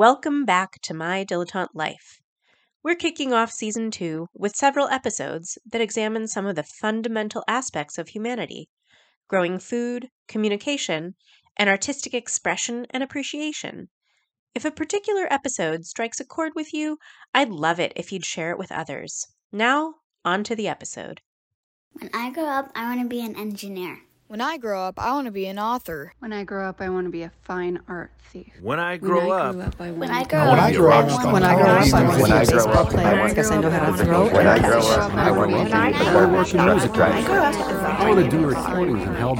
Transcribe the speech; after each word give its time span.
Welcome 0.00 0.46
back 0.46 0.80
to 0.84 0.94
My 0.94 1.26
Dilettante 1.26 1.74
Life. 1.74 2.22
We're 2.82 2.94
kicking 2.94 3.34
off 3.34 3.52
season 3.52 3.90
two 3.90 4.28
with 4.32 4.56
several 4.56 4.88
episodes 4.88 5.58
that 5.70 5.82
examine 5.82 6.26
some 6.26 6.46
of 6.46 6.56
the 6.56 6.62
fundamental 6.62 7.44
aspects 7.46 7.98
of 7.98 8.08
humanity 8.08 8.70
growing 9.28 9.58
food, 9.58 10.08
communication, 10.26 11.16
and 11.58 11.68
artistic 11.68 12.14
expression 12.14 12.86
and 12.88 13.02
appreciation. 13.02 13.90
If 14.54 14.64
a 14.64 14.70
particular 14.70 15.30
episode 15.30 15.84
strikes 15.84 16.18
a 16.18 16.24
chord 16.24 16.52
with 16.54 16.72
you, 16.72 16.96
I'd 17.34 17.50
love 17.50 17.78
it 17.78 17.92
if 17.94 18.10
you'd 18.10 18.24
share 18.24 18.52
it 18.52 18.58
with 18.58 18.72
others. 18.72 19.26
Now, 19.52 19.96
on 20.24 20.44
to 20.44 20.56
the 20.56 20.66
episode. 20.66 21.20
When 21.92 22.08
I 22.14 22.30
grow 22.30 22.46
up, 22.46 22.72
I 22.74 22.84
want 22.84 23.02
to 23.02 23.06
be 23.06 23.20
an 23.20 23.36
engineer. 23.36 23.98
When 24.30 24.40
I 24.40 24.58
grow 24.58 24.84
up, 24.84 24.96
I 24.96 25.12
want 25.14 25.24
to 25.24 25.32
be 25.32 25.46
an 25.46 25.58
author. 25.58 26.14
When 26.20 26.32
I 26.32 26.44
grow 26.44 26.68
up, 26.68 26.80
I 26.80 26.88
want 26.88 27.06
to 27.08 27.10
be 27.10 27.24
a 27.24 27.32
fine 27.42 27.80
art 27.88 28.12
thief. 28.30 28.52
When 28.62 28.78
I 28.78 28.96
grow 28.96 29.26
when 29.26 29.32
I 29.32 29.40
up, 29.40 29.54
grew 29.56 29.62
up, 29.64 29.80
I 29.80 29.90
When 29.90 30.08
I 30.08 30.22
to 30.22 30.28
grow 30.28 30.44
be 30.44 30.46
up, 30.46 30.46
a 30.46 30.52
When 30.52 30.60
I 30.60 30.72
grow 30.72 30.92
up, 30.92 31.32
when 31.32 31.42
I 31.42 31.56
grow 31.56 31.66
up, 31.66 31.84
be 31.84 31.92
I 31.92 31.98
a 31.98 32.06
want 32.06 32.14
to 32.14 32.22
be 32.22 32.30
baseball 32.30 32.30
a 32.30 32.38
baseball 32.38 32.86
player. 32.86 33.10
player 33.10 33.10
When 33.10 33.26
I 33.26 33.28
because 33.28 33.48
grow 33.48 33.56
I 33.56 33.60
know 33.60 33.66
up, 33.66 33.72
how 33.72 33.82
I 33.82 33.96
to 33.96 34.04
throw 34.04 34.20
want 34.22 34.30
to 34.30 34.38
and 34.38 34.46
be 34.46 34.46
a 34.46 34.60
catch. 34.60 34.62
musician. 34.62 35.18
I 35.18 35.30
want 35.32 35.50
to 35.50 35.56
When 35.58 35.72
I 35.74 35.88
be 35.90 35.98
grow 35.98 36.22
up, 36.22 36.30
work 36.30 36.54
in 36.54 36.64
music 36.64 36.90
I 36.92 36.94
direction. 36.94 37.26
I 37.26 38.08
want 38.08 38.24
to 38.24 38.30
do 38.30 38.46
recordings 38.46 39.02
and 39.02 39.16
help. 39.16 39.38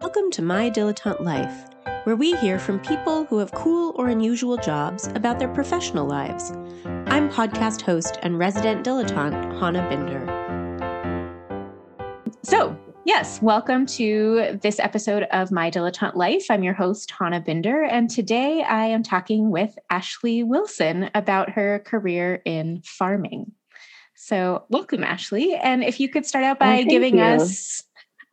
Welcome 0.00 0.30
to 0.30 0.40
My 0.40 0.70
Dilettante 0.70 1.20
Life, 1.20 1.66
where 2.04 2.16
we 2.16 2.32
hear 2.36 2.58
from 2.58 2.78
people 2.80 3.26
who 3.26 3.36
have 3.40 3.52
cool 3.52 3.92
or 3.96 4.08
unusual 4.08 4.56
jobs 4.56 5.06
about 5.08 5.38
their 5.38 5.52
professional 5.52 6.06
lives. 6.06 6.52
I'm 7.08 7.28
podcast 7.28 7.82
host 7.82 8.18
and 8.22 8.38
resident 8.38 8.86
dilettante 8.86 9.60
Hannah 9.60 9.86
Binder. 9.90 10.24
So, 12.42 12.74
yes, 13.10 13.42
welcome 13.42 13.86
to 13.86 14.56
this 14.62 14.78
episode 14.78 15.24
of 15.32 15.50
My 15.50 15.68
Dilettante 15.68 16.14
Life. 16.14 16.46
I'm 16.48 16.62
your 16.62 16.74
host, 16.74 17.10
Hannah 17.10 17.40
Binder, 17.40 17.82
and 17.82 18.08
today 18.08 18.62
I 18.62 18.84
am 18.84 19.02
talking 19.02 19.50
with 19.50 19.76
Ashley 19.90 20.44
Wilson 20.44 21.10
about 21.12 21.50
her 21.50 21.80
career 21.80 22.40
in 22.44 22.82
farming. 22.84 23.50
So, 24.14 24.64
welcome, 24.68 25.02
Ashley. 25.02 25.56
And 25.56 25.82
if 25.82 25.98
you 25.98 26.08
could 26.08 26.24
start 26.24 26.44
out 26.44 26.60
by 26.60 26.66
thank 26.66 26.88
giving 26.88 27.16
you. 27.16 27.24
us 27.24 27.82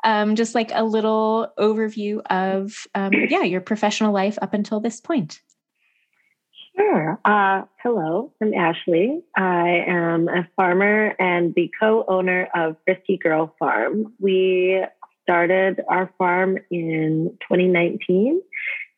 um, 0.04 0.36
just 0.36 0.54
like 0.54 0.70
a 0.76 0.84
little 0.84 1.52
overview 1.58 2.22
of, 2.30 2.86
um, 2.94 3.14
yeah, 3.14 3.42
your 3.42 3.62
professional 3.62 4.14
life 4.14 4.38
up 4.44 4.54
until 4.54 4.80
this 4.80 5.02
point. 5.02 5.42
Sure. 6.78 7.20
Uh, 7.25 7.64
hello, 7.81 8.31
I'm 8.39 8.53
Ashley. 8.53 9.23
I 9.36 9.83
am 9.88 10.28
a 10.28 10.47
farmer 10.56 11.16
and 11.17 11.56
the 11.56 11.72
co 11.80 12.06
owner 12.08 12.47
of 12.53 12.75
Frisky 12.86 13.17
Girl 13.17 13.56
Farm. 13.58 14.14
We 14.20 14.83
started 15.23 15.81
our 15.89 16.14
farm 16.20 16.59
in 16.70 17.36
2019, 17.42 18.42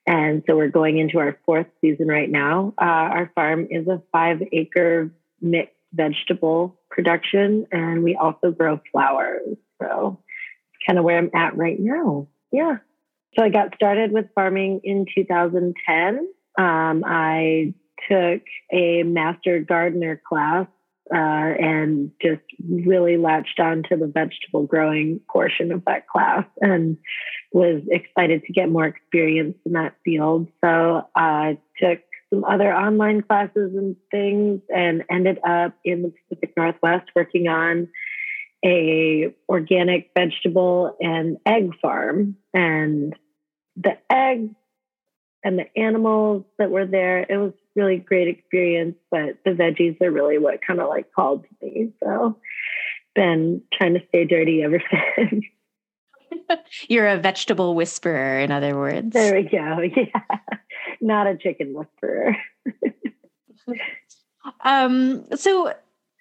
and 0.05 0.43
so 0.45 0.57
we're 0.57 0.67
going 0.67 0.97
into 0.97 1.19
our 1.19 1.37
fourth 1.45 1.67
season 1.79 2.09
right 2.09 2.29
now. 2.29 2.73
Uh, 2.77 2.83
our 2.83 3.31
farm 3.33 3.67
is 3.69 3.87
a 3.87 4.01
five 4.11 4.41
acre 4.51 5.11
mixed 5.39 5.73
vegetable 5.93 6.77
production, 6.89 7.65
and 7.71 8.03
we 8.03 8.15
also 8.15 8.51
grow 8.51 8.81
flowers. 8.91 9.55
So 9.81 10.19
it's 10.73 10.85
kind 10.85 10.99
of 10.99 11.05
where 11.05 11.17
I'm 11.17 11.31
at 11.33 11.55
right 11.55 11.79
now. 11.79 12.27
Yeah. 12.51 12.77
So 13.37 13.45
I 13.45 13.49
got 13.49 13.73
started 13.75 14.11
with 14.11 14.25
farming 14.35 14.81
in 14.83 15.05
2010. 15.15 16.27
Um, 16.57 17.03
I 17.05 17.73
took 18.09 18.41
a 18.71 19.03
master 19.03 19.59
gardener 19.59 20.21
class 20.27 20.67
uh, 21.13 21.17
and 21.17 22.11
just 22.21 22.41
really 22.69 23.17
latched 23.17 23.59
on 23.59 23.83
to 23.89 23.97
the 23.97 24.07
vegetable 24.07 24.65
growing 24.65 25.19
portion 25.31 25.71
of 25.71 25.83
that 25.85 26.07
class 26.07 26.45
and 26.61 26.97
was 27.51 27.81
excited 27.89 28.43
to 28.45 28.53
get 28.53 28.69
more 28.69 28.85
experience 28.85 29.55
in 29.65 29.73
that 29.73 29.95
field. 30.05 30.47
So 30.63 31.07
I 31.15 31.57
took 31.81 31.99
some 32.31 32.43
other 32.43 32.71
online 32.71 33.23
classes 33.23 33.73
and 33.75 33.95
things 34.11 34.61
and 34.73 35.03
ended 35.09 35.39
up 35.43 35.73
in 35.83 36.03
the 36.03 36.13
Pacific 36.29 36.53
Northwest 36.55 37.09
working 37.15 37.47
on 37.47 37.87
a 38.63 39.33
organic 39.47 40.11
vegetable 40.15 40.95
and 40.99 41.37
egg 41.45 41.71
farm 41.81 42.35
and 42.53 43.15
the 43.77 43.97
eggs 44.11 44.53
and 45.43 45.57
the 45.57 45.65
animals 45.77 46.43
that 46.57 46.71
were 46.71 46.85
there 46.85 47.25
it 47.29 47.37
was 47.37 47.53
really 47.75 47.97
great 47.97 48.27
experience 48.27 48.95
but 49.11 49.37
the 49.45 49.51
veggies 49.51 49.99
are 50.01 50.11
really 50.11 50.37
what 50.37 50.61
kind 50.65 50.79
of 50.79 50.87
like 50.89 51.11
called 51.13 51.43
to 51.43 51.65
me 51.65 51.91
so 52.03 52.37
been 53.15 53.61
trying 53.73 53.93
to 53.93 54.01
stay 54.09 54.25
dirty 54.25 54.63
ever 54.63 54.81
since 55.15 55.45
You're 56.87 57.07
a 57.07 57.17
vegetable 57.17 57.73
whisperer, 57.75 58.39
in 58.39 58.51
other 58.51 58.75
words. 58.77 59.11
there 59.13 59.35
we 59.35 59.43
go 59.43 59.81
yeah 59.95 60.37
not 61.01 61.27
a 61.27 61.37
chicken 61.37 61.73
whisperer 61.73 62.35
Um, 64.61 65.25
so 65.35 65.73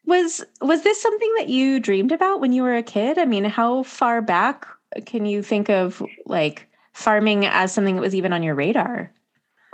was 0.04 0.44
was 0.60 0.82
this 0.82 1.00
something 1.00 1.32
that 1.38 1.48
you 1.48 1.80
dreamed 1.80 2.12
about 2.12 2.40
when 2.40 2.52
you 2.52 2.62
were 2.62 2.76
a 2.76 2.82
kid? 2.82 3.18
I 3.18 3.24
mean, 3.24 3.44
how 3.44 3.82
far 3.84 4.20
back 4.22 4.66
can 5.06 5.26
you 5.26 5.42
think 5.42 5.70
of 5.70 6.02
like 6.26 6.66
farming 6.92 7.46
as 7.46 7.72
something 7.72 7.96
that 7.96 8.02
was 8.02 8.14
even 8.14 8.32
on 8.32 8.42
your 8.42 8.54
radar? 8.54 9.12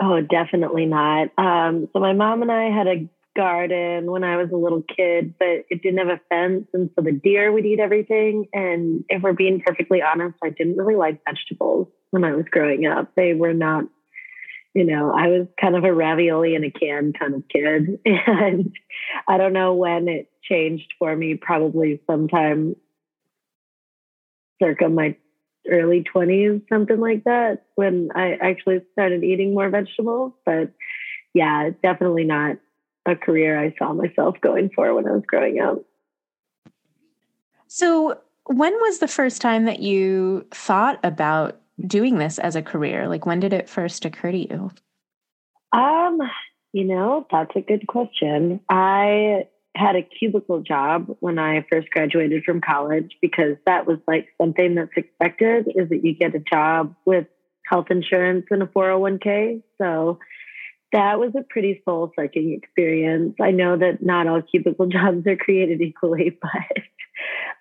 Oh, 0.01 0.21
definitely 0.21 0.85
not. 0.85 1.29
Um, 1.37 1.87
so 1.93 1.99
my 1.99 2.13
mom 2.13 2.41
and 2.41 2.51
I 2.51 2.65
had 2.65 2.87
a 2.87 3.09
garden 3.35 4.09
when 4.11 4.23
I 4.23 4.37
was 4.37 4.49
a 4.51 4.57
little 4.57 4.81
kid, 4.81 5.35
but 5.37 5.65
it 5.69 5.81
didn't 5.81 5.99
have 5.99 6.07
a 6.07 6.21
fence, 6.29 6.67
and 6.73 6.89
so 6.95 7.03
the 7.03 7.11
deer 7.11 7.51
would 7.51 7.65
eat 7.65 7.79
everything. 7.79 8.47
And 8.53 9.03
if 9.09 9.21
we're 9.21 9.33
being 9.33 9.61
perfectly 9.65 10.01
honest, 10.01 10.35
I 10.43 10.49
didn't 10.49 10.77
really 10.77 10.95
like 10.95 11.21
vegetables 11.25 11.87
when 12.11 12.23
I 12.23 12.33
was 12.33 12.45
growing 12.49 12.85
up. 12.85 13.11
They 13.15 13.33
were 13.33 13.53
not, 13.53 13.85
you 14.73 14.85
know, 14.85 15.11
I 15.11 15.27
was 15.27 15.47
kind 15.59 15.75
of 15.75 15.83
a 15.83 15.93
ravioli 15.93 16.55
in 16.55 16.63
a 16.63 16.71
can 16.71 17.13
kind 17.13 17.35
of 17.35 17.43
kid, 17.49 17.99
and 18.05 18.71
I 19.27 19.37
don't 19.37 19.53
know 19.53 19.73
when 19.73 20.07
it 20.07 20.29
changed 20.43 20.93
for 20.99 21.15
me. 21.15 21.35
Probably 21.35 22.01
sometime 22.09 22.75
circa 24.61 24.89
my 24.89 25.17
early 25.69 26.03
20s, 26.03 26.67
something 26.69 26.99
like 26.99 27.23
that, 27.23 27.65
when 27.75 28.09
I 28.15 28.33
actually 28.33 28.81
started 28.93 29.23
eating 29.23 29.53
more 29.53 29.69
vegetables. 29.69 30.33
But 30.45 30.71
yeah, 31.33 31.69
definitely 31.83 32.23
not 32.23 32.57
a 33.05 33.15
career 33.15 33.59
I 33.59 33.73
saw 33.77 33.93
myself 33.93 34.35
going 34.41 34.69
for 34.75 34.93
when 34.93 35.07
I 35.07 35.11
was 35.11 35.23
growing 35.27 35.59
up. 35.59 35.83
So 37.67 38.19
when 38.45 38.73
was 38.73 38.99
the 38.99 39.07
first 39.07 39.41
time 39.41 39.65
that 39.65 39.79
you 39.79 40.45
thought 40.51 40.99
about 41.03 41.59
doing 41.85 42.17
this 42.17 42.39
as 42.39 42.55
a 42.55 42.61
career? 42.61 43.07
Like 43.07 43.25
when 43.25 43.39
did 43.39 43.53
it 43.53 43.69
first 43.69 44.05
occur 44.05 44.31
to 44.31 44.37
you? 44.37 44.71
Um, 45.77 46.19
you 46.71 46.85
know, 46.85 47.27
that's 47.31 47.55
a 47.55 47.61
good 47.61 47.87
question. 47.87 48.61
I 48.69 49.47
had 49.75 49.95
a 49.95 50.01
cubicle 50.01 50.61
job 50.61 51.15
when 51.19 51.37
I 51.37 51.65
first 51.69 51.89
graduated 51.89 52.43
from 52.43 52.61
college 52.61 53.11
because 53.21 53.57
that 53.65 53.85
was 53.85 53.97
like 54.07 54.27
something 54.41 54.75
that's 54.75 54.91
expected 54.95 55.67
is 55.75 55.89
that 55.89 56.03
you 56.03 56.15
get 56.15 56.33
a 56.33 56.39
job 56.39 56.95
with 57.05 57.27
health 57.65 57.87
insurance 57.89 58.45
and 58.51 58.63
a 58.63 58.67
401k. 58.67 59.61
So 59.77 60.19
that 60.93 61.19
was 61.19 61.31
a 61.37 61.43
pretty 61.43 61.81
soul 61.83 62.11
sucking 62.17 62.53
experience. 62.53 63.35
I 63.41 63.51
know 63.51 63.77
that 63.77 64.01
not 64.01 64.27
all 64.27 64.41
cubicle 64.41 64.85
jobs 64.87 65.27
are 65.27 65.35
created 65.35 65.81
equally, 65.81 66.37
but 66.41 66.83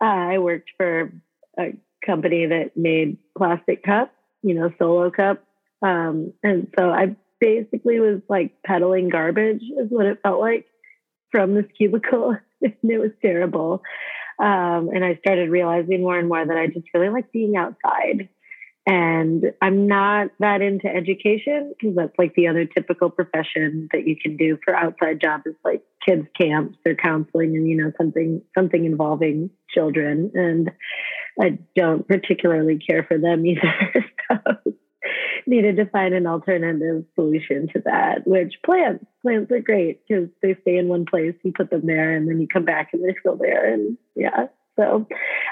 uh, 0.00 0.04
I 0.04 0.38
worked 0.38 0.70
for 0.76 1.12
a 1.58 1.72
company 2.04 2.46
that 2.46 2.76
made 2.76 3.18
plastic 3.36 3.82
cups, 3.82 4.12
you 4.42 4.54
know, 4.54 4.70
solo 4.78 5.10
cups. 5.10 5.42
Um, 5.82 6.32
and 6.42 6.68
so 6.78 6.90
I 6.90 7.16
basically 7.40 7.98
was 7.98 8.20
like 8.28 8.62
peddling 8.64 9.08
garbage, 9.08 9.62
is 9.62 9.90
what 9.90 10.06
it 10.06 10.20
felt 10.22 10.40
like 10.40 10.66
from 11.34 11.54
this 11.54 11.66
cubicle. 11.76 12.36
and 12.62 12.74
it 12.84 12.98
was 12.98 13.10
terrible. 13.20 13.82
Um, 14.38 14.88
and 14.94 15.04
I 15.04 15.16
started 15.16 15.50
realizing 15.50 16.02
more 16.02 16.16
and 16.16 16.28
more 16.28 16.46
that 16.46 16.56
I 16.56 16.68
just 16.68 16.86
really 16.94 17.08
like 17.08 17.32
being 17.32 17.56
outside. 17.56 18.28
And 18.86 19.52
I'm 19.60 19.88
not 19.88 20.28
that 20.38 20.60
into 20.60 20.86
education 20.86 21.72
because 21.76 21.96
that's 21.96 22.16
like 22.18 22.34
the 22.34 22.46
other 22.48 22.66
typical 22.66 23.10
profession 23.10 23.88
that 23.92 24.06
you 24.06 24.14
can 24.14 24.36
do 24.36 24.58
for 24.62 24.76
outside 24.76 25.20
jobs 25.20 25.44
is 25.46 25.54
like 25.64 25.82
kids 26.06 26.26
camps 26.38 26.78
or 26.86 26.94
counseling 26.94 27.56
and 27.56 27.66
you 27.66 27.78
know 27.78 27.92
something 27.96 28.42
something 28.56 28.84
involving 28.84 29.50
children. 29.70 30.30
And 30.34 30.70
I 31.40 31.58
don't 31.74 32.06
particularly 32.06 32.78
care 32.78 33.04
for 33.04 33.18
them 33.18 33.44
either. 33.46 34.04
so 34.30 34.74
needed 35.46 35.76
to 35.76 35.86
find 35.86 36.14
an 36.14 36.26
alternative 36.26 37.04
solution 37.14 37.68
to 37.68 37.80
that, 37.84 38.26
which 38.26 38.54
plants, 38.64 39.04
plants 39.22 39.50
are 39.50 39.60
great 39.60 40.00
because 40.06 40.28
they 40.42 40.56
stay 40.62 40.76
in 40.76 40.88
one 40.88 41.06
place. 41.06 41.34
You 41.42 41.52
put 41.52 41.70
them 41.70 41.86
there 41.86 42.14
and 42.14 42.28
then 42.28 42.40
you 42.40 42.48
come 42.48 42.64
back 42.64 42.90
and 42.92 43.02
they're 43.02 43.18
still 43.20 43.36
there. 43.36 43.72
And 43.72 43.98
yeah, 44.14 44.46
so 44.76 45.06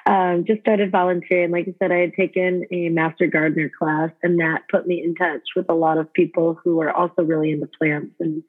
um, 0.06 0.44
just 0.46 0.60
started 0.60 0.90
volunteering. 0.90 1.50
Like 1.50 1.68
I 1.68 1.74
said, 1.78 1.92
I 1.92 1.98
had 1.98 2.14
taken 2.14 2.64
a 2.70 2.88
master 2.88 3.26
gardener 3.26 3.70
class 3.76 4.10
and 4.22 4.40
that 4.40 4.62
put 4.70 4.86
me 4.86 5.02
in 5.02 5.14
touch 5.14 5.42
with 5.54 5.66
a 5.68 5.74
lot 5.74 5.98
of 5.98 6.12
people 6.12 6.58
who 6.62 6.80
are 6.80 6.92
also 6.92 7.22
really 7.22 7.52
into 7.52 7.68
plants 7.78 8.14
and 8.20 8.42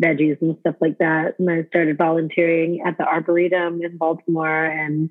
veggies 0.00 0.40
and 0.40 0.56
stuff 0.60 0.76
like 0.80 0.98
that. 0.98 1.38
And 1.38 1.50
I 1.50 1.64
started 1.64 1.98
volunteering 1.98 2.82
at 2.86 2.98
the 2.98 3.04
Arboretum 3.04 3.82
in 3.82 3.96
Baltimore 3.96 4.64
and 4.64 5.10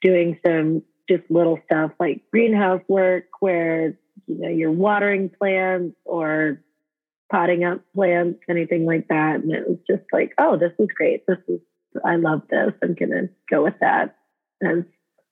doing 0.00 0.38
some 0.46 0.82
just 1.08 1.28
little 1.30 1.58
stuff 1.66 1.90
like 1.98 2.22
greenhouse 2.30 2.82
work 2.88 3.24
where 3.40 3.96
you 4.26 4.38
know 4.38 4.48
you're 4.48 4.72
watering 4.72 5.30
plants 5.30 5.96
or 6.04 6.62
potting 7.32 7.64
up 7.64 7.80
plants, 7.94 8.38
anything 8.48 8.84
like 8.84 9.08
that. 9.08 9.36
And 9.36 9.52
it 9.52 9.66
was 9.66 9.78
just 9.88 10.04
like, 10.12 10.34
oh, 10.38 10.58
this 10.58 10.72
is 10.78 10.88
great. 10.94 11.26
This 11.26 11.38
is, 11.48 11.60
I 12.04 12.16
love 12.16 12.42
this. 12.50 12.72
I'm 12.82 12.94
going 12.94 13.10
to 13.10 13.28
go 13.50 13.64
with 13.64 13.74
that 13.80 14.16
as 14.62 14.84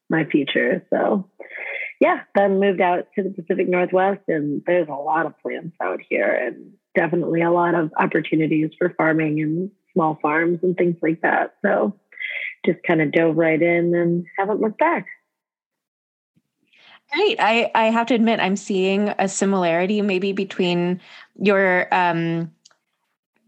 my 0.09 0.25
future. 0.25 0.85
So, 0.91 1.29
yeah, 2.01 2.21
then 2.35 2.59
moved 2.59 2.81
out 2.81 3.09
to 3.15 3.23
the 3.23 3.31
Pacific 3.31 3.69
Northwest, 3.69 4.23
and 4.27 4.63
there's 4.67 4.89
a 4.89 4.93
lot 4.93 5.27
of 5.27 5.39
plants 5.41 5.77
out 5.83 6.01
here, 6.09 6.33
and 6.33 6.73
definitely 6.97 7.43
a 7.43 7.51
lot 7.51 7.75
of 7.75 7.93
opportunities 7.99 8.71
for 8.79 8.95
farming 8.97 9.41
and 9.43 9.71
small 9.93 10.19
farms 10.23 10.61
and 10.63 10.77
things 10.77 10.97
like 11.03 11.21
that. 11.21 11.55
So, 11.63 11.95
just 12.65 12.79
kind 12.87 13.03
of 13.03 13.13
dove 13.13 13.37
right 13.37 13.61
in 13.61 13.95
and 13.95 14.25
haven't 14.39 14.61
looked 14.61 14.79
back. 14.79 15.07
Great. 17.13 17.39
I, 17.41 17.71
I 17.75 17.85
have 17.87 18.07
to 18.09 18.15
admit, 18.15 18.41
I'm 18.41 18.57
seeing 18.57 19.09
a 19.19 19.29
similarity 19.29 20.01
maybe 20.03 20.33
between 20.33 21.01
your 21.41 21.93
um, 21.93 22.51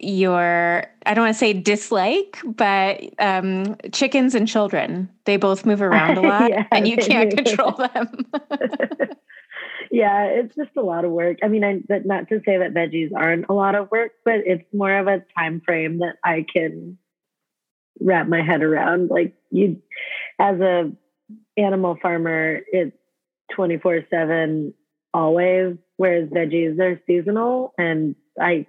your 0.03 0.85
I 1.07 1.15
don't 1.15 1.25
want 1.25 1.35
to 1.35 1.39
say 1.39 1.53
dislike, 1.53 2.39
but 2.45 3.03
um, 3.19 3.77
chickens 3.93 4.35
and 4.35 4.49
children. 4.49 5.09
They 5.25 5.37
both 5.37 5.65
move 5.65 5.81
around 5.83 6.19
a 6.19 6.23
lot, 6.23 6.51
yeah, 6.51 6.67
and 6.73 6.89
you 6.89 6.97
can't 6.97 7.37
control 7.37 7.73
them. 7.95 8.27
yeah, 9.91 10.25
it's 10.25 10.55
just 10.57 10.71
a 10.77 10.83
lot 10.83 11.05
of 11.05 11.13
work. 11.13 11.39
I 11.43 11.49
mean, 11.49 11.63
I, 11.63 11.81
but 11.89 12.05
not 12.05 12.29
to 12.29 12.41
say 12.45 12.59
that 12.59 12.75
veggies 12.75 13.11
aren't 13.17 13.47
a 13.49 13.53
lot 13.53 13.77
of 13.77 13.91
work, 13.91 14.13
but 14.25 14.41
it's 14.45 14.65
more 14.73 14.97
of 14.97 15.07
a 15.07 15.25
time 15.39 15.61
frame 15.65 16.01
that 16.01 16.17
I 16.25 16.45
can 16.53 16.99
wrap 18.01 18.27
my 18.27 18.43
head 18.43 18.63
around. 18.63 19.09
Like 19.09 19.35
you, 19.51 19.81
as 20.41 20.61
a 20.61 20.91
animal 21.57 21.97
farmer, 22.03 22.61
it's 22.73 22.97
24 23.55 24.03
7 24.11 24.75
always, 25.15 25.77
whereas 25.97 26.29
veggies 26.29 26.79
are 26.81 27.01
seasonal. 27.07 27.75
And 27.79 28.15
I 28.41 28.67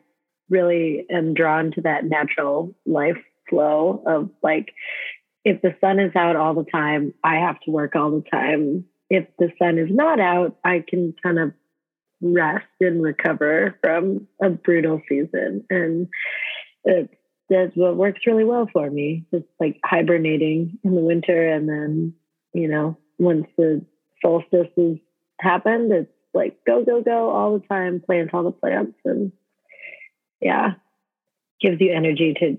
really 0.49 1.05
am 1.09 1.33
drawn 1.33 1.71
to 1.71 1.81
that 1.81 2.05
natural 2.05 2.75
life 2.85 3.17
flow 3.49 4.03
of 4.05 4.29
like, 4.41 4.73
if 5.45 5.61
the 5.61 5.75
sun 5.81 5.99
is 5.99 6.15
out 6.15 6.35
all 6.35 6.53
the 6.53 6.69
time, 6.71 7.13
I 7.23 7.35
have 7.35 7.59
to 7.61 7.71
work 7.71 7.95
all 7.95 8.11
the 8.11 8.23
time. 8.29 8.85
If 9.09 9.27
the 9.37 9.51
sun 9.59 9.77
is 9.77 9.89
not 9.89 10.19
out, 10.19 10.57
I 10.63 10.83
can 10.87 11.13
kind 11.21 11.37
of 11.37 11.53
rest 12.21 12.65
and 12.79 13.03
recover 13.03 13.77
from 13.81 14.27
a 14.41 14.49
brutal 14.49 15.01
season. 15.09 15.65
And 15.69 16.07
it's 16.85 17.13
that's 17.49 17.75
what 17.75 17.97
works 17.97 18.21
really 18.25 18.45
well 18.45 18.67
for 18.71 18.89
me. 18.89 19.25
Just 19.31 19.45
like 19.59 19.79
hibernating 19.85 20.79
in 20.83 20.95
the 20.95 21.01
winter 21.01 21.49
and 21.51 21.67
then, 21.67 22.13
you 22.53 22.67
know, 22.67 22.97
once 23.19 23.47
the 23.57 23.85
solstice 24.23 24.67
has 24.75 24.97
happened, 25.39 25.91
it's 25.91 26.11
like 26.33 26.57
go, 26.65 26.83
go, 26.83 27.03
go 27.03 27.29
all 27.29 27.59
the 27.59 27.67
time, 27.67 28.01
plant 28.01 28.33
all 28.33 28.43
the 28.43 28.51
plants 28.51 28.97
and 29.05 29.31
yeah, 30.41 30.73
gives 31.61 31.79
you 31.79 31.93
energy 31.93 32.33
to 32.39 32.57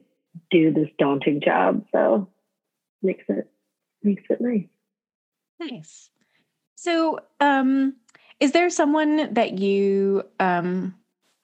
do 0.51 0.73
this 0.73 0.89
daunting 0.99 1.41
job. 1.41 1.85
So 1.93 2.29
makes 3.03 3.25
it 3.29 3.51
makes 4.03 4.23
it 4.31 4.41
nice. 4.41 4.69
Nice. 5.61 6.11
So 6.77 7.21
um 7.41 7.95
is 8.41 8.53
there 8.53 8.71
someone 8.71 9.35
that 9.35 9.59
you 9.59 10.25
um 10.41 10.95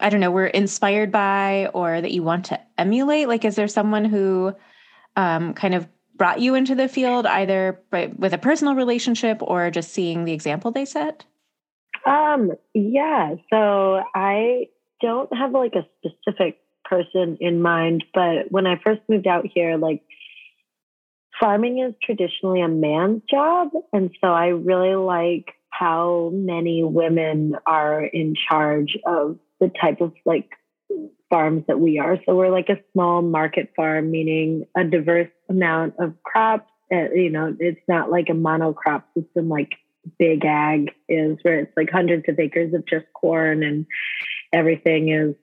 I 0.03 0.09
don't 0.09 0.21
know, 0.21 0.31
were 0.31 0.47
inspired 0.47 1.13
by 1.13 1.69
or 1.75 2.01
that 2.01 2.13
you 2.13 2.23
want 2.23 2.47
to 2.47 2.61
emulate? 2.79 3.29
Like 3.29 3.45
is 3.45 3.57
there 3.57 3.69
someone 3.69 4.05
who 4.05 4.55
um 5.17 5.55
kind 5.55 5.75
of 5.75 5.89
brought 6.21 6.39
you 6.39 6.55
into 6.55 6.75
the 6.75 6.87
field 6.87 7.25
either 7.25 7.81
with 8.19 8.35
a 8.35 8.37
personal 8.37 8.75
relationship 8.75 9.39
or 9.41 9.71
just 9.71 9.91
seeing 9.91 10.27
the 10.27 10.35
example 10.35 10.71
they 10.71 10.85
set? 10.85 11.25
Um, 12.05 12.53
yeah. 12.75 13.37
So 13.51 14.03
I 14.15 14.67
don't 15.01 15.35
have 15.35 15.53
like 15.53 15.73
a 15.75 15.87
specific 15.97 16.59
person 16.85 17.39
in 17.41 17.63
mind, 17.63 18.05
but 18.13 18.51
when 18.53 18.67
I 18.67 18.79
first 18.85 19.01
moved 19.09 19.27
out 19.27 19.47
here, 19.55 19.79
like 19.79 20.03
farming 21.41 21.79
is 21.79 21.95
traditionally 22.03 22.61
a 22.61 22.69
man's 22.69 23.23
job. 23.31 23.71
And 23.95 24.11
so 24.21 24.29
I 24.29 24.49
really 24.49 24.97
like 24.97 25.55
how 25.71 26.33
many 26.35 26.85
women 26.85 27.55
are 27.67 28.05
in 28.05 28.35
charge 28.47 28.99
of 29.07 29.39
the 29.59 29.71
type 29.81 30.03
of 30.03 30.13
like 30.27 30.51
farms 31.31 31.63
that 31.69 31.81
we 31.81 31.99
are. 31.99 32.19
So 32.27 32.35
we're 32.35 32.51
like 32.51 32.69
a 32.69 32.81
small 32.93 33.23
market 33.23 33.73
farm, 33.75 34.11
meaning 34.11 34.67
a 34.77 34.85
diverse 34.85 35.31
amount 35.51 35.95
of 35.99 36.15
crops. 36.23 36.71
Uh, 36.93 37.11
you 37.15 37.31
know, 37.31 37.55
it's 37.59 37.81
not 37.87 38.11
like 38.11 38.29
a 38.31 38.33
monocrop 38.33 39.03
system 39.15 39.49
like 39.49 39.73
big 40.19 40.45
ag 40.45 40.91
is, 41.09 41.39
where 41.43 41.61
it's 41.61 41.77
like 41.77 41.91
hundreds 41.91 42.25
of 42.29 42.39
acres 42.39 42.73
of 42.73 42.87
just 42.87 43.07
corn 43.13 43.63
and 43.63 43.87
everything 44.53 45.11
is 45.11 45.35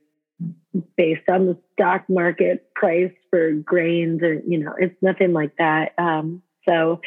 based 0.96 1.28
on 1.30 1.46
the 1.46 1.58
stock 1.74 2.06
market 2.10 2.74
price 2.76 3.12
for 3.30 3.52
grains 3.54 4.22
or 4.22 4.42
you 4.46 4.60
know 4.60 4.74
it's 4.78 4.96
nothing 5.02 5.34
like 5.34 5.56
that 5.58 5.94
um, 5.98 6.42
so 6.68 7.02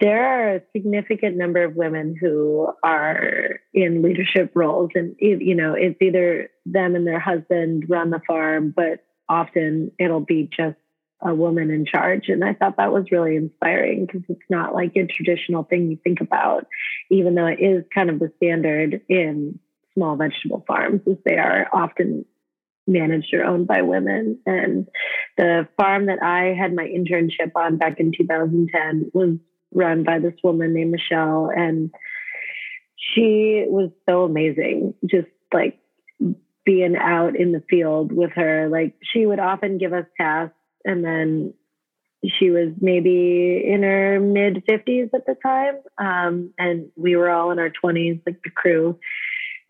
there 0.00 0.24
are 0.24 0.56
a 0.56 0.62
significant 0.72 1.36
number 1.36 1.62
of 1.62 1.76
women 1.76 2.16
who 2.20 2.68
are 2.82 3.60
in 3.74 4.02
leadership 4.02 4.50
roles 4.54 4.90
and 4.94 5.14
you 5.20 5.54
know 5.54 5.74
it's 5.74 6.00
either 6.00 6.50
them 6.66 6.96
and 6.96 7.06
their 7.06 7.20
husband 7.20 7.84
run 7.88 8.10
the 8.10 8.20
farm 8.26 8.72
but 8.74 9.04
often 9.28 9.92
it'll 9.98 10.20
be 10.20 10.48
just 10.56 10.76
a 11.20 11.34
woman 11.34 11.70
in 11.70 11.84
charge 11.84 12.28
and 12.28 12.44
i 12.44 12.54
thought 12.54 12.76
that 12.76 12.92
was 12.92 13.10
really 13.10 13.36
inspiring 13.36 14.06
because 14.06 14.22
it's 14.28 14.50
not 14.50 14.74
like 14.74 14.92
a 14.96 15.06
traditional 15.06 15.64
thing 15.64 15.90
you 15.90 15.98
think 16.02 16.20
about 16.20 16.66
even 17.10 17.34
though 17.34 17.46
it 17.46 17.60
is 17.60 17.84
kind 17.94 18.10
of 18.10 18.18
the 18.18 18.32
standard 18.36 19.00
in 19.08 19.58
small 19.94 20.16
vegetable 20.16 20.64
farms 20.66 21.00
as 21.10 21.16
they 21.24 21.36
are 21.36 21.66
often 21.72 22.24
managed 22.86 23.34
or 23.34 23.44
owned 23.44 23.66
by 23.66 23.82
women 23.82 24.38
and 24.46 24.88
the 25.36 25.68
farm 25.76 26.06
that 26.06 26.22
i 26.22 26.54
had 26.54 26.74
my 26.74 26.84
internship 26.84 27.50
on 27.54 27.76
back 27.76 27.98
in 27.98 28.12
2010 28.16 29.10
was 29.12 29.36
run 29.72 30.04
by 30.04 30.18
this 30.18 30.34
woman 30.42 30.74
named 30.74 30.92
Michelle. 30.92 31.50
And 31.54 31.90
she 32.96 33.64
was 33.68 33.90
so 34.08 34.24
amazing, 34.24 34.94
just 35.06 35.28
like 35.52 35.78
being 36.64 36.96
out 36.96 37.36
in 37.36 37.52
the 37.52 37.62
field 37.68 38.12
with 38.12 38.32
her. 38.34 38.68
Like 38.68 38.94
she 39.12 39.26
would 39.26 39.38
often 39.38 39.78
give 39.78 39.92
us 39.92 40.06
tasks 40.16 40.54
and 40.84 41.04
then 41.04 41.54
she 42.24 42.50
was 42.50 42.72
maybe 42.80 43.62
in 43.64 43.82
her 43.82 44.20
mid 44.20 44.64
50s 44.66 45.10
at 45.14 45.26
the 45.26 45.36
time. 45.42 45.74
Um, 45.98 46.52
and 46.58 46.88
we 46.96 47.16
were 47.16 47.30
all 47.30 47.50
in 47.50 47.58
our 47.58 47.70
20s, 47.70 48.22
like 48.26 48.40
the 48.42 48.50
crew 48.50 48.98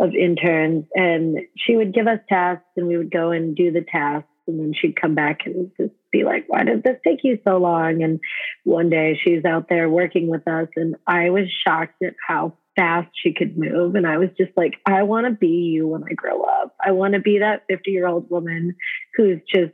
of 0.00 0.14
interns. 0.14 0.86
And 0.94 1.40
she 1.56 1.76
would 1.76 1.92
give 1.92 2.06
us 2.06 2.20
tasks 2.28 2.64
and 2.76 2.86
we 2.86 2.96
would 2.96 3.10
go 3.10 3.30
and 3.30 3.54
do 3.54 3.70
the 3.70 3.82
tasks. 3.82 4.28
And 4.46 4.58
then 4.58 4.72
she'd 4.74 4.98
come 4.98 5.14
back 5.14 5.40
and 5.44 5.70
just 5.76 5.92
be 6.10 6.24
like, 6.24 6.44
why 6.48 6.64
did 6.64 6.82
this 6.82 6.96
take 7.06 7.20
you 7.22 7.38
so 7.46 7.58
long? 7.58 8.02
And 8.02 8.18
one 8.64 8.88
day 8.88 9.18
she's 9.22 9.44
out 9.44 9.68
there 9.68 9.90
working 9.90 10.28
with 10.28 10.48
us, 10.48 10.68
and 10.74 10.96
I 11.06 11.28
was 11.28 11.44
shocked 11.66 12.02
at 12.02 12.14
how 12.26 12.54
fast 12.74 13.10
she 13.22 13.34
could 13.34 13.58
move. 13.58 13.94
And 13.94 14.06
I 14.06 14.16
was 14.16 14.30
just 14.38 14.52
like, 14.56 14.74
I 14.86 15.02
want 15.02 15.26
to 15.26 15.32
be 15.32 15.48
you 15.48 15.88
when 15.88 16.04
I 16.04 16.14
grow 16.14 16.42
up. 16.42 16.74
I 16.82 16.92
want 16.92 17.14
to 17.14 17.20
be 17.20 17.40
that 17.40 17.64
50 17.68 17.90
year 17.90 18.06
old 18.06 18.30
woman 18.30 18.76
who's 19.16 19.40
just 19.52 19.72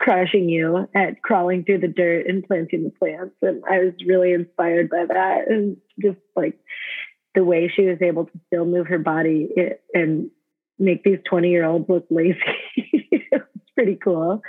crushing 0.00 0.48
you 0.48 0.88
at 0.94 1.22
crawling 1.22 1.62
through 1.62 1.78
the 1.78 1.88
dirt 1.88 2.26
and 2.26 2.46
planting 2.46 2.84
the 2.84 2.90
plants. 2.90 3.36
And 3.42 3.62
I 3.70 3.80
was 3.80 3.92
really 4.06 4.32
inspired 4.32 4.88
by 4.88 5.04
that. 5.06 5.48
And 5.48 5.76
just 6.00 6.18
like 6.34 6.58
the 7.34 7.44
way 7.44 7.70
she 7.72 7.82
was 7.82 7.98
able 8.00 8.24
to 8.24 8.40
still 8.46 8.64
move 8.64 8.86
her 8.88 8.98
body 8.98 9.50
and 9.94 10.30
make 10.78 11.04
these 11.04 11.18
20 11.28 11.50
year 11.50 11.66
olds 11.66 11.88
look 11.88 12.06
lazy. 12.10 12.38
it's 12.76 13.70
pretty 13.76 13.98
cool. 14.02 14.42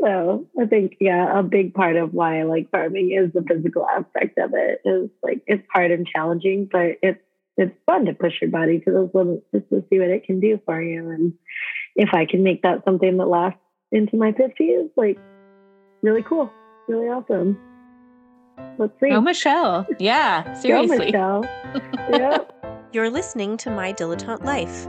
So 0.00 0.46
I 0.60 0.66
think, 0.66 0.96
yeah, 1.00 1.38
a 1.38 1.42
big 1.42 1.74
part 1.74 1.96
of 1.96 2.14
why 2.14 2.40
I 2.40 2.44
like 2.44 2.70
farming 2.70 3.12
is 3.12 3.32
the 3.32 3.42
physical 3.42 3.86
aspect 3.88 4.38
of 4.38 4.52
it. 4.54 4.80
Is 4.84 5.10
like 5.22 5.42
it's 5.46 5.66
hard 5.72 5.90
and 5.90 6.06
challenging, 6.06 6.68
but 6.70 6.98
it's 7.02 7.20
it's 7.56 7.74
fun 7.86 8.04
to 8.04 8.12
push 8.12 8.34
your 8.40 8.50
body 8.50 8.80
to 8.80 8.92
those 8.92 9.10
limits 9.14 9.46
just 9.54 9.68
to 9.70 9.82
see 9.88 9.98
what 9.98 10.10
it 10.10 10.24
can 10.24 10.38
do 10.38 10.60
for 10.66 10.80
you. 10.80 11.08
And 11.10 11.32
if 11.96 12.10
I 12.12 12.26
can 12.26 12.42
make 12.42 12.62
that 12.62 12.84
something 12.84 13.16
that 13.16 13.26
lasts 13.26 13.58
into 13.92 14.16
my 14.16 14.32
fifties, 14.32 14.90
like 14.96 15.18
really 16.02 16.22
cool, 16.22 16.50
really 16.88 17.06
awesome. 17.06 17.58
Let's 18.78 18.98
see. 19.00 19.10
Oh, 19.10 19.20
Michelle. 19.20 19.86
Yeah, 19.98 20.52
seriously. 20.54 21.12
Go, 21.12 21.42
Michelle. 21.42 22.10
yeah. 22.10 22.38
You're 22.92 23.10
listening 23.10 23.56
to 23.58 23.70
My 23.70 23.92
Dilettante 23.92 24.44
Life. 24.44 24.86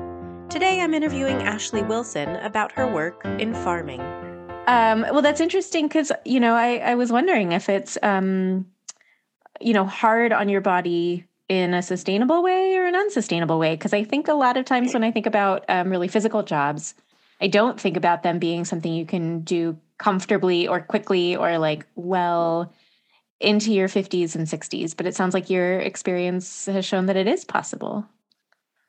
Today 0.49 0.79
I'm 0.79 0.93
interviewing 0.93 1.41
Ashley 1.41 1.81
Wilson 1.81 2.37
about 2.37 2.71
her 2.71 2.87
work 2.87 3.25
in 3.25 3.53
farming. 3.53 3.99
Um, 4.67 5.01
well, 5.01 5.21
that's 5.21 5.41
interesting 5.41 5.87
because 5.87 6.11
you 6.25 6.39
know 6.39 6.53
I, 6.53 6.77
I 6.77 6.95
was 6.95 7.11
wondering 7.11 7.51
if 7.51 7.69
it's 7.69 7.97
um, 8.03 8.65
you 9.59 9.73
know 9.73 9.85
hard 9.85 10.31
on 10.31 10.47
your 10.47 10.61
body 10.61 11.25
in 11.49 11.73
a 11.73 11.81
sustainable 11.81 12.43
way 12.43 12.75
or 12.75 12.85
an 12.85 12.95
unsustainable 12.95 13.59
way 13.59 13.75
because 13.75 13.93
I 13.93 14.03
think 14.03 14.27
a 14.27 14.33
lot 14.33 14.57
of 14.57 14.65
times 14.65 14.93
when 14.93 15.03
I 15.03 15.11
think 15.11 15.25
about 15.25 15.65
um, 15.69 15.89
really 15.89 16.07
physical 16.07 16.43
jobs, 16.43 16.93
I 17.39 17.47
don't 17.47 17.79
think 17.79 17.97
about 17.97 18.23
them 18.23 18.39
being 18.39 18.65
something 18.65 18.93
you 18.93 19.05
can 19.05 19.41
do 19.41 19.77
comfortably 19.97 20.67
or 20.67 20.79
quickly 20.79 21.35
or 21.35 21.57
like 21.57 21.85
well 21.95 22.73
into 23.39 23.71
your 23.71 23.87
50s 23.87 24.35
and 24.35 24.47
60s. 24.47 24.95
But 24.95 25.05
it 25.05 25.15
sounds 25.15 25.33
like 25.33 25.49
your 25.49 25.79
experience 25.79 26.65
has 26.65 26.85
shown 26.85 27.05
that 27.07 27.15
it 27.15 27.27
is 27.27 27.45
possible. 27.45 28.05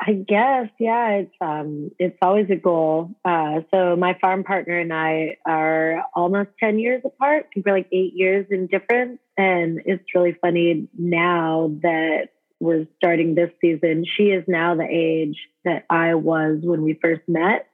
I 0.01 0.13
guess, 0.13 0.69
yeah, 0.79 1.09
it's 1.11 1.35
um 1.41 1.91
it's 1.99 2.17
always 2.23 2.49
a 2.51 2.57
goal. 2.57 3.11
Uh 3.25 3.61
so 3.73 3.97
my 3.97 4.17
farm 4.21 4.45
partner 4.45 4.79
and 4.79 4.93
I 4.93 5.39
are 5.45 6.05
almost 6.15 6.51
10 6.61 6.79
years 6.79 7.03
apart. 7.05 7.49
We're 7.57 7.75
like 7.75 7.89
8 7.91 8.13
years 8.15 8.47
in 8.51 8.69
difference 8.69 9.19
and 9.37 9.81
it's 9.87 10.05
really 10.15 10.37
funny 10.41 10.89
now 10.97 11.73
that 11.83 12.29
we're 12.61 12.87
starting 12.97 13.35
this 13.35 13.51
season. 13.61 14.05
She 14.17 14.25
is 14.25 14.45
now 14.47 14.77
the 14.77 14.87
age 14.89 15.37
that 15.65 15.85
I 15.91 16.15
was 16.15 16.59
when 16.63 16.83
we 16.83 16.99
first 17.03 17.23
met 17.27 17.68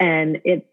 and 0.00 0.40
it's 0.44 0.66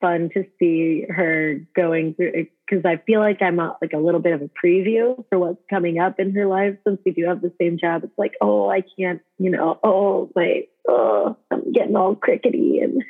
fun 0.00 0.30
to 0.34 0.44
see 0.58 1.04
her 1.08 1.56
going 1.74 2.14
through 2.14 2.32
it 2.34 2.52
because 2.68 2.84
I 2.84 3.02
feel 3.06 3.20
like 3.20 3.40
I'm 3.42 3.58
a, 3.58 3.76
like 3.80 3.92
a 3.92 3.98
little 3.98 4.20
bit 4.20 4.32
of 4.32 4.42
a 4.42 4.50
preview 4.64 5.24
for 5.28 5.38
what's 5.38 5.60
coming 5.68 5.98
up 5.98 6.20
in 6.20 6.34
her 6.34 6.46
life 6.46 6.76
since 6.86 7.00
we 7.04 7.12
do 7.12 7.24
have 7.26 7.40
the 7.40 7.52
same 7.60 7.78
job. 7.78 8.04
It's 8.04 8.18
like, 8.18 8.34
oh, 8.40 8.70
I 8.70 8.82
can't, 8.98 9.20
you 9.38 9.50
know, 9.50 9.78
oh, 9.82 10.30
wait, 10.34 10.70
oh, 10.88 11.36
I'm 11.50 11.72
getting 11.72 11.96
all 11.96 12.14
crickety 12.14 12.80
and 12.80 13.02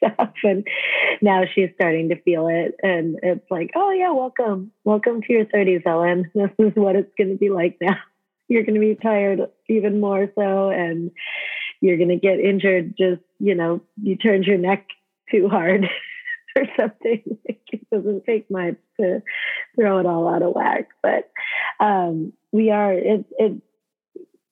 stuff. 0.12 0.32
And 0.44 0.66
now 1.20 1.42
she's 1.52 1.70
starting 1.74 2.08
to 2.10 2.22
feel 2.22 2.48
it. 2.48 2.74
And 2.82 3.18
it's 3.22 3.50
like, 3.50 3.70
oh, 3.74 3.90
yeah, 3.90 4.12
welcome. 4.12 4.72
Welcome 4.84 5.22
to 5.22 5.32
your 5.32 5.44
30s, 5.46 5.82
Ellen. 5.86 6.30
This 6.34 6.50
is 6.58 6.72
what 6.74 6.96
it's 6.96 7.12
going 7.18 7.30
to 7.30 7.36
be 7.36 7.50
like 7.50 7.78
now. 7.80 7.98
You're 8.48 8.64
going 8.64 8.74
to 8.74 8.80
be 8.80 8.96
tired 8.96 9.40
even 9.68 10.00
more 10.00 10.28
so. 10.34 10.70
And 10.70 11.10
you're 11.80 11.96
going 11.96 12.08
to 12.08 12.16
get 12.16 12.40
injured 12.40 12.94
just, 12.98 13.22
you 13.38 13.54
know, 13.54 13.80
you 14.02 14.16
turned 14.16 14.44
your 14.44 14.58
neck 14.58 14.86
too 15.30 15.48
hard 15.48 15.84
or 16.56 16.64
something. 16.78 17.22
it 17.44 17.90
doesn't 17.90 18.24
take 18.24 18.50
much 18.50 18.76
to 19.00 19.22
throw 19.74 19.98
it 19.98 20.06
all 20.06 20.28
out 20.28 20.42
of 20.42 20.54
whack. 20.54 20.88
But 21.02 21.30
um, 21.84 22.32
we 22.52 22.70
are 22.70 22.92
it, 22.92 23.24
it 23.38 23.62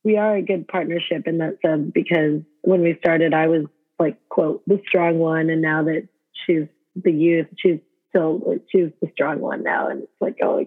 we 0.04 0.16
are 0.16 0.36
a 0.36 0.42
good 0.42 0.68
partnership 0.68 1.26
in 1.26 1.38
that 1.38 1.58
sense 1.64 1.90
because 1.92 2.42
when 2.62 2.82
we 2.82 2.96
started, 2.98 3.34
I 3.34 3.48
was 3.48 3.66
like 3.98 4.16
quote 4.28 4.62
the 4.66 4.80
strong 4.86 5.18
one, 5.18 5.50
and 5.50 5.62
now 5.62 5.84
that 5.84 6.08
she's 6.46 6.66
the 6.96 7.12
youth, 7.12 7.46
she's 7.56 7.80
still 8.10 8.40
she's 8.70 8.90
the 9.00 9.10
strong 9.12 9.40
one 9.40 9.62
now, 9.62 9.88
and 9.88 10.02
it's 10.02 10.12
like 10.20 10.38
oh. 10.42 10.64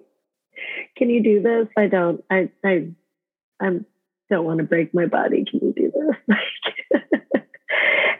Can 0.95 1.09
you 1.09 1.23
do 1.23 1.41
this? 1.41 1.67
I 1.75 1.87
don't. 1.87 2.23
I 2.29 2.49
I 2.63 2.89
I'm 3.59 3.85
don't 4.29 4.45
want 4.45 4.59
to 4.59 4.63
break 4.63 4.93
my 4.93 5.05
body. 5.05 5.45
Can 5.49 5.59
you 5.61 5.73
do 5.75 5.91
this? 5.91 6.37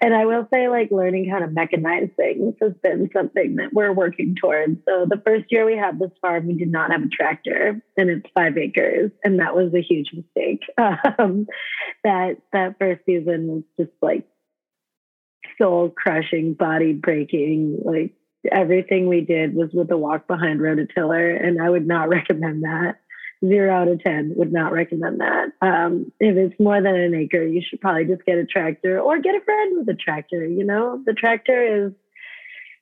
and 0.01 0.15
I 0.15 0.25
will 0.25 0.48
say, 0.51 0.67
like, 0.67 0.89
learning 0.89 1.29
how 1.29 1.39
to 1.39 1.48
mechanize 1.48 2.13
things 2.15 2.55
has 2.60 2.74
been 2.81 3.10
something 3.13 3.58
that 3.58 3.72
we're 3.72 3.93
working 3.93 4.36
towards. 4.39 4.77
So, 4.86 5.05
the 5.08 5.22
first 5.24 5.46
year 5.51 5.63
we 5.63 5.77
had 5.77 6.00
this 6.00 6.10
farm, 6.20 6.48
we 6.48 6.55
did 6.55 6.72
not 6.72 6.91
have 6.91 7.03
a 7.03 7.08
tractor, 7.08 7.79
and 7.96 8.10
it's 8.10 8.29
five 8.34 8.58
acres, 8.58 9.12
and 9.24 9.39
that 9.39 9.55
was 9.55 9.74
a 9.74 9.81
huge 9.81 10.12
mistake. 10.13 10.62
Um, 11.20 11.46
that 12.03 12.38
that 12.53 12.77
first 12.79 13.01
season 13.05 13.48
was 13.48 13.63
just 13.79 13.91
like 14.01 14.25
soul 15.58 15.89
crushing, 15.89 16.53
body 16.53 16.93
breaking. 16.93 17.79
Like 17.84 18.13
everything 18.51 19.08
we 19.08 19.22
did 19.22 19.53
was 19.53 19.70
with 19.74 19.91
a 19.91 19.98
walk 19.98 20.27
behind 20.27 20.60
rototiller, 20.60 21.46
and 21.46 21.62
I 21.62 21.70
would 21.70 21.86
not 21.86 22.10
recommend 22.10 22.63
that 22.63 22.96
zero 23.45 23.74
out 23.74 23.88
of 23.88 24.01
10 24.01 24.33
would 24.36 24.53
not 24.53 24.71
recommend 24.71 25.19
that. 25.19 25.51
Um, 25.62 26.12
if 26.19 26.38
it's 26.38 26.60
more 26.60 26.81
than 26.81 26.95
an 26.95 27.15
acre, 27.15 27.43
you 27.43 27.62
should 27.67 27.81
probably 27.81 28.05
just 28.05 28.25
get 28.25 28.38
a 28.38 28.45
tractor 28.45 29.00
or 29.00 29.19
get 29.19 29.36
a 29.36 29.41
friend 29.41 29.77
with 29.77 29.89
a 29.89 29.98
tractor. 29.98 30.45
You 30.45 30.63
know, 30.63 31.01
the 31.05 31.13
tractor 31.13 31.86
is 31.86 31.91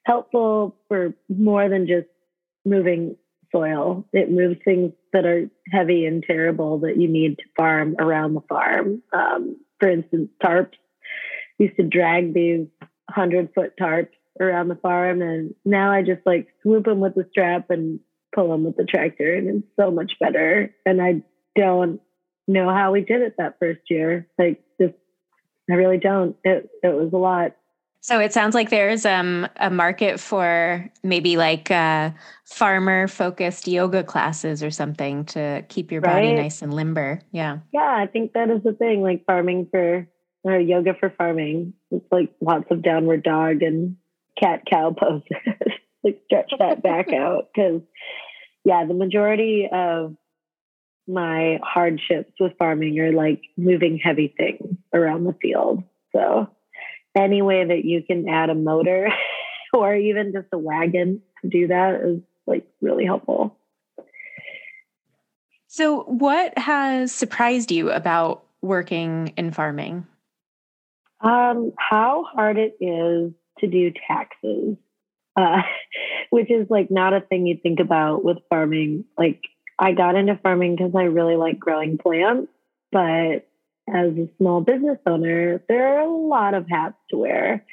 helpful 0.05 0.75
for 0.87 1.13
more 1.29 1.69
than 1.69 1.87
just 1.87 2.07
moving 2.65 3.15
soil. 3.51 4.05
It 4.13 4.31
moves 4.31 4.59
things 4.63 4.91
that 5.13 5.25
are 5.25 5.49
heavy 5.71 6.05
and 6.05 6.23
terrible 6.23 6.79
that 6.79 6.97
you 6.97 7.07
need 7.07 7.37
to 7.37 7.43
farm 7.57 7.95
around 7.99 8.33
the 8.33 8.41
farm. 8.41 9.01
Um, 9.13 9.57
for 9.79 9.89
instance, 9.89 10.29
tarps. 10.43 10.73
Used 11.57 11.75
to 11.75 11.83
drag 11.83 12.33
these 12.33 12.67
100 12.79 13.49
foot 13.53 13.73
tarps 13.79 14.13
around 14.39 14.69
the 14.69 14.75
farm, 14.75 15.21
and 15.21 15.53
now 15.65 15.91
I 15.91 16.03
just 16.03 16.21
like 16.25 16.47
swoop 16.61 16.85
them 16.85 17.01
with 17.01 17.15
the 17.15 17.27
strap 17.31 17.69
and 17.69 17.99
pull 18.33 18.49
them 18.49 18.63
with 18.63 18.77
the 18.77 18.85
tractor 18.85 19.33
and 19.35 19.47
it's 19.47 19.67
so 19.79 19.91
much 19.91 20.13
better. 20.19 20.73
And 20.85 21.01
I 21.01 21.21
don't 21.55 22.01
know 22.47 22.69
how 22.69 22.91
we 22.91 23.01
did 23.01 23.21
it 23.21 23.35
that 23.37 23.57
first 23.59 23.81
year. 23.89 24.27
Like 24.37 24.61
just 24.79 24.95
I 25.69 25.73
really 25.75 25.97
don't. 25.97 26.35
It 26.43 26.69
it 26.83 26.95
was 26.95 27.11
a 27.13 27.17
lot. 27.17 27.55
So 28.01 28.19
it 28.19 28.31
sounds 28.31 28.55
like 28.55 28.69
there's 28.69 29.05
um, 29.05 29.47
a 29.57 29.69
market 29.69 30.21
for 30.21 30.89
maybe 31.03 31.35
like 31.35 31.69
uh, 31.69 32.11
farmer 32.45 33.09
focused 33.09 33.67
yoga 33.67 34.05
classes 34.05 34.63
or 34.63 34.71
something 34.71 35.25
to 35.25 35.65
keep 35.67 35.91
your 35.91 35.99
body 35.99 36.33
nice 36.33 36.61
and 36.61 36.73
limber. 36.73 37.19
Yeah. 37.33 37.59
Yeah, 37.73 37.93
I 37.97 38.07
think 38.07 38.31
that 38.33 38.49
is 38.49 38.63
the 38.63 38.71
thing. 38.71 39.01
Like 39.01 39.25
farming 39.25 39.67
for 39.69 40.07
or 40.43 40.59
yoga 40.59 40.93
for 40.97 41.09
farming. 41.17 41.73
It's 41.91 42.05
like 42.09 42.31
lots 42.39 42.71
of 42.71 42.81
downward 42.81 43.23
dog 43.23 43.61
and 43.61 43.97
cat 44.39 44.63
cow 44.69 44.91
poses. 44.97 45.25
like 46.03 46.21
stretch 46.25 46.53
that 46.57 46.81
back 46.81 47.11
out 47.13 47.49
because 47.53 47.81
yeah, 48.65 48.85
the 48.85 48.93
majority 48.93 49.67
of 49.71 50.15
my 51.07 51.59
hardships 51.63 52.33
with 52.39 52.53
farming 52.57 52.99
are 52.99 53.11
like 53.11 53.41
moving 53.57 53.97
heavy 53.97 54.33
things 54.35 54.77
around 54.93 55.23
the 55.23 55.35
field. 55.41 55.83
So 56.15 56.49
any 57.15 57.41
way 57.41 57.65
that 57.65 57.83
you 57.83 58.03
can 58.03 58.29
add 58.29 58.49
a 58.49 58.55
motor 58.55 59.09
or 59.73 59.95
even 59.95 60.33
just 60.33 60.47
a 60.51 60.57
wagon 60.57 61.21
to 61.41 61.49
do 61.49 61.67
that 61.67 62.01
is 62.01 62.21
like 62.45 62.67
really 62.81 63.05
helpful. 63.05 63.57
So 65.67 66.03
what 66.03 66.57
has 66.57 67.11
surprised 67.11 67.71
you 67.71 67.91
about 67.91 68.43
working 68.61 69.33
in 69.37 69.51
farming? 69.51 70.05
Um, 71.21 71.73
how 71.77 72.25
hard 72.31 72.57
it 72.57 72.75
is 72.79 73.31
to 73.59 73.67
do 73.67 73.91
taxes 74.07 74.77
uh, 75.35 75.61
which 76.29 76.51
is 76.51 76.67
like 76.69 76.91
not 76.91 77.13
a 77.13 77.21
thing 77.21 77.47
you 77.47 77.57
think 77.61 77.79
about 77.79 78.23
with 78.23 78.37
farming. 78.49 79.05
Like 79.17 79.41
I 79.77 79.93
got 79.93 80.15
into 80.15 80.39
farming 80.41 80.75
because 80.75 80.93
I 80.95 81.03
really 81.03 81.35
like 81.35 81.59
growing 81.59 81.97
plants, 81.97 82.51
but 82.91 83.47
as 83.93 84.11
a 84.17 84.29
small 84.37 84.61
business 84.61 84.99
owner, 85.05 85.63
there 85.67 85.97
are 85.97 86.01
a 86.01 86.11
lot 86.11 86.53
of 86.53 86.67
hats 86.69 86.97
to 87.09 87.17
wear. 87.17 87.65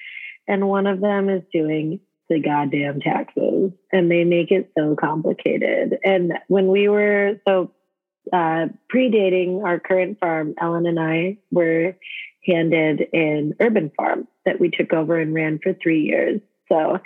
And 0.49 0.69
one 0.69 0.87
of 0.87 1.01
them 1.01 1.29
is 1.29 1.43
doing 1.53 2.01
the 2.29 2.41
goddamn 2.41 3.01
taxes, 3.01 3.73
and 3.93 4.11
they 4.11 4.25
make 4.25 4.51
it 4.51 4.71
so 4.77 4.97
complicated. 4.97 5.99
And 6.05 6.33
when 6.49 6.69
we 6.69 6.89
were 6.89 7.41
so 7.47 7.73
uh, 8.33 8.67
predating 8.93 9.63
our 9.65 9.79
current 9.79 10.19
farm, 10.19 10.55
Ellen 10.61 10.87
and 10.87 10.99
I 10.99 11.39
were 11.51 11.97
handed 12.45 13.09
an 13.13 13.55
urban 13.61 13.91
farm 13.97 14.27
that 14.45 14.61
we 14.61 14.71
took 14.71 14.93
over 14.93 15.19
and 15.19 15.35
ran 15.35 15.59
for 15.63 15.75
three 15.75 16.03
years. 16.03 16.41
So 16.69 16.99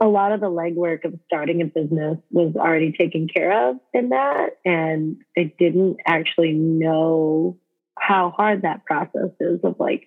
a 0.00 0.06
lot 0.06 0.32
of 0.32 0.40
the 0.40 0.50
legwork 0.50 1.04
of 1.04 1.18
starting 1.26 1.60
a 1.60 1.66
business 1.66 2.18
was 2.30 2.54
already 2.56 2.92
taken 2.92 3.28
care 3.28 3.70
of 3.70 3.76
in 3.92 4.10
that. 4.10 4.56
And 4.64 5.18
I 5.36 5.52
didn't 5.58 5.98
actually 6.06 6.52
know 6.52 7.58
how 7.98 8.30
hard 8.34 8.62
that 8.62 8.86
process 8.86 9.30
is 9.40 9.60
of 9.62 9.76
like, 9.78 10.04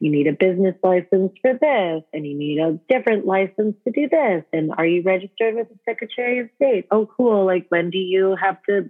you 0.00 0.10
need 0.10 0.26
a 0.26 0.32
business 0.32 0.74
license 0.82 1.32
for 1.42 1.52
this, 1.52 2.02
and 2.12 2.26
you 2.26 2.36
need 2.36 2.58
a 2.58 2.80
different 2.88 3.26
license 3.26 3.76
to 3.84 3.92
do 3.92 4.08
this. 4.08 4.44
And 4.50 4.72
are 4.76 4.86
you 4.86 5.02
registered 5.02 5.54
with 5.54 5.68
the 5.68 5.78
Secretary 5.86 6.40
of 6.40 6.48
State? 6.56 6.86
Oh, 6.90 7.06
cool. 7.06 7.44
Like, 7.44 7.66
when 7.68 7.90
do 7.90 7.98
you 7.98 8.34
have 8.40 8.62
to 8.68 8.88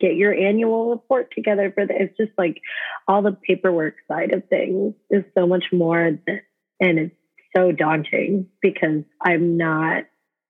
get 0.00 0.14
your 0.14 0.32
annual 0.32 0.90
report 0.90 1.32
together 1.34 1.72
for 1.74 1.84
this? 1.84 1.96
It's 1.98 2.16
just 2.16 2.30
like 2.38 2.60
all 3.08 3.22
the 3.22 3.32
paperwork 3.32 3.96
side 4.06 4.32
of 4.32 4.48
things 4.48 4.94
is 5.10 5.24
so 5.36 5.48
much 5.48 5.64
more, 5.72 6.00
and 6.00 6.18
it's 6.80 7.16
so 7.54 7.72
daunting 7.72 8.46
because 8.60 9.04
I'm 9.24 9.56
not 9.56 10.04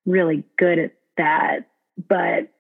really 0.07 0.45
good 0.59 0.79
at 0.79 0.93
that. 1.17 1.69
But 2.09 2.53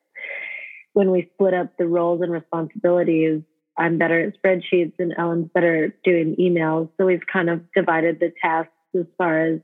when 0.93 1.11
we 1.11 1.31
split 1.35 1.55
up 1.55 1.77
the 1.79 1.87
roles 1.87 2.21
and 2.23 2.31
responsibilities, 2.31 3.43
I'm 3.79 3.99
better 3.99 4.21
at 4.21 4.35
spreadsheets 4.41 4.95
and 4.99 5.15
Ellen's 5.17 5.49
better 5.55 5.87
at 5.87 6.03
doing 6.03 6.37
emails. 6.39 6.91
So 6.99 7.07
we've 7.07 7.27
kind 7.31 7.49
of 7.49 7.63
divided 7.75 8.21
the 8.21 8.33
tasks 8.43 8.73
as 8.95 9.07
far 9.17 9.41
as 9.41 9.61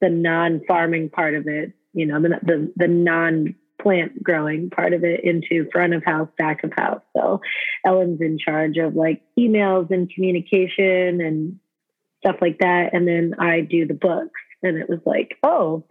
the 0.00 0.08
non-farming 0.08 1.10
part 1.10 1.34
of 1.34 1.46
it, 1.46 1.72
you 1.92 2.06
know, 2.06 2.20
the 2.20 2.30
the, 2.42 2.72
the 2.76 2.88
non 2.88 3.54
plant 3.80 4.22
growing 4.22 4.70
part 4.70 4.92
of 4.92 5.04
it 5.04 5.24
into 5.24 5.68
front 5.72 5.94
of 5.94 6.04
house, 6.04 6.28
back 6.38 6.64
of 6.64 6.72
house. 6.76 7.02
So 7.16 7.40
Ellen's 7.84 8.20
in 8.20 8.38
charge 8.38 8.76
of 8.76 8.94
like 8.94 9.22
emails 9.38 9.90
and 9.90 10.10
communication 10.10 11.20
and 11.20 11.58
stuff 12.20 12.36
like 12.40 12.58
that. 12.58 12.90
And 12.92 13.06
then 13.06 13.34
I 13.38 13.60
do 13.60 13.86
the 13.86 13.94
books. 13.94 14.40
And 14.62 14.76
it 14.76 14.88
was 14.88 15.00
like, 15.06 15.36
oh, 15.42 15.84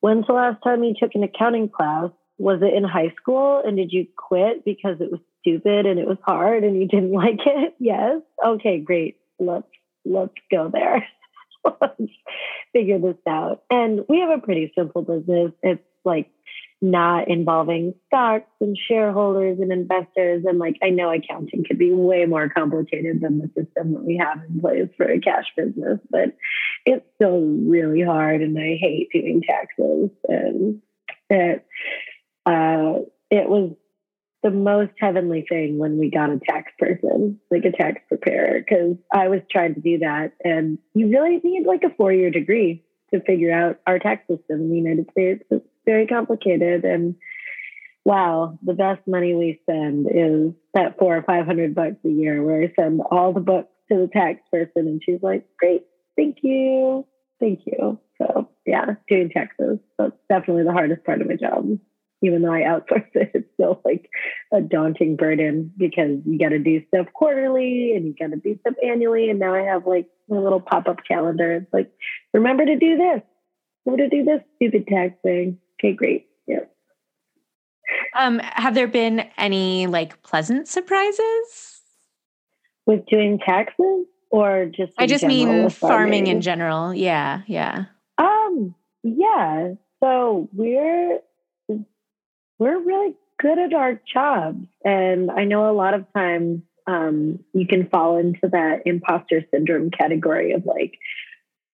when's 0.00 0.26
the 0.26 0.32
last 0.32 0.62
time 0.62 0.84
you 0.84 0.94
took 0.98 1.14
an 1.14 1.22
accounting 1.22 1.68
class? 1.68 2.10
Was 2.38 2.60
it 2.62 2.74
in 2.74 2.84
high 2.84 3.12
school? 3.20 3.62
And 3.64 3.76
did 3.76 3.92
you 3.92 4.06
quit 4.16 4.64
because 4.64 4.96
it 5.00 5.10
was 5.10 5.20
stupid 5.40 5.86
and 5.86 5.98
it 5.98 6.06
was 6.06 6.18
hard 6.24 6.64
and 6.64 6.76
you 6.76 6.86
didn't 6.86 7.12
like 7.24 7.40
it? 7.46 7.74
Yes. 7.78 8.20
Okay, 8.44 8.78
great. 8.80 9.16
Let's 9.38 9.66
let's 10.04 10.34
go 10.50 10.70
there. 10.72 11.06
let's 11.80 12.12
figure 12.72 12.98
this 12.98 13.16
out. 13.28 13.62
And 13.70 14.04
we 14.08 14.20
have 14.20 14.30
a 14.30 14.40
pretty 14.40 14.72
simple 14.76 15.02
business. 15.02 15.52
It's 15.62 15.82
like 16.04 16.30
not 16.82 17.28
involving 17.28 17.94
stocks 18.06 18.50
and 18.60 18.76
shareholders 18.88 19.58
and 19.60 19.72
investors. 19.72 20.44
And 20.46 20.58
like, 20.58 20.76
I 20.82 20.90
know 20.90 21.10
accounting 21.10 21.64
could 21.66 21.78
be 21.78 21.92
way 21.92 22.26
more 22.26 22.48
complicated 22.48 23.20
than 23.20 23.38
the 23.38 23.48
system 23.48 23.94
that 23.94 24.04
we 24.04 24.16
have 24.22 24.42
in 24.48 24.60
place 24.60 24.88
for 24.96 25.10
a 25.10 25.20
cash 25.20 25.46
business, 25.56 25.98
but 26.10 26.36
it's 26.84 27.06
still 27.14 27.40
really 27.40 28.02
hard. 28.02 28.42
And 28.42 28.58
I 28.58 28.76
hate 28.78 29.08
doing 29.12 29.42
taxes. 29.42 30.10
And 30.28 30.82
it, 31.30 31.66
uh, 32.44 33.00
it 33.30 33.48
was 33.48 33.72
the 34.42 34.50
most 34.50 34.92
heavenly 35.00 35.44
thing 35.48 35.78
when 35.78 35.98
we 35.98 36.10
got 36.10 36.30
a 36.30 36.38
tax 36.38 36.70
person, 36.78 37.40
like 37.50 37.64
a 37.64 37.72
tax 37.72 38.00
preparer, 38.06 38.60
because 38.60 38.96
I 39.12 39.28
was 39.28 39.40
trying 39.50 39.74
to 39.74 39.80
do 39.80 39.98
that. 39.98 40.32
And 40.44 40.78
you 40.94 41.08
really 41.08 41.40
need 41.42 41.66
like 41.66 41.82
a 41.84 41.94
four 41.96 42.12
year 42.12 42.30
degree 42.30 42.84
to 43.12 43.20
figure 43.22 43.52
out 43.52 43.80
our 43.86 43.98
tax 43.98 44.22
system 44.28 44.60
in 44.60 44.70
the 44.70 44.76
United 44.76 45.10
States. 45.10 45.42
It's 45.50 45.66
very 45.86 46.06
complicated. 46.06 46.84
And 46.84 47.16
wow, 48.04 48.58
the 48.62 48.74
best 48.74 49.06
money 49.06 49.34
we 49.34 49.60
spend 49.62 50.06
is 50.06 50.52
that 50.74 50.98
four 50.98 51.16
or 51.16 51.22
500 51.22 51.74
bucks 51.74 51.96
a 52.04 52.08
year 52.08 52.42
where 52.42 52.62
I 52.62 52.72
send 52.78 53.00
all 53.10 53.32
the 53.32 53.40
books 53.40 53.70
to 53.90 53.98
the 53.98 54.08
tax 54.12 54.40
person 54.50 54.86
and 54.88 55.02
she's 55.04 55.22
like, 55.22 55.46
great, 55.58 55.84
thank 56.16 56.38
you. 56.42 57.06
Thank 57.40 57.60
you. 57.66 57.98
So 58.18 58.48
yeah, 58.66 58.94
doing 59.08 59.30
taxes. 59.30 59.78
That's 59.98 60.16
definitely 60.28 60.64
the 60.64 60.72
hardest 60.72 61.04
part 61.04 61.20
of 61.20 61.28
my 61.28 61.36
job 61.36 61.78
even 62.22 62.42
though 62.42 62.52
I 62.52 62.60
outsource 62.60 63.08
it, 63.14 63.30
it's 63.34 63.48
still 63.54 63.80
like 63.84 64.08
a 64.52 64.60
daunting 64.60 65.16
burden 65.16 65.72
because 65.76 66.18
you 66.24 66.38
got 66.38 66.50
to 66.50 66.58
do 66.58 66.82
stuff 66.88 67.06
quarterly 67.12 67.92
and 67.94 68.06
you 68.06 68.14
got 68.18 68.34
to 68.34 68.40
do 68.40 68.58
stuff 68.60 68.74
annually. 68.82 69.30
And 69.30 69.38
now 69.38 69.54
I 69.54 69.62
have 69.62 69.86
like 69.86 70.08
my 70.28 70.38
little 70.38 70.60
pop 70.60 70.88
up 70.88 70.98
calendar. 71.06 71.52
It's 71.52 71.72
like, 71.72 71.90
remember 72.32 72.64
to 72.64 72.76
do 72.76 72.96
this, 72.96 73.22
remember 73.84 74.08
to 74.08 74.16
do 74.16 74.24
this 74.24 74.40
stupid 74.56 74.86
tax 74.86 75.14
thing. 75.22 75.58
Okay, 75.78 75.92
great. 75.92 76.26
Yeah. 76.46 76.60
Um, 78.16 78.38
have 78.42 78.74
there 78.74 78.88
been 78.88 79.28
any 79.38 79.86
like 79.86 80.22
pleasant 80.22 80.68
surprises 80.68 81.80
with 82.86 83.06
doing 83.06 83.38
taxes 83.38 84.06
or 84.30 84.66
just? 84.66 84.92
I 84.98 85.06
just 85.06 85.24
mean 85.24 85.48
farming? 85.48 85.70
farming 85.70 86.26
in 86.28 86.40
general. 86.40 86.94
Yeah, 86.94 87.42
yeah. 87.46 87.84
Um, 88.18 88.74
yeah. 89.02 89.74
So 90.02 90.48
we're 90.52 91.20
we're 92.58 92.78
really 92.80 93.14
good 93.38 93.58
at 93.58 93.74
our 93.74 94.00
jobs. 94.12 94.66
And 94.84 95.30
I 95.30 95.44
know 95.44 95.70
a 95.70 95.74
lot 95.74 95.94
of 95.94 96.06
times 96.14 96.62
um, 96.86 97.40
you 97.52 97.66
can 97.66 97.88
fall 97.88 98.18
into 98.18 98.48
that 98.48 98.82
imposter 98.86 99.44
syndrome 99.50 99.90
category 99.90 100.52
of 100.52 100.64
like, 100.64 100.98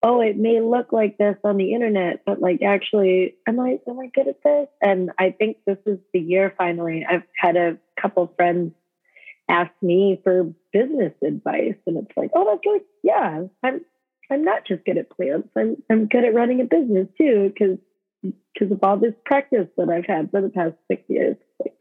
oh, 0.03 0.21
it 0.21 0.37
may 0.37 0.61
look 0.61 0.91
like 0.91 1.17
this 1.17 1.37
on 1.43 1.57
the 1.57 1.73
internet, 1.73 2.21
but 2.25 2.41
like 2.41 2.61
actually, 2.61 3.35
am 3.47 3.59
I 3.59 3.79
am 3.87 3.99
I 3.99 4.07
good 4.07 4.27
at 4.27 4.43
this? 4.43 4.67
And 4.81 5.11
I 5.19 5.31
think 5.31 5.57
this 5.65 5.77
is 5.85 5.99
the 6.13 6.19
year 6.19 6.53
finally. 6.57 7.05
I've 7.07 7.23
had 7.35 7.55
a 7.55 7.77
couple 7.99 8.33
friends 8.35 8.73
ask 9.49 9.71
me 9.81 10.19
for 10.23 10.53
business 10.71 11.13
advice, 11.23 11.75
and 11.85 11.97
it's 11.97 12.17
like, 12.17 12.31
oh, 12.33 12.45
that's 12.49 12.61
good. 12.63 12.81
Yeah, 13.03 13.43
I'm 13.63 13.81
I'm 14.31 14.43
not 14.43 14.65
just 14.65 14.85
good 14.85 14.97
at 14.97 15.09
plants. 15.09 15.49
I'm 15.55 15.77
I'm 15.89 16.07
good 16.07 16.25
at 16.25 16.33
running 16.33 16.61
a 16.61 16.65
business 16.65 17.07
too, 17.17 17.51
because 17.53 17.77
because 18.53 18.71
of 18.71 18.79
all 18.83 18.97
this 18.97 19.13
practice 19.25 19.67
that 19.77 19.89
I've 19.89 20.05
had 20.05 20.31
for 20.31 20.41
the 20.41 20.49
past 20.49 20.75
six 20.87 21.03
years. 21.07 21.37
Like, 21.59 21.73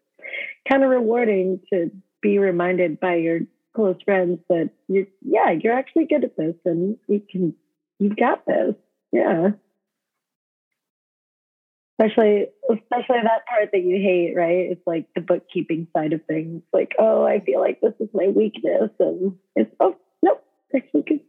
kind 0.68 0.84
of 0.84 0.90
rewarding 0.90 1.60
to 1.72 1.90
be 2.22 2.38
reminded 2.38 3.00
by 3.00 3.16
your 3.16 3.40
close 3.74 3.96
friends 4.04 4.40
that 4.48 4.70
you're 4.88 5.06
yeah, 5.22 5.50
you're 5.50 5.72
actually 5.72 6.06
good 6.06 6.24
at 6.24 6.36
this 6.36 6.54
and 6.64 6.96
you 7.08 7.22
can 7.30 7.54
you've 8.00 8.16
got 8.16 8.44
this. 8.46 8.74
Yeah. 9.12 9.50
Especially 11.98 12.46
especially 12.70 13.18
that 13.22 13.46
part 13.46 13.70
that 13.72 13.82
you 13.82 13.96
hate, 13.96 14.34
right? 14.34 14.70
It's 14.70 14.86
like 14.86 15.06
the 15.14 15.20
bookkeeping 15.20 15.86
side 15.92 16.14
of 16.14 16.24
things. 16.24 16.62
Like, 16.72 16.92
oh, 16.98 17.24
I 17.24 17.40
feel 17.40 17.60
like 17.60 17.80
this 17.80 17.92
is 18.00 18.08
my 18.14 18.28
weakness 18.28 18.90
and 18.98 19.36
it's 19.54 19.70
oh 19.78 19.96
nope, 20.22 20.42
actually 20.74 21.02
can, 21.02 21.20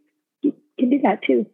you 0.42 0.56
can 0.80 0.90
do 0.90 1.00
that 1.04 1.22
too. 1.24 1.46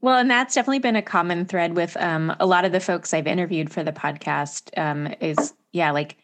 Well, 0.00 0.18
and 0.18 0.30
that's 0.30 0.54
definitely 0.54 0.78
been 0.78 0.96
a 0.96 1.02
common 1.02 1.44
thread 1.44 1.74
with 1.74 1.96
um, 1.96 2.34
a 2.38 2.46
lot 2.46 2.64
of 2.64 2.70
the 2.70 2.78
folks 2.78 3.12
I've 3.12 3.26
interviewed 3.26 3.72
for 3.72 3.82
the 3.82 3.92
podcast. 3.92 4.76
Um, 4.78 5.12
is 5.20 5.54
yeah, 5.72 5.90
like 5.90 6.16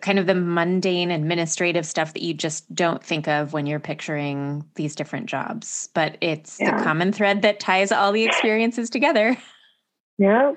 kind 0.00 0.18
of 0.18 0.26
the 0.26 0.34
mundane 0.34 1.10
administrative 1.10 1.86
stuff 1.86 2.12
that 2.14 2.22
you 2.22 2.34
just 2.34 2.72
don't 2.74 3.02
think 3.02 3.28
of 3.28 3.52
when 3.52 3.66
you're 3.66 3.80
picturing 3.80 4.64
these 4.74 4.94
different 4.94 5.26
jobs. 5.26 5.88
But 5.94 6.16
it's 6.20 6.58
yeah. 6.60 6.76
the 6.76 6.84
common 6.84 7.12
thread 7.12 7.42
that 7.42 7.60
ties 7.60 7.92
all 7.92 8.12
the 8.12 8.24
experiences 8.24 8.90
together. 8.90 9.36
Yeah, 10.16 10.52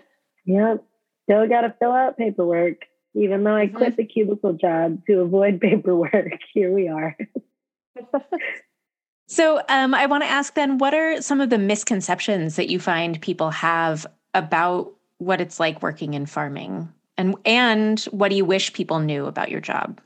yeah. 0.45 0.75
Still 1.23 1.49
got 1.49 1.61
to 1.61 1.73
fill 1.79 1.91
out 1.91 2.15
paperwork, 2.15 2.83
even 3.15 3.43
though 3.43 3.55
I 3.55 3.65
quit 3.65 3.93
mm-hmm. 3.93 3.95
the 3.95 4.05
cubicle 4.05 4.53
job 4.53 5.03
to 5.07 5.21
avoid 5.21 5.59
paperwork. 5.61 6.37
Here 6.53 6.71
we 6.71 6.87
are. 6.87 7.17
So 9.27 9.61
um, 9.67 9.93
I 9.93 10.05
want 10.05 10.23
to 10.23 10.29
ask 10.29 10.53
then, 10.53 10.77
what 10.77 10.93
are 10.93 11.21
some 11.21 11.41
of 11.41 11.49
the 11.49 11.57
misconceptions 11.57 12.55
that 12.55 12.69
you 12.69 12.79
find 12.79 13.21
people 13.21 13.51
have 13.51 14.07
about 14.33 14.93
what 15.17 15.41
it's 15.41 15.59
like 15.59 15.81
working 15.81 16.13
in 16.13 16.25
farming, 16.25 16.91
and 17.17 17.35
and 17.45 17.99
what 18.11 18.29
do 18.29 18.35
you 18.35 18.45
wish 18.45 18.73
people 18.73 18.99
knew 18.99 19.25
about 19.25 19.49
your 19.49 19.61
job? 19.61 20.01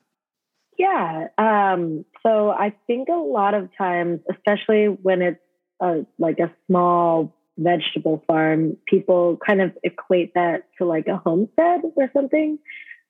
Yeah, 0.78 1.28
um, 1.38 2.06
so 2.24 2.50
I 2.50 2.74
think 2.88 3.10
a 3.10 3.14
lot 3.14 3.54
of 3.54 3.70
times, 3.78 4.22
especially 4.32 4.86
when 4.86 5.22
it's 5.22 5.40
a, 5.80 6.06
like 6.18 6.40
a 6.40 6.52
small 6.68 7.36
vegetable 7.58 8.24
farm, 8.28 8.78
people 8.88 9.38
kind 9.46 9.62
of 9.62 9.78
equate 9.84 10.34
that 10.34 10.64
to 10.78 10.86
like 10.86 11.08
a 11.08 11.18
homestead 11.18 11.82
or 11.96 12.10
something. 12.14 12.58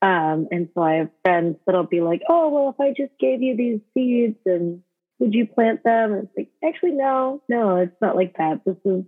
Um, 0.01 0.47
and 0.51 0.67
so 0.73 0.81
I 0.81 0.95
have 0.95 1.09
friends 1.23 1.57
that'll 1.65 1.83
be 1.83 2.01
like, 2.01 2.23
"Oh, 2.27 2.49
well, 2.49 2.69
if 2.69 2.79
I 2.79 2.89
just 2.89 3.17
gave 3.19 3.41
you 3.41 3.55
these 3.55 3.79
seeds 3.93 4.37
and 4.45 4.81
would 5.19 5.33
you 5.33 5.45
plant 5.45 5.83
them? 5.83 6.13
And 6.13 6.23
it's 6.23 6.33
like, 6.35 6.49
actually, 6.67 6.93
no, 6.93 7.41
no, 7.47 7.77
it's 7.77 8.01
not 8.01 8.15
like 8.15 8.35
that. 8.37 8.61
This 8.65 8.77
is 8.83 9.03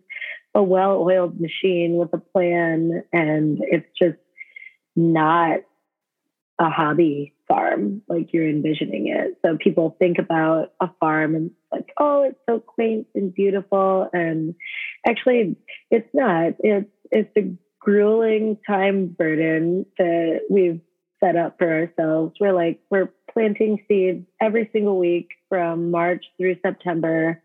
a 0.53 0.62
well 0.62 1.01
oiled 1.01 1.41
machine 1.41 1.95
with 1.95 2.13
a 2.13 2.19
plan, 2.19 3.03
and 3.12 3.58
it's 3.62 3.89
just 3.99 4.19
not 4.95 5.60
a 6.60 6.69
hobby 6.69 7.34
farm 7.47 8.01
like 8.08 8.32
you're 8.32 8.47
envisioning 8.47 9.08
it. 9.08 9.38
So 9.43 9.58
people 9.58 9.95
think 9.99 10.17
about 10.19 10.73
a 10.79 10.89
farm 10.99 11.36
and 11.36 11.51
like, 11.71 11.89
oh, 11.99 12.23
it's 12.23 12.39
so 12.47 12.60
quaint 12.60 13.08
and 13.15 13.34
beautiful. 13.34 14.08
And 14.13 14.56
actually, 15.06 15.58
it's 15.89 16.10
not. 16.13 16.53
It's 16.60 16.89
it's 17.12 17.32
a 17.38 17.56
grueling 17.79 18.58
time 18.67 19.08
burden 19.08 19.86
that 19.97 20.41
we've 20.49 20.82
set 21.23 21.36
up 21.36 21.58
for 21.58 21.71
ourselves. 21.71 22.34
We're 22.39 22.53
like, 22.53 22.79
we're 22.89 23.12
planting 23.32 23.84
seeds 23.88 24.25
every 24.41 24.69
single 24.73 24.97
week 24.97 25.29
from 25.49 25.91
March 25.91 26.25
through 26.38 26.58
September. 26.65 27.41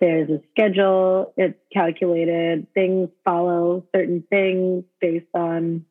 There's 0.00 0.28
a 0.30 0.40
schedule, 0.50 1.32
it's 1.36 1.58
calculated, 1.72 2.66
things 2.74 3.08
follow 3.24 3.84
certain 3.94 4.24
things 4.28 4.84
based 5.00 5.26
on 5.32 5.84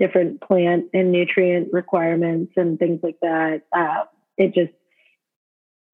different 0.00 0.40
plant 0.40 0.86
and 0.92 1.12
nutrient 1.12 1.68
requirements 1.72 2.52
and 2.56 2.78
things 2.78 3.00
like 3.02 3.18
that. 3.20 3.62
Uh, 3.76 4.04
it 4.36 4.54
just, 4.54 4.72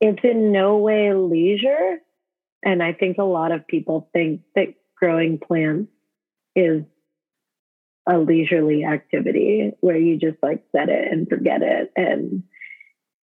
it's 0.01 0.21
in 0.23 0.53
no 0.53 0.79
way 0.79 1.13
leisure. 1.13 1.99
And 2.65 2.83
I 2.83 2.93
think 2.93 3.19
a 3.19 3.25
lot 3.25 3.53
of 3.53 3.67
people 3.67 4.09
think 4.13 4.43
that 4.55 4.75
growing 4.97 5.39
plants 5.39 5.91
is 6.55 6.83
a 8.09 8.17
leisurely 8.19 8.85
activity 8.85 9.73
where 9.81 9.99
you 9.99 10.17
just 10.17 10.39
like 10.43 10.63
set 10.71 10.89
it 10.89 11.13
and 11.13 11.29
forget 11.29 11.63
it. 11.63 11.93
And 11.97 12.45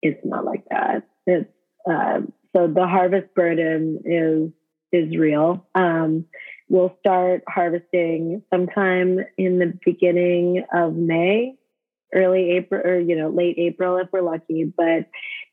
it's 0.02 0.20
not 0.24 0.44
like 0.44 0.64
that. 0.70 1.06
It's 1.26 1.48
um, 1.88 2.32
so 2.54 2.66
the 2.66 2.86
harvest 2.86 3.34
burden 3.34 4.02
is 4.04 4.50
is 4.92 5.16
real. 5.16 5.66
Um, 5.74 6.26
we'll 6.72 6.96
start 7.00 7.44
harvesting 7.46 8.42
sometime 8.50 9.20
in 9.37 9.58
the 9.58 9.78
beginning 9.85 10.64
of 10.74 10.94
May, 10.94 11.54
early 12.14 12.52
April, 12.52 12.80
or 12.82 12.98
you 12.98 13.14
know 13.14 13.28
late 13.28 13.58
April 13.58 13.98
if 13.98 14.08
we're 14.11 14.22
lucky. 14.22 14.64
But 14.64 15.11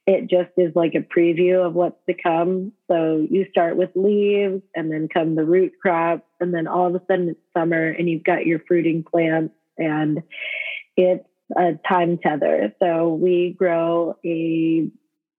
it 0.08 0.30
just 0.30 0.52
is 0.58 0.72
like 0.76 0.96
a 0.96 1.02
preview 1.02 1.64
of 1.64 1.74
what's 1.74 2.00
to 2.08 2.16
come. 2.16 2.72
So 2.90 3.28
you 3.30 3.46
start 3.52 3.76
with 3.76 3.90
leaves, 3.96 4.64
and 4.74 4.90
then 4.90 5.10
come 5.14 5.36
the 5.36 5.44
root 5.44 5.74
crops, 5.80 6.24
and 6.40 6.54
then 6.54 6.68
all 6.68 6.88
of 6.88 6.96
a 6.96 7.06
sudden 7.06 7.30
it's 7.30 7.40
summer, 7.54 7.90
and 7.90 8.10
you've 8.10 8.24
got 8.24 8.46
your 8.46 8.60
fruiting 8.66 9.04
plants, 9.04 9.54
and 9.78 10.24
it's 10.96 11.26
a 11.58 11.74
time 11.88 12.18
tether. 12.18 12.74
So 12.80 13.14
we 13.14 13.56
grow 13.58 14.16
a 14.26 14.90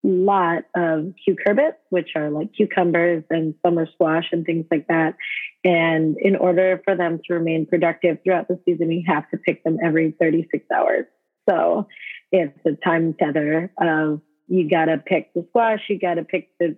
lot 0.02 0.64
of 0.74 1.14
cucurbits, 1.26 1.76
which 1.88 2.10
are 2.16 2.30
like 2.30 2.52
cucumbers 2.54 3.24
and 3.30 3.54
summer 3.64 3.86
squash 3.94 4.26
and 4.32 4.44
things 4.44 4.66
like 4.70 4.88
that. 4.88 5.14
And 5.62 6.16
in 6.18 6.36
order 6.36 6.80
for 6.84 6.96
them 6.96 7.20
to 7.26 7.34
remain 7.34 7.66
productive 7.66 8.18
throughout 8.24 8.48
the 8.48 8.58
season, 8.64 8.88
we 8.88 9.04
have 9.06 9.28
to 9.30 9.36
pick 9.36 9.62
them 9.62 9.78
every 9.84 10.14
36 10.18 10.64
hours. 10.74 11.04
So 11.48 11.86
it's 12.32 12.58
a 12.64 12.72
time 12.82 13.14
tether 13.14 13.72
of 13.80 14.20
you 14.48 14.68
got 14.68 14.86
to 14.86 14.98
pick 14.98 15.32
the 15.34 15.44
squash, 15.50 15.80
you 15.88 15.98
got 15.98 16.14
to 16.14 16.24
pick 16.24 16.50
the 16.58 16.76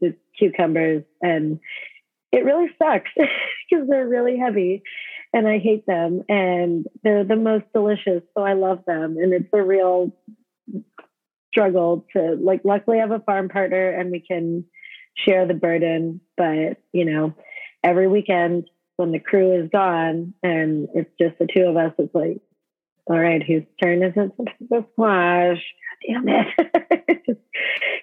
the 0.00 0.16
cucumbers, 0.36 1.04
and 1.20 1.60
it 2.32 2.44
really 2.44 2.66
sucks 2.76 3.10
because 3.16 3.88
they're 3.88 4.08
really 4.08 4.36
heavy. 4.36 4.82
and 5.32 5.46
I 5.46 5.58
hate 5.58 5.86
them. 5.86 6.22
And 6.28 6.86
they're 7.02 7.24
the 7.24 7.36
most 7.36 7.64
delicious, 7.72 8.22
so 8.36 8.42
I 8.42 8.54
love 8.54 8.80
them. 8.86 9.16
And 9.16 9.32
it's 9.32 9.48
a 9.52 9.62
real 9.62 10.12
struggle 11.52 12.06
to 12.16 12.36
like. 12.40 12.62
Luckily, 12.64 12.98
I 12.98 13.02
have 13.02 13.10
a 13.10 13.20
farm 13.20 13.48
partner, 13.48 13.90
and 13.90 14.10
we 14.10 14.20
can 14.20 14.64
share 15.16 15.46
the 15.46 15.54
burden. 15.54 16.20
But 16.36 16.78
you 16.92 17.04
know, 17.04 17.34
every 17.82 18.08
weekend 18.08 18.68
when 18.96 19.12
the 19.12 19.18
crew 19.18 19.52
is 19.62 19.70
gone 19.70 20.34
and 20.42 20.88
it's 20.94 21.10
just 21.20 21.38
the 21.38 21.46
two 21.52 21.64
of 21.64 21.76
us, 21.76 21.92
it's 21.98 22.14
like, 22.14 22.40
all 23.06 23.18
right, 23.18 23.42
whose 23.42 23.64
turn 23.82 24.02
is 24.02 24.12
it 24.16 24.32
to 24.72 24.86
squash? 24.92 25.62
Damn 26.06 26.28
it. 26.28 27.38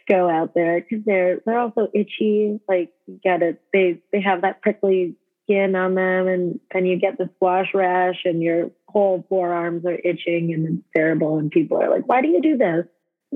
go 0.09 0.29
out 0.29 0.53
there 0.55 0.81
because 0.81 1.05
they're 1.05 1.39
they're 1.45 1.59
also 1.59 1.87
itchy. 1.93 2.59
Like 2.67 2.91
you 3.07 3.19
it, 3.23 3.61
they 3.71 3.99
they 4.11 4.21
have 4.21 4.41
that 4.41 4.61
prickly 4.61 5.15
skin 5.43 5.75
on 5.75 5.95
them, 5.95 6.27
and 6.27 6.59
then 6.73 6.85
you 6.85 6.99
get 6.99 7.17
the 7.17 7.29
squash 7.35 7.67
rash, 7.73 8.21
and 8.25 8.41
your 8.41 8.71
whole 8.87 9.25
forearms 9.29 9.85
are 9.85 9.99
itching, 10.03 10.53
and 10.53 10.67
it's 10.67 10.87
terrible. 10.95 11.37
And 11.37 11.51
people 11.51 11.77
are 11.81 11.89
like, 11.89 12.07
"Why 12.07 12.21
do 12.21 12.27
you 12.27 12.41
do 12.41 12.57
this?" 12.57 12.85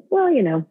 Well, 0.10 0.32
you 0.32 0.43
know, 0.43 0.65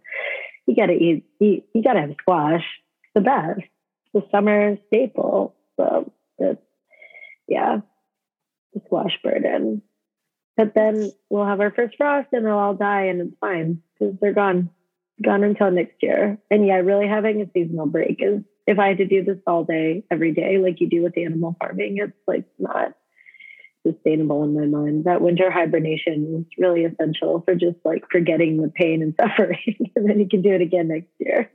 you 0.67 0.75
got 0.75 0.87
to 0.87 0.95
eat, 0.95 1.25
eat. 1.41 1.65
You 1.75 1.83
got 1.83 1.95
to 1.95 2.01
have 2.01 2.15
squash. 2.21 2.65
It's 3.05 3.15
the 3.15 3.21
best. 3.21 3.61
It's 3.61 4.27
the 4.27 4.31
summer 4.31 4.77
staple. 4.89 5.55
So 5.77 6.13
it's 6.39 6.63
yeah, 7.49 7.81
the 8.73 8.81
squash 8.87 9.19
burden. 9.23 9.83
But 10.57 10.75
then 10.75 11.13
we'll 11.31 11.47
have 11.47 11.61
our 11.61 11.71
first 11.71 11.97
frost 11.97 12.29
and 12.33 12.45
they'll 12.45 12.59
all 12.59 12.75
die 12.75 13.05
and 13.07 13.21
it's 13.21 13.37
fine 13.41 13.83
because 13.99 14.17
they're 14.21 14.35
gone, 14.35 14.71
gone 15.23 15.45
until 15.45 15.71
next 15.71 16.03
year. 16.03 16.39
And 16.51 16.67
yeah, 16.67 16.77
really 16.77 17.09
having 17.09 17.41
a 17.41 17.51
seasonal 17.53 17.87
break 17.87 18.19
is 18.21 18.43
if 18.67 18.79
I 18.79 18.89
had 18.89 18.99
to 18.99 19.07
do 19.07 19.25
this 19.25 19.39
all 19.47 19.65
day, 19.65 20.05
every 20.11 20.33
day, 20.33 20.59
like 20.59 20.81
you 20.81 20.89
do 20.89 21.03
with 21.03 21.17
animal 21.17 21.57
farming, 21.59 21.99
it's 21.99 22.13
like 22.27 22.45
not 22.59 22.93
sustainable 23.87 24.45
in 24.45 24.55
my 24.55 24.67
mind. 24.67 25.05
That 25.05 25.23
winter 25.23 25.51
hibernation 25.51 26.47
is 26.47 26.59
really 26.59 26.85
essential 26.85 27.43
for 27.45 27.55
just 27.55 27.79
like 27.85 28.05
forgetting 28.11 28.61
the 28.61 28.69
pain 28.69 29.03
and 29.03 29.15
suffering. 29.21 29.91
and 29.97 30.09
then 30.09 30.21
you 30.21 30.29
can 30.29 30.43
do 30.43 30.53
it 30.53 30.61
again 30.61 30.89
next 30.89 31.11
year. 31.19 31.51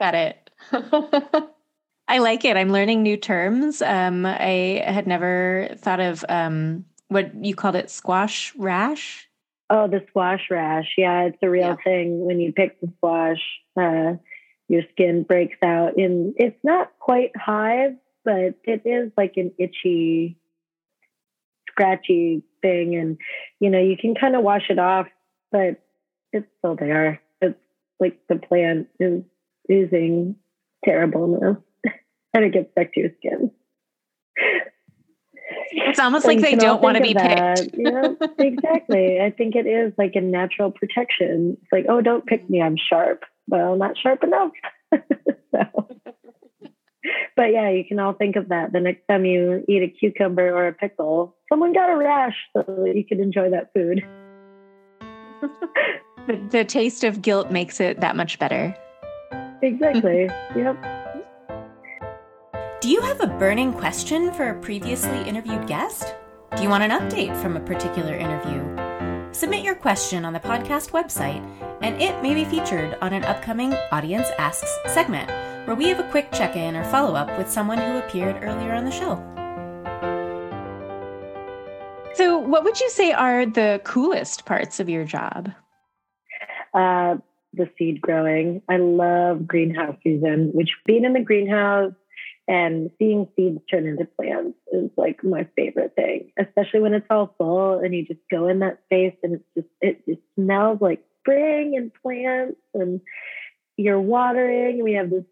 Got 0.00 0.14
it. 0.14 0.50
I 2.08 2.18
like 2.18 2.44
it. 2.44 2.56
I'm 2.56 2.70
learning 2.70 3.02
new 3.02 3.16
terms. 3.16 3.80
Um, 3.80 4.26
I 4.26 4.82
had 4.84 5.06
never 5.06 5.68
thought 5.76 6.00
of 6.00 6.24
um, 6.28 6.84
what 7.08 7.32
you 7.44 7.54
called 7.54 7.76
it 7.76 7.90
squash 7.90 8.54
rash. 8.56 9.28
Oh, 9.70 9.88
the 9.88 10.04
squash 10.08 10.48
rash. 10.50 10.94
Yeah, 10.98 11.22
it's 11.22 11.38
a 11.42 11.48
real 11.48 11.68
yeah. 11.68 11.76
thing. 11.82 12.26
When 12.26 12.40
you 12.40 12.52
pick 12.52 12.80
the 12.80 12.92
squash, 12.98 13.40
uh, 13.80 14.14
your 14.68 14.82
skin 14.92 15.22
breaks 15.22 15.56
out. 15.62 15.98
In 15.98 16.34
it's 16.36 16.58
not 16.62 16.92
quite 16.98 17.30
hives, 17.36 17.96
but 18.24 18.54
it 18.64 18.82
is 18.84 19.12
like 19.16 19.34
an 19.36 19.52
itchy, 19.58 20.36
scratchy 21.70 22.42
thing, 22.60 22.96
and 22.96 23.18
you 23.60 23.70
know 23.70 23.80
you 23.80 23.96
can 23.96 24.14
kind 24.14 24.36
of 24.36 24.42
wash 24.42 24.68
it 24.70 24.78
off, 24.78 25.06
but 25.50 25.82
it's 26.32 26.46
still 26.58 26.76
there. 26.76 27.20
It's 27.40 27.58
like 28.00 28.18
the 28.28 28.36
plant 28.36 28.88
is 28.98 29.22
oozing 29.70 30.36
terribleness, 30.84 31.56
and 32.34 32.44
it 32.44 32.52
gets 32.52 32.70
stuck 32.72 32.92
to 32.94 33.00
your 33.00 33.10
skin. 33.18 33.50
It's 35.74 35.98
almost 35.98 36.26
like 36.26 36.40
they 36.40 36.54
don't 36.54 36.82
want 36.82 36.96
to 36.96 37.02
be 37.02 37.14
picked. 37.14 37.74
yeah, 37.74 38.08
exactly. 38.38 39.20
I 39.20 39.30
think 39.30 39.54
it 39.54 39.66
is 39.66 39.92
like 39.98 40.14
a 40.14 40.20
natural 40.20 40.70
protection. 40.70 41.56
It's 41.62 41.72
like, 41.72 41.86
oh, 41.88 42.00
don't 42.00 42.26
pick 42.26 42.48
me. 42.48 42.60
I'm 42.60 42.76
sharp. 42.76 43.24
Well, 43.48 43.76
not 43.76 43.96
sharp 43.98 44.22
enough. 44.22 44.52
so. 44.92 45.88
But 47.36 47.52
yeah, 47.52 47.70
you 47.70 47.84
can 47.84 47.98
all 47.98 48.12
think 48.12 48.36
of 48.36 48.48
that 48.50 48.72
the 48.72 48.80
next 48.80 49.06
time 49.08 49.24
you 49.24 49.64
eat 49.68 49.82
a 49.82 49.88
cucumber 49.88 50.48
or 50.48 50.68
a 50.68 50.72
pickle. 50.72 51.36
Someone 51.48 51.72
got 51.72 51.90
a 51.90 51.96
rash 51.96 52.36
so 52.54 52.62
that 52.62 52.92
you 52.94 53.04
can 53.04 53.20
enjoy 53.20 53.50
that 53.50 53.72
food. 53.74 54.04
the, 56.26 56.48
the 56.50 56.64
taste 56.64 57.04
of 57.04 57.22
guilt 57.22 57.50
makes 57.50 57.80
it 57.80 58.00
that 58.00 58.16
much 58.16 58.38
better. 58.38 58.76
Exactly. 59.62 60.28
yep. 60.56 61.01
Do 62.82 62.90
you 62.90 63.00
have 63.02 63.20
a 63.20 63.28
burning 63.28 63.72
question 63.72 64.32
for 64.32 64.48
a 64.48 64.60
previously 64.60 65.22
interviewed 65.22 65.68
guest? 65.68 66.16
Do 66.56 66.64
you 66.64 66.68
want 66.68 66.82
an 66.82 66.90
update 66.90 67.40
from 67.40 67.56
a 67.56 67.60
particular 67.60 68.16
interview? 68.16 68.60
Submit 69.32 69.62
your 69.62 69.76
question 69.76 70.24
on 70.24 70.32
the 70.32 70.40
podcast 70.40 70.90
website, 70.90 71.46
and 71.80 72.02
it 72.02 72.20
may 72.24 72.34
be 72.34 72.44
featured 72.44 72.98
on 73.00 73.12
an 73.12 73.22
upcoming 73.22 73.72
Audience 73.92 74.26
Asks 74.36 74.76
segment, 74.88 75.30
where 75.68 75.76
we 75.76 75.90
have 75.90 76.00
a 76.00 76.10
quick 76.10 76.32
check 76.32 76.56
in 76.56 76.74
or 76.74 76.82
follow 76.86 77.14
up 77.14 77.38
with 77.38 77.48
someone 77.48 77.78
who 77.78 77.98
appeared 77.98 78.42
earlier 78.42 78.72
on 78.72 78.84
the 78.84 78.90
show. 78.90 79.14
So, 82.14 82.36
what 82.36 82.64
would 82.64 82.80
you 82.80 82.90
say 82.90 83.12
are 83.12 83.46
the 83.46 83.80
coolest 83.84 84.44
parts 84.44 84.80
of 84.80 84.88
your 84.88 85.04
job? 85.04 85.52
Uh, 86.74 87.18
the 87.54 87.70
seed 87.78 88.00
growing. 88.00 88.60
I 88.68 88.78
love 88.78 89.46
greenhouse 89.46 89.96
season, 90.02 90.50
which 90.52 90.70
being 90.84 91.04
in 91.04 91.12
the 91.12 91.20
greenhouse 91.20 91.92
and 92.48 92.90
seeing 92.98 93.28
seeds 93.36 93.60
turn 93.70 93.86
into 93.86 94.04
plants 94.04 94.58
is 94.72 94.90
like 94.96 95.22
my 95.22 95.46
favorite 95.56 95.94
thing, 95.94 96.32
especially 96.38 96.80
when 96.80 96.94
it's 96.94 97.06
all 97.08 97.34
full 97.38 97.78
and 97.78 97.94
you 97.94 98.04
just 98.04 98.20
go 98.30 98.48
in 98.48 98.58
that 98.60 98.80
space 98.86 99.14
and 99.22 99.34
it's 99.34 99.44
just, 99.56 99.68
it 99.80 100.04
just 100.06 100.20
smells 100.34 100.78
like 100.80 101.04
spring 101.20 101.76
and 101.76 101.92
plants 102.02 102.58
and 102.74 103.00
you're 103.76 104.00
watering. 104.00 104.82
We 104.82 104.94
have 104.94 105.10
this 105.10 105.24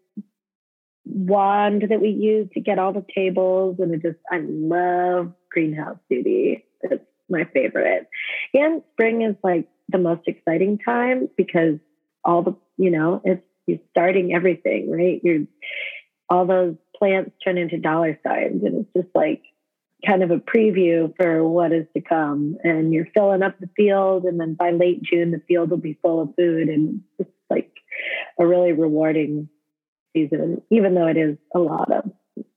wand 1.05 1.83
that 1.89 2.01
we 2.01 2.09
use 2.09 2.47
to 2.53 2.61
get 2.61 2.79
all 2.79 2.93
the 2.93 3.05
tables 3.13 3.77
and 3.79 3.93
it 3.93 4.01
just, 4.01 4.19
I 4.31 4.39
love 4.41 5.33
greenhouse 5.51 5.97
duty. 6.09 6.65
It's 6.81 7.03
my 7.29 7.43
favorite. 7.53 8.07
And 8.53 8.83
spring 8.93 9.21
is 9.21 9.35
like 9.43 9.67
the 9.89 9.97
most 9.97 10.27
exciting 10.27 10.77
time 10.77 11.27
because 11.35 11.75
all 12.23 12.41
the, 12.41 12.55
you 12.77 12.89
know, 12.89 13.21
it's, 13.25 13.43
you're 13.67 13.79
starting 13.91 14.33
everything, 14.33 14.89
right? 14.89 15.19
You're, 15.23 15.43
all 16.29 16.45
those 16.45 16.75
plants 17.01 17.31
turn 17.43 17.57
into 17.57 17.79
dollar 17.79 18.19
signs 18.23 18.63
and 18.63 18.85
it's 18.85 18.93
just 18.95 19.15
like 19.15 19.41
kind 20.05 20.21
of 20.21 20.29
a 20.29 20.37
preview 20.37 21.11
for 21.17 21.47
what 21.47 21.71
is 21.71 21.87
to 21.95 22.01
come. 22.01 22.57
And 22.63 22.93
you're 22.93 23.07
filling 23.13 23.41
up 23.41 23.59
the 23.59 23.69
field 23.75 24.25
and 24.25 24.39
then 24.39 24.53
by 24.53 24.69
late 24.69 25.01
june 25.01 25.31
the 25.31 25.41
field 25.47 25.71
will 25.71 25.77
be 25.77 25.97
full 26.03 26.21
of 26.21 26.35
food 26.35 26.69
and 26.69 27.01
it's 27.17 27.29
like 27.49 27.71
a 28.39 28.45
really 28.45 28.71
rewarding 28.71 29.49
season 30.13 30.61
even 30.69 30.93
though 30.93 31.07
it 31.07 31.17
is 31.17 31.37
a 31.55 31.59
lot 31.59 31.91
of 31.91 32.11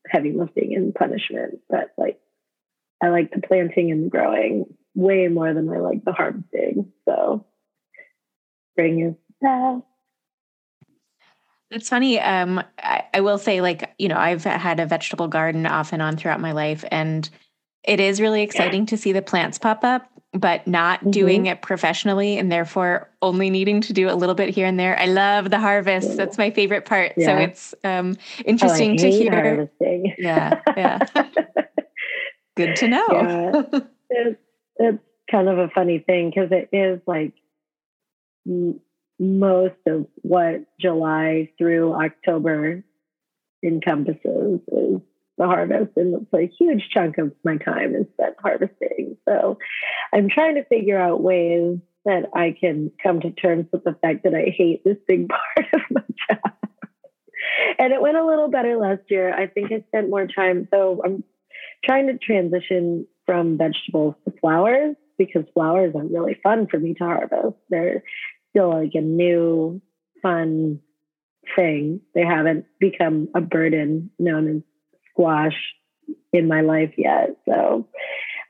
heavy 0.07 0.33
lifting 0.33 0.75
and 0.75 0.95
punishment. 0.95 1.61
But 1.71 1.93
like 1.97 2.21
i 3.03 3.09
like 3.09 3.31
the 3.31 3.41
planting 3.41 3.91
and 3.93 4.11
growing 4.11 4.67
way 4.95 5.27
more 5.29 5.55
than 5.55 5.71
i 5.71 5.79
like 5.79 6.05
the 6.05 6.13
harvesting. 6.13 6.93
So 7.09 7.47
spring 8.73 9.01
is 9.01 9.15
best 9.41 9.87
it's 11.75 11.89
funny. 11.89 12.21
Um, 12.21 12.63
I, 12.79 13.05
I, 13.13 13.21
will 13.21 13.39
say, 13.39 13.61
like, 13.61 13.95
you 13.99 14.09
know, 14.09 14.17
I've 14.17 14.45
had 14.45 14.81
a 14.81 14.87
vegetable 14.87 15.29
garden 15.29 15.67
off 15.67 15.93
and 15.93 16.01
on 16.01 16.17
throughout 16.17 16.41
my 16.41 16.53
life, 16.53 16.85
and 16.91 17.29
it 17.85 18.01
is 18.01 18.21
really 18.21 18.43
exciting 18.43 18.87
to 18.87 18.97
see 18.97 19.13
the 19.13 19.23
plants 19.23 19.59
pop 19.59 19.85
up, 19.85 20.09
but 20.33 20.67
not 20.67 21.01
mm-hmm. 21.01 21.11
doing 21.11 21.47
it 21.47 21.61
professionally 21.63 22.39
and 22.39 22.51
therefore 22.51 23.11
only 23.21 23.51
needing 23.51 23.81
to 23.83 23.93
do 23.93 24.09
a 24.09 24.15
little 24.15 24.35
bit 24.35 24.49
here 24.49 24.67
and 24.67 24.79
there. 24.79 24.99
I 24.99 25.07
love 25.07 25.51
the 25.51 25.61
harvest. 25.61 26.17
That's 26.17 26.39
my 26.39 26.51
favorite 26.51 26.87
part. 26.87 27.13
Yeah. 27.17 27.27
So 27.27 27.37
it's 27.37 27.75
um, 27.85 28.17
interesting 28.45 28.93
oh, 28.93 28.97
to 28.97 29.11
hear. 29.11 29.33
Harvesting. 29.33 30.15
Yeah. 30.19 30.61
Yeah. 30.77 30.99
Good 32.57 32.77
to 32.77 32.89
know. 32.89 33.07
Yeah. 33.11 33.63
It's, 34.11 34.41
it's 34.77 35.05
kind 35.31 35.49
of 35.49 35.59
a 35.59 35.69
funny 35.69 35.99
thing 35.99 36.31
because 36.31 36.51
it 36.53 36.69
is 36.73 37.01
like 37.07 37.35
most 39.19 39.77
of 39.87 40.07
what 40.23 40.65
July 40.81 41.51
through 41.59 41.95
October 41.95 42.85
encompasses 43.63 44.61
is 44.69 45.01
the 45.39 45.47
harvest. 45.47 45.93
And 45.97 46.23
it's 46.23 46.33
a 46.35 46.55
huge 46.59 46.89
chunk 46.93 47.19
of 47.19 47.33
my 47.45 47.57
time 47.57 47.95
is 47.95 48.07
spent 48.15 48.37
harvesting. 48.41 49.17
So 49.29 49.59
I'm 50.13 50.29
trying 50.29 50.57
to 50.57 50.65
figure 50.65 50.99
out 50.99 51.23
ways 51.23 51.79
that 52.05 52.25
I 52.35 52.55
can 52.59 52.93
come 53.03 53.21
to 53.21 53.31
terms 53.31 53.67
with 53.73 53.85
the 53.85 53.97
fact 54.03 54.25
that 54.25 54.35
I 54.35 54.55
hate 54.57 54.85
this 54.85 54.99
big 55.09 55.29
part 55.57 55.67
of 55.73 55.81
my 55.91 56.03
job. 56.29 56.53
and 57.79 57.93
it 57.93 58.01
went 58.01 58.17
a 58.17 58.27
little 58.27 58.49
better 58.49 58.77
last 58.77 59.03
year. 59.09 59.35
I 59.35 59.47
think 59.47 59.73
I 59.73 59.85
spent 59.89 60.11
more 60.11 60.27
time. 60.27 60.69
So 60.71 61.01
I'm 61.05 61.25
trying 61.85 62.07
to 62.09 62.19
transition 62.19 63.07
from 63.27 63.57
vegetables 63.57 64.15
to 64.27 64.35
flowers 64.41 64.97
because 65.17 65.45
flowers 65.55 65.95
are 65.95 66.05
really 66.05 66.39
fun 66.43 66.67
for 66.67 66.79
me 66.79 66.95
to 66.95 67.05
harvest. 67.05 67.57
They're 67.71 68.03
still 68.55 68.71
like 68.71 68.93
a 68.95 69.01
new 69.01 69.81
fun 70.23 70.81
thing. 71.57 72.01
They 72.15 72.25
haven't 72.25 72.67
become 72.79 73.29
a 73.35 73.41
burden 73.41 74.11
known 74.19 74.49
as 74.57 74.63
squash 75.11 75.57
in 76.33 76.49
my 76.49 76.61
life 76.61 76.93
yet. 76.97 77.37
So 77.49 77.89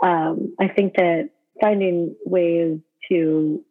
um, 0.03 0.55
I 0.61 0.69
think 0.69 0.95
that 0.97 1.31
finding 1.61 2.17
ways 2.25 2.79
to 3.09 3.65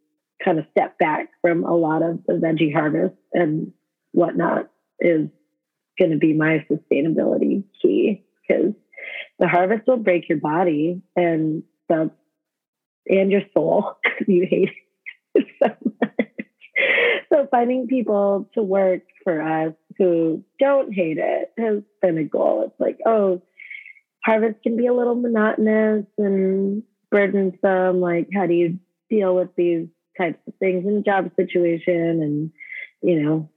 kind 0.44 0.60
of 0.60 0.66
step 0.72 0.98
back 0.98 1.30
from 1.42 1.64
a 1.64 1.76
lot 1.76 2.02
of 2.02 2.20
the 2.28 2.34
veggie 2.34 2.74
harvest 2.74 3.16
and 3.34 3.72
whatnot 4.12 4.70
is 5.00 5.30
going 5.98 6.12
to 6.12 6.18
be 6.18 6.34
my 6.34 6.66
sustainability 6.70 7.64
key 7.82 8.24
because 8.48 8.74
the 9.40 9.48
harvest 9.48 9.88
will 9.88 9.98
break 9.98 10.28
your 10.28 10.40
body 10.40 11.02
and 11.16 11.64
the 11.90 12.12
and 13.08 13.32
your 13.32 13.42
soul 13.54 13.98
you 14.28 14.48
hate 14.50 14.70
it 15.36 15.48
so 15.64 15.70
much. 16.02 16.03
So 17.34 17.48
finding 17.50 17.88
people 17.88 18.50
to 18.54 18.62
work 18.62 19.02
for 19.24 19.42
us 19.42 19.74
who 19.98 20.44
don't 20.60 20.94
hate 20.94 21.18
it 21.18 21.52
has 21.58 21.82
been 22.02 22.18
a 22.18 22.24
goal. 22.24 22.66
It's 22.68 22.80
like, 22.80 23.00
oh, 23.06 23.42
harvest 24.24 24.62
can 24.62 24.78
be 24.78 24.88
a 24.88 24.94
little 24.94 25.16
monotonous 25.16 26.06
and 26.18 26.84
burdensome. 27.10 28.02
Like, 28.02 28.28
how 28.34 28.46
do 28.46 28.54
you 28.54 28.80
deal 29.10 29.36
with 29.36 29.50
these 29.56 29.88
types 30.18 30.38
of 30.48 30.54
things 30.60 30.86
in 30.86 30.98
a 30.98 31.02
job 31.02 31.32
situation? 31.36 32.22
And, 32.22 32.52
you 33.02 33.24
know, 33.24 33.50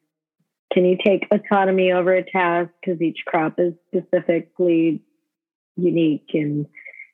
can 0.73 0.85
you 0.85 0.97
take 1.05 1.27
autonomy 1.31 1.93
over 1.93 2.15
a 2.15 2.25
task 2.25 2.71
because 2.81 3.01
each 3.03 3.25
crop 3.27 3.59
is 3.59 3.75
specifically 3.89 5.03
unique 5.77 6.31
in 6.33 6.67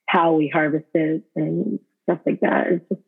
how 0.07 0.35
we 0.35 0.49
harvest 0.49 0.87
it 0.95 1.23
and 1.35 1.79
stuff 2.05 2.21
like 2.27 2.41
that. 2.41 2.67
It's 2.69 2.89
just 2.89 3.01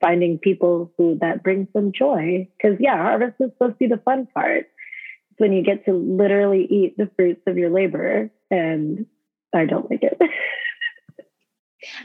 finding 0.00 0.38
people 0.38 0.92
who 0.96 1.18
that 1.20 1.42
brings 1.42 1.68
them 1.72 1.92
joy. 1.92 2.48
Because 2.56 2.76
yeah, 2.80 2.96
harvest 2.96 3.36
is 3.40 3.50
supposed 3.52 3.74
to 3.74 3.78
be 3.78 3.86
the 3.86 4.00
fun 4.04 4.26
part. 4.34 4.66
It's 5.30 5.38
when 5.38 5.52
you 5.52 5.62
get 5.62 5.84
to 5.86 5.92
literally 5.92 6.66
eat 6.70 6.96
the 6.96 7.10
fruits 7.16 7.42
of 7.46 7.58
your 7.58 7.70
labor, 7.70 8.30
and 8.50 9.06
I 9.54 9.64
don't 9.64 9.90
like 9.90 10.02
it. 10.02 10.18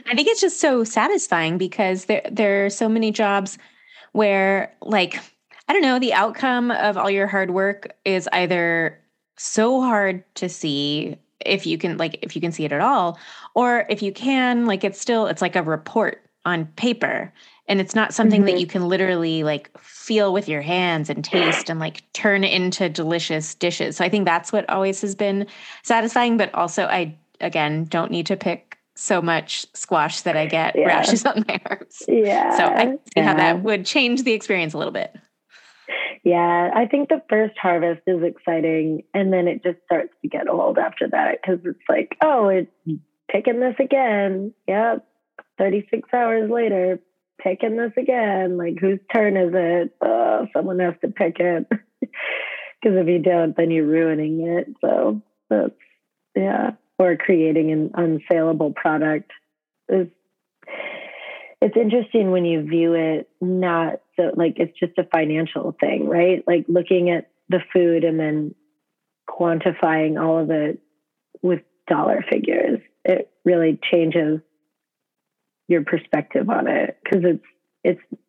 I 0.06 0.14
think 0.14 0.28
it's 0.28 0.40
just 0.40 0.60
so 0.60 0.84
satisfying 0.84 1.58
because 1.58 2.04
there 2.04 2.22
there 2.30 2.66
are 2.66 2.70
so 2.70 2.88
many 2.88 3.10
jobs 3.10 3.58
where 4.12 4.74
like 4.82 5.18
I 5.68 5.72
don't 5.72 5.82
know, 5.82 5.98
the 5.98 6.12
outcome 6.12 6.70
of 6.70 6.96
all 6.96 7.10
your 7.10 7.26
hard 7.26 7.52
work 7.52 7.96
is 8.04 8.28
either 8.32 9.00
so 9.38 9.80
hard 9.80 10.22
to 10.34 10.48
see 10.48 11.16
if 11.44 11.66
you 11.66 11.78
can 11.78 11.96
like 11.96 12.18
if 12.22 12.36
you 12.36 12.40
can 12.42 12.52
see 12.52 12.64
it 12.64 12.72
at 12.72 12.80
all 12.80 13.18
or 13.54 13.86
if 13.88 14.02
you 14.02 14.12
can 14.12 14.66
like 14.66 14.84
it's 14.84 15.00
still 15.00 15.26
it's 15.26 15.42
like 15.42 15.56
a 15.56 15.62
report 15.62 16.22
on 16.44 16.66
paper 16.76 17.32
and 17.68 17.80
it's 17.80 17.94
not 17.94 18.12
something 18.12 18.40
mm-hmm. 18.42 18.54
that 18.54 18.60
you 18.60 18.66
can 18.66 18.88
literally 18.88 19.42
like 19.44 19.70
feel 19.78 20.32
with 20.32 20.48
your 20.48 20.62
hands 20.62 21.08
and 21.08 21.24
taste 21.24 21.70
and 21.70 21.80
like 21.80 22.02
turn 22.12 22.44
into 22.44 22.88
delicious 22.88 23.54
dishes 23.54 23.96
so 23.96 24.04
i 24.04 24.08
think 24.08 24.24
that's 24.24 24.52
what 24.52 24.68
always 24.68 25.00
has 25.00 25.14
been 25.14 25.46
satisfying 25.82 26.36
but 26.36 26.52
also 26.54 26.84
i 26.84 27.14
again 27.40 27.84
don't 27.84 28.10
need 28.10 28.26
to 28.26 28.36
pick 28.36 28.78
so 28.94 29.22
much 29.22 29.66
squash 29.74 30.20
that 30.22 30.36
i 30.36 30.46
get 30.46 30.76
yeah. 30.76 30.86
rashes 30.86 31.24
on 31.26 31.44
my 31.48 31.60
arms 31.66 32.02
yeah 32.08 32.56
so 32.56 32.64
i 32.64 32.84
see 32.92 32.98
yeah. 33.16 33.24
how 33.24 33.34
that 33.34 33.62
would 33.62 33.86
change 33.86 34.22
the 34.24 34.32
experience 34.32 34.74
a 34.74 34.78
little 34.78 34.92
bit 34.92 35.16
yeah, 36.24 36.70
I 36.72 36.86
think 36.86 37.08
the 37.08 37.20
first 37.28 37.58
harvest 37.58 38.02
is 38.06 38.22
exciting, 38.22 39.02
and 39.12 39.32
then 39.32 39.48
it 39.48 39.64
just 39.64 39.78
starts 39.84 40.12
to 40.22 40.28
get 40.28 40.48
old 40.48 40.78
after 40.78 41.08
that 41.08 41.38
because 41.42 41.58
it's 41.64 41.82
like, 41.88 42.16
oh, 42.22 42.46
it's 42.46 42.70
picking 43.28 43.58
this 43.58 43.74
again. 43.80 44.54
Yep, 44.68 45.04
36 45.58 46.08
hours 46.12 46.48
later, 46.48 47.00
picking 47.42 47.76
this 47.76 47.92
again. 47.96 48.56
Like, 48.56 48.78
whose 48.80 49.00
turn 49.14 49.36
is 49.36 49.52
it? 49.54 49.94
Oh, 50.00 50.46
someone 50.54 50.78
has 50.80 50.94
to 51.02 51.08
pick 51.08 51.38
it. 51.38 51.66
Because 52.82 52.98
if 52.98 53.06
you 53.06 53.20
don't, 53.20 53.56
then 53.56 53.70
you're 53.70 53.86
ruining 53.86 54.44
it. 54.44 54.66
So 54.80 55.22
that's, 55.48 55.70
yeah. 56.34 56.72
Or 56.98 57.16
creating 57.16 57.70
an 57.70 57.90
unsaleable 57.90 58.74
product 58.74 59.30
is 59.88 60.08
it's 61.60 61.76
interesting 61.76 62.32
when 62.32 62.44
you 62.44 62.62
view 62.62 62.94
it 62.94 63.30
not 63.40 64.00
so 64.16 64.32
like 64.34 64.54
it's 64.56 64.76
just 64.78 64.98
a 64.98 65.04
financial 65.04 65.76
thing, 65.78 66.08
right? 66.08 66.42
Like 66.44 66.64
looking 66.66 67.10
at 67.10 67.30
the 67.48 67.60
food 67.72 68.02
and 68.02 68.18
then 68.18 68.54
quantifying 69.30 70.20
all 70.20 70.38
of 70.38 70.50
it 70.50 70.80
with 71.40 71.60
dollar 71.88 72.24
figures. 72.28 72.80
It 73.04 73.30
really 73.44 73.78
changes 73.90 74.40
your 75.72 75.84
perspective 75.84 76.48
on 76.48 76.68
it 76.68 76.98
because 77.02 77.24
it's 77.24 77.44
it's 77.82 78.20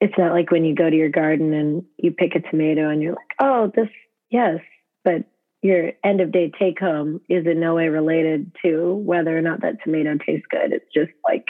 it's 0.00 0.14
not 0.18 0.32
like 0.32 0.50
when 0.50 0.64
you 0.64 0.74
go 0.74 0.88
to 0.88 0.96
your 0.96 1.10
garden 1.10 1.52
and 1.52 1.84
you 1.98 2.10
pick 2.12 2.34
a 2.34 2.40
tomato 2.40 2.88
and 2.88 3.02
you're 3.02 3.14
like, 3.14 3.34
oh, 3.40 3.70
this 3.74 3.88
yes, 4.30 4.58
but 5.04 5.24
your 5.62 5.92
end 6.04 6.20
of 6.20 6.32
day 6.32 6.50
take 6.58 6.78
home 6.78 7.20
is 7.28 7.46
in 7.46 7.60
no 7.60 7.74
way 7.74 7.88
related 7.88 8.52
to 8.64 8.94
whether 8.94 9.36
or 9.36 9.40
not 9.40 9.62
that 9.62 9.82
tomato 9.82 10.16
tastes 10.18 10.46
good. 10.50 10.72
It's 10.72 10.92
just 10.94 11.12
like 11.24 11.46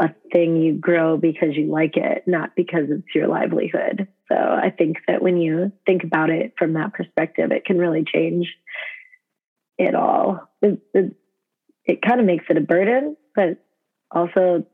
a 0.00 0.10
thing 0.32 0.56
you 0.56 0.74
grow 0.74 1.16
because 1.16 1.56
you 1.56 1.70
like 1.70 1.96
it, 1.96 2.24
not 2.26 2.54
because 2.56 2.84
it's 2.90 3.14
your 3.14 3.28
livelihood. 3.28 4.08
So 4.28 4.36
I 4.36 4.70
think 4.76 4.98
that 5.06 5.22
when 5.22 5.36
you 5.36 5.72
think 5.86 6.04
about 6.04 6.30
it 6.30 6.54
from 6.58 6.74
that 6.74 6.92
perspective, 6.92 7.50
it 7.52 7.64
can 7.64 7.78
really 7.78 8.04
change 8.04 8.46
it 9.78 9.94
all. 9.94 10.48
It, 10.62 10.78
it, 10.94 11.16
it 11.84 12.02
kind 12.02 12.20
of 12.20 12.26
makes 12.26 12.44
it 12.48 12.56
a 12.56 12.62
burden, 12.62 13.16
but 13.34 13.58
also 14.10 14.64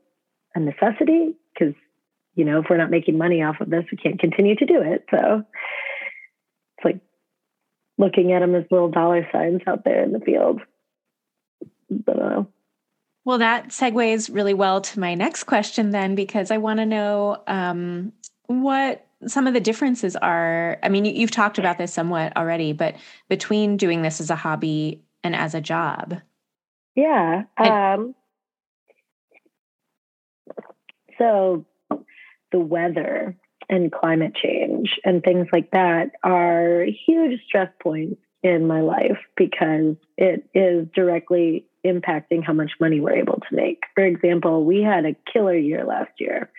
a 0.55 0.59
necessity 0.59 1.35
because, 1.53 1.73
you 2.35 2.45
know, 2.45 2.59
if 2.59 2.65
we're 2.69 2.77
not 2.77 2.91
making 2.91 3.17
money 3.17 3.43
off 3.43 3.61
of 3.61 3.69
this, 3.69 3.85
we 3.91 3.97
can't 3.97 4.19
continue 4.19 4.55
to 4.55 4.65
do 4.65 4.81
it. 4.81 5.05
So 5.11 5.43
it's 6.77 6.85
like 6.85 6.99
looking 7.97 8.33
at 8.33 8.39
them 8.39 8.55
as 8.55 8.65
little 8.71 8.89
dollar 8.89 9.27
signs 9.31 9.61
out 9.67 9.83
there 9.83 10.03
in 10.03 10.11
the 10.11 10.19
field. 10.19 10.61
But, 11.89 12.21
uh, 12.21 12.43
well, 13.25 13.39
that 13.39 13.69
segues 13.69 14.33
really 14.33 14.53
well 14.53 14.79
to 14.79 14.99
my 14.99 15.13
next 15.13 15.43
question, 15.43 15.91
then, 15.91 16.15
because 16.15 16.49
I 16.49 16.57
want 16.57 16.79
to 16.79 16.85
know 16.85 17.43
um, 17.47 18.13
what 18.45 19.05
some 19.25 19.47
of 19.47 19.53
the 19.53 19.59
differences 19.59 20.15
are. 20.15 20.77
I 20.81 20.89
mean, 20.89 21.03
you, 21.03 21.21
have 21.21 21.31
talked 21.31 21.57
about 21.57 21.77
this 21.77 21.93
somewhat 21.93 22.37
already, 22.37 22.71
but 22.71 22.95
between 23.27 23.75
doing 23.75 24.01
this 24.01 24.21
as 24.21 24.29
a 24.29 24.35
hobby 24.35 25.03
and 25.23 25.35
as 25.35 25.53
a 25.55 25.61
job. 25.61 26.21
Yeah. 26.95 27.43
Um, 27.57 28.15
so 31.17 31.65
the 32.51 32.59
weather 32.59 33.35
and 33.69 33.91
climate 33.91 34.33
change 34.35 34.99
and 35.03 35.23
things 35.23 35.47
like 35.51 35.71
that 35.71 36.11
are 36.23 36.85
huge 37.05 37.39
stress 37.45 37.69
points 37.81 38.21
in 38.43 38.67
my 38.67 38.81
life 38.81 39.17
because 39.35 39.95
it 40.17 40.47
is 40.53 40.87
directly 40.95 41.65
impacting 41.85 42.43
how 42.43 42.53
much 42.53 42.71
money 42.79 42.99
we're 42.99 43.17
able 43.17 43.41
to 43.49 43.55
make. 43.55 43.83
For 43.95 44.03
example, 44.03 44.63
we 44.63 44.81
had 44.81 45.05
a 45.05 45.15
killer 45.31 45.55
year 45.55 45.85
last 45.85 46.11
year. 46.19 46.51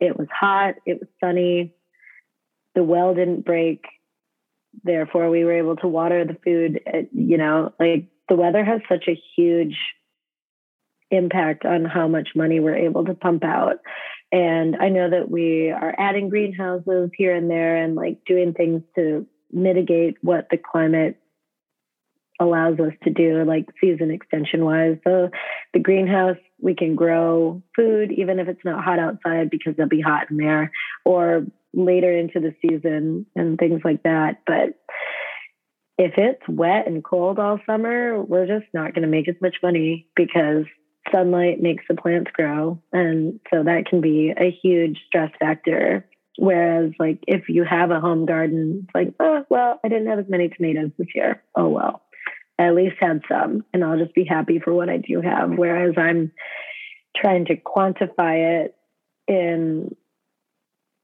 It 0.00 0.18
was 0.18 0.28
hot, 0.32 0.74
it 0.86 1.00
was 1.00 1.08
sunny, 1.22 1.74
the 2.74 2.82
well 2.82 3.14
didn't 3.14 3.44
break. 3.44 3.84
Therefore, 4.84 5.30
we 5.30 5.44
were 5.44 5.58
able 5.58 5.76
to 5.76 5.88
water 5.88 6.24
the 6.24 6.38
food. 6.44 6.80
It, 6.86 7.10
you 7.12 7.36
know, 7.36 7.72
like 7.78 8.08
the 8.28 8.36
weather 8.36 8.64
has 8.64 8.80
such 8.88 9.06
a 9.08 9.20
huge 9.36 9.76
impact 11.12 11.64
on 11.64 11.84
how 11.84 12.08
much 12.08 12.30
money 12.34 12.58
we're 12.58 12.74
able 12.74 13.04
to 13.04 13.14
pump 13.14 13.44
out. 13.44 13.76
And 14.32 14.76
I 14.76 14.88
know 14.88 15.10
that 15.10 15.30
we 15.30 15.70
are 15.70 15.94
adding 15.98 16.30
greenhouses 16.30 17.10
here 17.16 17.34
and 17.36 17.50
there 17.50 17.76
and 17.76 17.94
like 17.94 18.24
doing 18.26 18.54
things 18.54 18.82
to 18.96 19.26
mitigate 19.52 20.16
what 20.22 20.48
the 20.50 20.56
climate 20.56 21.18
allows 22.40 22.80
us 22.80 22.92
to 23.04 23.10
do 23.10 23.44
like 23.44 23.66
season 23.80 24.10
extension 24.10 24.64
wise. 24.64 24.96
So 25.04 25.30
the 25.74 25.80
greenhouse, 25.80 26.38
we 26.60 26.74
can 26.74 26.96
grow 26.96 27.62
food 27.76 28.10
even 28.12 28.38
if 28.38 28.48
it's 28.48 28.64
not 28.64 28.82
hot 28.82 28.98
outside 28.98 29.50
because 29.50 29.74
it'll 29.74 29.88
be 29.88 30.00
hot 30.00 30.30
in 30.30 30.38
there 30.38 30.72
or 31.04 31.46
later 31.74 32.16
into 32.16 32.40
the 32.40 32.54
season 32.62 33.26
and 33.36 33.58
things 33.58 33.82
like 33.84 34.02
that. 34.04 34.40
But 34.46 34.78
if 35.98 36.14
it's 36.16 36.42
wet 36.48 36.86
and 36.86 37.04
cold 37.04 37.38
all 37.38 37.60
summer, 37.66 38.20
we're 38.22 38.46
just 38.46 38.66
not 38.72 38.94
going 38.94 39.02
to 39.02 39.08
make 39.08 39.28
as 39.28 39.36
much 39.40 39.56
money 39.62 40.08
because 40.16 40.64
sunlight 41.10 41.60
makes 41.60 41.84
the 41.88 41.94
plants 41.94 42.30
grow. 42.32 42.80
And 42.92 43.40
so 43.52 43.62
that 43.62 43.86
can 43.86 44.00
be 44.00 44.32
a 44.36 44.50
huge 44.62 44.98
stress 45.06 45.32
factor. 45.40 46.06
Whereas, 46.38 46.92
like, 46.98 47.18
if 47.26 47.48
you 47.48 47.64
have 47.64 47.90
a 47.90 48.00
home 48.00 48.24
garden, 48.24 48.84
it's 48.84 48.94
like, 48.94 49.14
oh, 49.20 49.44
well, 49.50 49.80
I 49.84 49.88
didn't 49.88 50.08
have 50.08 50.18
as 50.18 50.28
many 50.28 50.48
tomatoes 50.48 50.90
this 50.98 51.08
year. 51.14 51.42
Oh, 51.54 51.68
well. 51.68 52.02
I 52.58 52.64
at 52.68 52.74
least 52.74 52.96
had 53.00 53.22
some, 53.30 53.64
and 53.72 53.82
I'll 53.82 53.98
just 53.98 54.14
be 54.14 54.24
happy 54.24 54.58
for 54.58 54.72
what 54.72 54.88
I 54.88 54.98
do 54.98 55.20
have. 55.20 55.50
Whereas 55.50 55.94
I'm 55.96 56.32
trying 57.16 57.46
to 57.46 57.56
quantify 57.56 58.64
it 58.64 58.76
in 59.26 59.94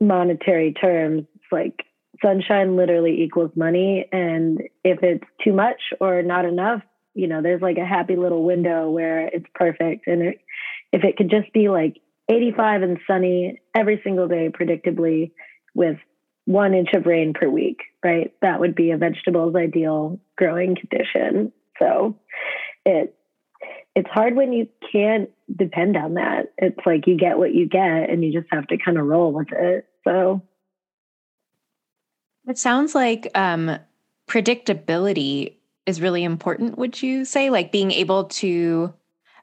monetary 0.00 0.72
terms, 0.72 1.24
it's 1.34 1.44
like 1.50 1.84
sunshine 2.22 2.76
literally 2.76 3.22
equals 3.22 3.50
money. 3.54 4.06
And 4.12 4.62
if 4.84 5.02
it's 5.02 5.24
too 5.42 5.52
much 5.52 5.80
or 6.00 6.22
not 6.22 6.44
enough, 6.44 6.82
you 7.14 7.26
know, 7.26 7.42
there's 7.42 7.62
like 7.62 7.78
a 7.78 7.86
happy 7.86 8.16
little 8.16 8.44
window 8.44 8.90
where 8.90 9.26
it's 9.26 9.46
perfect. 9.54 10.06
And 10.06 10.22
it, 10.22 10.38
if 10.92 11.04
it 11.04 11.16
could 11.16 11.30
just 11.30 11.52
be 11.52 11.68
like 11.68 11.96
85 12.28 12.82
and 12.82 12.98
sunny 13.06 13.60
every 13.74 14.00
single 14.04 14.28
day, 14.28 14.50
predictably, 14.50 15.32
with 15.74 15.98
one 16.44 16.74
inch 16.74 16.90
of 16.94 17.06
rain 17.06 17.34
per 17.34 17.48
week, 17.48 17.80
right? 18.02 18.32
That 18.40 18.60
would 18.60 18.74
be 18.74 18.90
a 18.90 18.98
vegetable's 18.98 19.54
ideal 19.54 20.18
growing 20.36 20.76
condition. 20.76 21.52
So 21.78 22.16
it 22.84 23.14
it's 23.94 24.08
hard 24.10 24.36
when 24.36 24.52
you 24.52 24.68
can't 24.92 25.28
depend 25.54 25.96
on 25.96 26.14
that. 26.14 26.52
It's 26.56 26.78
like 26.86 27.06
you 27.06 27.16
get 27.16 27.36
what 27.36 27.52
you 27.52 27.68
get 27.68 28.08
and 28.08 28.24
you 28.24 28.32
just 28.32 28.46
have 28.52 28.66
to 28.68 28.78
kind 28.78 28.96
of 28.96 29.06
roll 29.06 29.32
with 29.32 29.48
it. 29.52 29.86
So 30.04 30.42
it 32.46 32.58
sounds 32.58 32.94
like 32.94 33.30
um, 33.34 33.78
predictability 34.28 35.57
is 35.88 36.02
really 36.02 36.22
important, 36.22 36.76
would 36.76 37.02
you 37.02 37.24
say? 37.24 37.48
Like 37.48 37.72
being 37.72 37.90
able 37.90 38.24
to, 38.24 38.92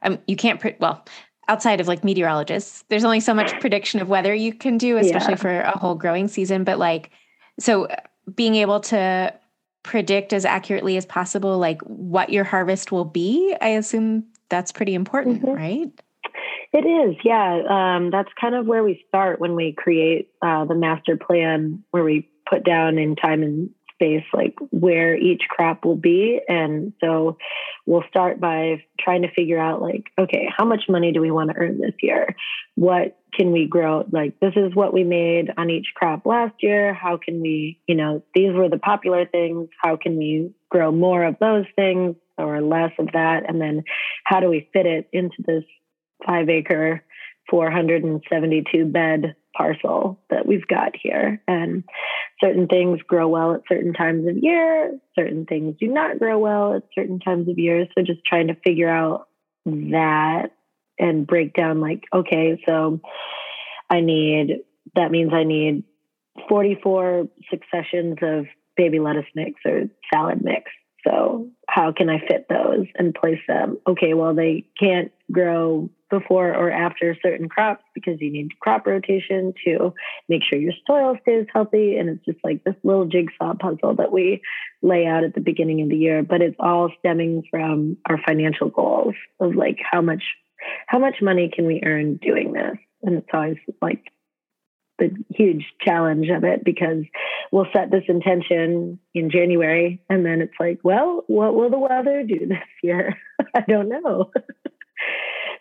um, 0.02 0.18
you 0.28 0.36
can't, 0.36 0.60
pre- 0.60 0.76
well, 0.78 1.04
outside 1.48 1.80
of 1.80 1.88
like 1.88 2.04
meteorologists, 2.04 2.84
there's 2.88 3.04
only 3.04 3.18
so 3.20 3.34
much 3.34 3.52
prediction 3.60 4.00
of 4.00 4.08
weather 4.08 4.32
you 4.32 4.54
can 4.54 4.78
do, 4.78 4.96
especially 4.96 5.32
Yeah. 5.32 5.36
for 5.36 5.60
a 5.60 5.76
whole 5.76 5.96
growing 5.96 6.28
season. 6.28 6.62
But 6.62 6.78
like, 6.78 7.10
so 7.58 7.86
uh, 7.86 7.96
being 8.34 8.54
able 8.54 8.78
to 8.80 9.34
predict 9.82 10.32
as 10.32 10.44
accurately 10.44 10.96
as 10.96 11.04
possible, 11.04 11.58
like 11.58 11.82
what 11.82 12.30
your 12.30 12.44
harvest 12.44 12.92
will 12.92 13.04
be, 13.04 13.56
I 13.60 13.70
assume 13.70 14.24
that's 14.48 14.70
pretty 14.70 14.94
important, 14.94 15.42
Mhm. 15.42 15.56
right? 15.56 15.90
It 16.72 16.84
is, 16.86 17.16
yeah. 17.24 17.62
Um, 17.68 18.10
that's 18.10 18.28
kind 18.40 18.54
of 18.54 18.66
where 18.66 18.84
we 18.84 19.02
start 19.08 19.40
when 19.40 19.54
we 19.56 19.72
create 19.72 20.28
uh, 20.42 20.64
the 20.64 20.74
master 20.74 21.16
plan, 21.16 21.82
where 21.90 22.04
we 22.04 22.28
put 22.48 22.64
down 22.64 22.98
in 22.98 23.16
time 23.16 23.42
and 23.42 23.70
space 23.96 24.24
like 24.32 24.54
where 24.70 25.16
each 25.16 25.42
crop 25.48 25.84
will 25.84 25.96
be. 25.96 26.40
And 26.48 26.92
so 27.02 27.38
we'll 27.86 28.04
start 28.08 28.40
by 28.40 28.84
trying 29.00 29.22
to 29.22 29.32
figure 29.32 29.58
out, 29.58 29.82
like, 29.82 30.04
okay, 30.18 30.48
how 30.56 30.64
much 30.64 30.84
money 30.88 31.12
do 31.12 31.20
we 31.20 31.30
want 31.30 31.50
to 31.50 31.56
earn 31.56 31.80
this 31.80 31.94
year? 32.00 32.36
What 32.74 33.18
can 33.34 33.52
we 33.52 33.66
grow? 33.66 34.04
Like, 34.10 34.38
this 34.40 34.52
is 34.56 34.74
what 34.74 34.92
we 34.92 35.04
made 35.04 35.50
on 35.56 35.70
each 35.70 35.86
crop 35.94 36.26
last 36.26 36.54
year. 36.60 36.94
How 36.94 37.16
can 37.16 37.40
we, 37.40 37.80
you 37.86 37.94
know, 37.94 38.22
these 38.34 38.52
were 38.52 38.68
the 38.68 38.78
popular 38.78 39.26
things. 39.26 39.68
How 39.82 39.96
can 39.96 40.16
we 40.16 40.52
grow 40.70 40.92
more 40.92 41.24
of 41.24 41.36
those 41.40 41.64
things 41.74 42.16
or 42.38 42.60
less 42.60 42.92
of 42.98 43.08
that? 43.12 43.44
And 43.48 43.60
then 43.60 43.84
how 44.24 44.40
do 44.40 44.48
we 44.48 44.68
fit 44.72 44.86
it 44.86 45.08
into 45.12 45.36
this 45.46 45.64
five 46.26 46.48
acre, 46.48 47.02
472 47.50 48.86
bed 48.86 49.36
parcel 49.56 50.20
that 50.30 50.46
we've 50.46 50.66
got 50.66 50.92
here. 51.00 51.40
And 51.48 51.84
certain 52.42 52.66
things 52.66 53.00
grow 53.06 53.28
well 53.28 53.54
at 53.54 53.62
certain 53.68 53.92
times 53.92 54.28
of 54.28 54.36
year, 54.36 54.98
certain 55.18 55.46
things 55.46 55.76
do 55.80 55.88
not 55.88 56.18
grow 56.18 56.38
well 56.38 56.74
at 56.74 56.82
certain 56.94 57.20
times 57.20 57.48
of 57.48 57.58
year. 57.58 57.86
So 57.96 58.04
just 58.04 58.24
trying 58.24 58.48
to 58.48 58.56
figure 58.64 58.90
out 58.90 59.28
that 59.64 60.50
and 60.98 61.26
break 61.26 61.54
down, 61.54 61.80
like, 61.80 62.04
okay, 62.14 62.60
so 62.68 63.00
I 63.90 64.00
need, 64.00 64.60
that 64.94 65.10
means 65.10 65.32
I 65.32 65.44
need 65.44 65.84
44 66.48 67.28
successions 67.50 68.16
of 68.22 68.46
baby 68.76 68.98
lettuce 69.00 69.26
mix 69.34 69.60
or 69.64 69.84
salad 70.12 70.42
mix. 70.42 70.70
So 71.06 71.48
how 71.68 71.92
can 71.92 72.10
I 72.10 72.18
fit 72.18 72.46
those 72.48 72.86
and 72.96 73.14
place 73.14 73.40
them? 73.46 73.78
Okay, 73.86 74.14
well, 74.14 74.34
they 74.34 74.66
can't 74.80 75.12
grow 75.30 75.90
before 76.10 76.54
or 76.54 76.70
after 76.70 77.16
certain 77.22 77.48
crops 77.48 77.82
because 77.94 78.20
you 78.20 78.30
need 78.30 78.58
crop 78.60 78.86
rotation 78.86 79.52
to 79.64 79.92
make 80.28 80.42
sure 80.42 80.58
your 80.58 80.72
soil 80.86 81.16
stays 81.22 81.46
healthy. 81.52 81.96
And 81.96 82.08
it's 82.08 82.24
just 82.24 82.38
like 82.44 82.64
this 82.64 82.76
little 82.84 83.06
jigsaw 83.06 83.54
puzzle 83.54 83.96
that 83.96 84.12
we 84.12 84.42
lay 84.82 85.06
out 85.06 85.24
at 85.24 85.34
the 85.34 85.40
beginning 85.40 85.82
of 85.82 85.88
the 85.88 85.96
year. 85.96 86.22
But 86.22 86.42
it's 86.42 86.56
all 86.60 86.90
stemming 86.98 87.44
from 87.50 87.96
our 88.08 88.18
financial 88.26 88.68
goals 88.68 89.14
of 89.40 89.54
like 89.54 89.78
how 89.90 90.00
much 90.00 90.22
how 90.86 90.98
much 90.98 91.16
money 91.20 91.50
can 91.54 91.66
we 91.66 91.82
earn 91.84 92.16
doing 92.16 92.52
this? 92.52 92.76
And 93.02 93.16
it's 93.16 93.28
always 93.32 93.58
like 93.82 94.04
the 94.98 95.10
huge 95.34 95.64
challenge 95.82 96.28
of 96.28 96.44
it 96.44 96.64
because 96.64 97.04
we'll 97.52 97.66
set 97.74 97.90
this 97.90 98.04
intention 98.08 98.98
in 99.14 99.30
January 99.30 100.00
and 100.08 100.24
then 100.24 100.40
it's 100.40 100.54
like, 100.58 100.80
well, 100.82 101.24
what 101.26 101.54
will 101.54 101.70
the 101.70 101.78
weather 101.78 102.22
do 102.26 102.46
this 102.46 102.58
year? 102.82 103.14
I 103.54 103.60
don't 103.68 103.88
know. 103.88 104.30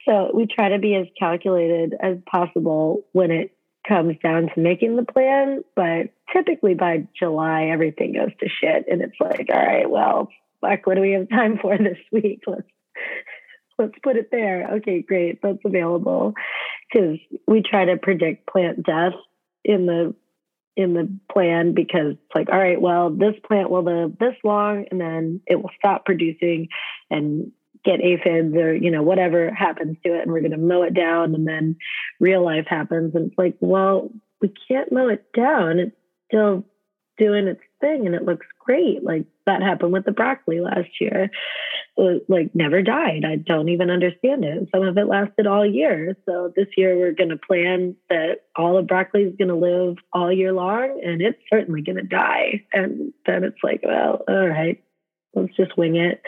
so 0.08 0.32
we 0.34 0.48
try 0.48 0.70
to 0.70 0.80
be 0.80 0.96
as 0.96 1.08
calculated 1.18 1.94
as 2.00 2.18
possible 2.30 3.06
when 3.12 3.32
it 3.32 3.52
comes 3.88 4.16
down 4.24 4.50
to 4.54 4.60
making 4.60 4.96
the 4.96 5.04
plan, 5.04 5.64
but 5.76 6.10
typically 6.34 6.74
by 6.74 7.08
July 7.18 7.66
everything 7.66 8.14
goes 8.14 8.32
to 8.40 8.50
shit 8.50 8.86
and 8.90 9.02
it's 9.02 9.20
like, 9.20 9.48
all 9.54 9.66
right, 9.66 9.90
well, 9.90 10.30
fuck, 10.62 10.86
what 10.86 10.96
do 10.96 11.02
we 11.02 11.12
have 11.12 11.30
time 11.30 11.58
for 11.62 11.78
this 11.78 11.98
week? 12.12 12.42
Let's 12.48 12.68
let's 13.78 13.96
put 14.04 14.16
it 14.16 14.30
there. 14.32 14.76
Okay, 14.76 15.02
great. 15.02 15.42
That's 15.42 15.60
available. 15.66 16.34
Because 16.92 17.18
we 17.48 17.62
try 17.62 17.86
to 17.86 17.98
predict 17.98 18.48
plant 18.48 18.86
death 18.86 19.14
in 19.64 19.86
the 19.86 20.16
in 20.78 20.94
the 20.94 21.10
plan 21.32 21.74
because 21.74 22.14
it's 22.14 22.36
like, 22.36 22.50
all 22.52 22.60
right, 22.60 22.80
well, 22.80 23.10
this 23.10 23.36
plant 23.48 23.70
will 23.70 23.84
live 23.84 24.18
this 24.20 24.36
long 24.44 24.86
and 24.92 25.00
then 25.00 25.42
it 25.48 25.56
will 25.56 25.72
stop 25.80 26.06
producing 26.06 26.68
and 27.10 27.52
get 27.86 28.02
aphids 28.02 28.56
or, 28.56 28.76
you 28.76 28.92
know, 28.92 29.04
whatever 29.04 29.54
happens 29.54 29.98
to 30.04 30.16
it. 30.16 30.24
And 30.24 30.32
we're 30.32 30.42
going 30.42 30.52
to 30.52 30.58
mow 30.58 30.82
it 30.84 30.94
down 30.94 31.36
and 31.36 31.48
then 31.48 31.78
real 32.20 32.44
life 32.44 32.66
happens. 32.68 33.14
And 33.16 33.28
it's 33.28 33.38
like, 33.38 33.56
well, 33.60 34.12
we 34.42 34.52
can't 34.68 34.92
mow 34.92 35.08
it 35.08 35.26
down. 35.34 35.80
It's 35.80 35.96
still 36.28 36.66
doing 37.18 37.48
its 37.48 37.62
thing 37.80 38.06
and 38.06 38.16
it 38.16 38.26
looks 38.26 38.46
great. 38.60 39.04
Like 39.04 39.26
that 39.46 39.62
happened 39.62 39.94
with 39.94 40.06
the 40.06 40.12
broccoli 40.12 40.60
last 40.60 40.90
year. 41.00 41.30
It, 41.98 42.26
like 42.28 42.54
never 42.54 42.82
died. 42.82 43.24
I 43.26 43.38
don't 43.38 43.70
even 43.70 43.90
understand 43.90 44.44
it. 44.44 44.68
Some 44.74 44.84
of 44.84 44.98
it 44.98 45.08
lasted 45.08 45.48
all 45.48 45.66
year. 45.66 46.18
So 46.26 46.52
this 46.56 46.68
year 46.76 46.98
we're 46.98 47.14
going 47.14 47.30
to 47.30 47.38
plan 47.38 47.96
that 48.10 48.42
all 48.56 48.78
of 48.78 48.88
broccoli 48.88 49.24
is 49.24 49.36
going 49.38 49.48
to 49.48 49.56
live 49.56 49.98
all 50.12 50.32
year 50.32 50.52
long 50.52 51.02
and 51.06 51.22
it's 51.22 51.40
certainly 51.50 51.82
going 51.82 51.98
to 51.98 52.04
die. 52.04 52.66
And 52.74 53.14
then 53.26 53.44
it's 53.44 53.64
like, 53.64 53.82
well, 53.84 54.24
all 54.28 54.48
right, 54.48 54.84
let's 55.34 55.56
just 55.56 55.78
wing 55.78 55.96
it. 55.96 56.22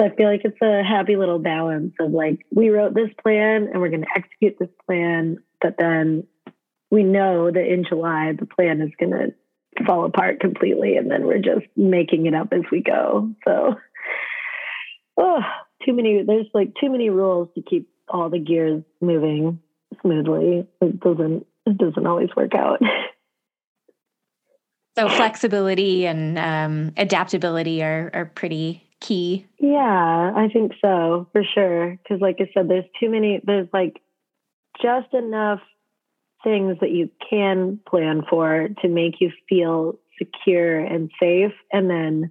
So 0.00 0.06
I 0.06 0.14
feel 0.16 0.28
like 0.28 0.42
it's 0.44 0.60
a 0.62 0.82
happy 0.82 1.16
little 1.16 1.38
balance 1.38 1.92
of 2.00 2.12
like, 2.12 2.46
we 2.50 2.70
wrote 2.70 2.94
this 2.94 3.10
plan 3.22 3.68
and 3.70 3.80
we're 3.82 3.90
going 3.90 4.00
to 4.00 4.16
execute 4.16 4.56
this 4.58 4.70
plan, 4.86 5.38
but 5.60 5.74
then 5.78 6.26
we 6.90 7.02
know 7.02 7.50
that 7.50 7.70
in 7.70 7.84
July 7.86 8.32
the 8.38 8.46
plan 8.46 8.80
is 8.80 8.90
going 8.98 9.12
to 9.12 9.84
fall 9.84 10.06
apart 10.06 10.40
completely 10.40 10.96
and 10.96 11.10
then 11.10 11.26
we're 11.26 11.38
just 11.42 11.66
making 11.76 12.24
it 12.24 12.34
up 12.34 12.48
as 12.52 12.62
we 12.72 12.82
go. 12.82 13.30
So 13.46 13.74
oh, 15.18 15.40
too 15.84 15.92
many 15.92 16.22
there's 16.26 16.46
like 16.54 16.72
too 16.80 16.90
many 16.90 17.10
rules 17.10 17.48
to 17.54 17.62
keep 17.62 17.90
all 18.08 18.30
the 18.30 18.38
gears 18.38 18.82
moving 19.02 19.60
smoothly. 20.00 20.66
It 20.80 21.00
doesn't 21.00 21.46
it 21.66 21.76
doesn't 21.76 22.06
always 22.06 22.30
work 22.34 22.54
out. 22.54 22.80
So 24.98 25.08
flexibility 25.08 26.04
and 26.04 26.36
um, 26.36 26.92
adaptability 26.96 27.82
are, 27.82 28.10
are 28.12 28.26
pretty 28.26 28.89
key. 29.00 29.46
Yeah, 29.58 30.32
I 30.34 30.48
think 30.52 30.72
so 30.80 31.28
for 31.32 31.42
sure. 31.42 31.98
Because, 32.02 32.20
like 32.20 32.36
I 32.40 32.50
said, 32.54 32.68
there's 32.68 32.84
too 32.98 33.10
many. 33.10 33.40
There's 33.42 33.68
like 33.72 34.00
just 34.82 35.12
enough 35.12 35.60
things 36.42 36.78
that 36.80 36.90
you 36.90 37.10
can 37.28 37.80
plan 37.88 38.22
for 38.28 38.68
to 38.80 38.88
make 38.88 39.20
you 39.20 39.30
feel 39.48 39.98
secure 40.18 40.78
and 40.78 41.10
safe, 41.20 41.52
and 41.72 41.90
then 41.90 42.30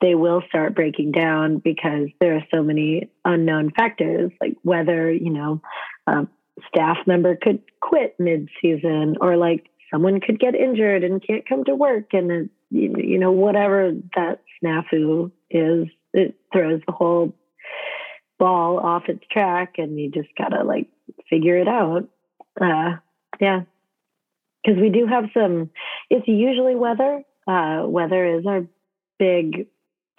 they 0.00 0.14
will 0.14 0.42
start 0.48 0.74
breaking 0.74 1.12
down 1.12 1.58
because 1.58 2.08
there 2.20 2.34
are 2.34 2.44
so 2.52 2.62
many 2.62 3.08
unknown 3.24 3.70
factors, 3.70 4.32
like 4.40 4.56
whether 4.62 5.12
you 5.12 5.30
know 5.30 5.60
a 6.06 6.26
staff 6.68 6.98
member 7.06 7.36
could 7.36 7.60
quit 7.80 8.14
mid-season, 8.18 9.16
or 9.20 9.36
like 9.36 9.68
someone 9.92 10.20
could 10.20 10.40
get 10.40 10.54
injured 10.54 11.04
and 11.04 11.24
can't 11.24 11.48
come 11.48 11.64
to 11.64 11.74
work, 11.74 12.12
and 12.12 12.50
you 12.70 13.18
know 13.18 13.32
whatever 13.32 13.92
that 14.16 14.40
snafu 14.62 15.30
is, 15.52 15.88
it 16.12 16.34
throws 16.52 16.80
the 16.86 16.92
whole 16.92 17.34
ball 18.38 18.78
off 18.78 19.08
its 19.08 19.24
track, 19.30 19.74
and 19.78 19.98
you 19.98 20.10
just 20.10 20.28
gotta 20.36 20.64
like 20.64 20.88
figure 21.30 21.56
it 21.56 21.68
out. 21.68 22.08
Uh, 22.60 22.96
yeah, 23.40 23.62
because 24.64 24.80
we 24.80 24.90
do 24.90 25.06
have 25.06 25.24
some. 25.34 25.70
It's 26.10 26.26
usually 26.28 26.74
weather. 26.74 27.22
Uh, 27.46 27.84
weather 27.86 28.38
is 28.38 28.46
our 28.46 28.66
big 29.18 29.66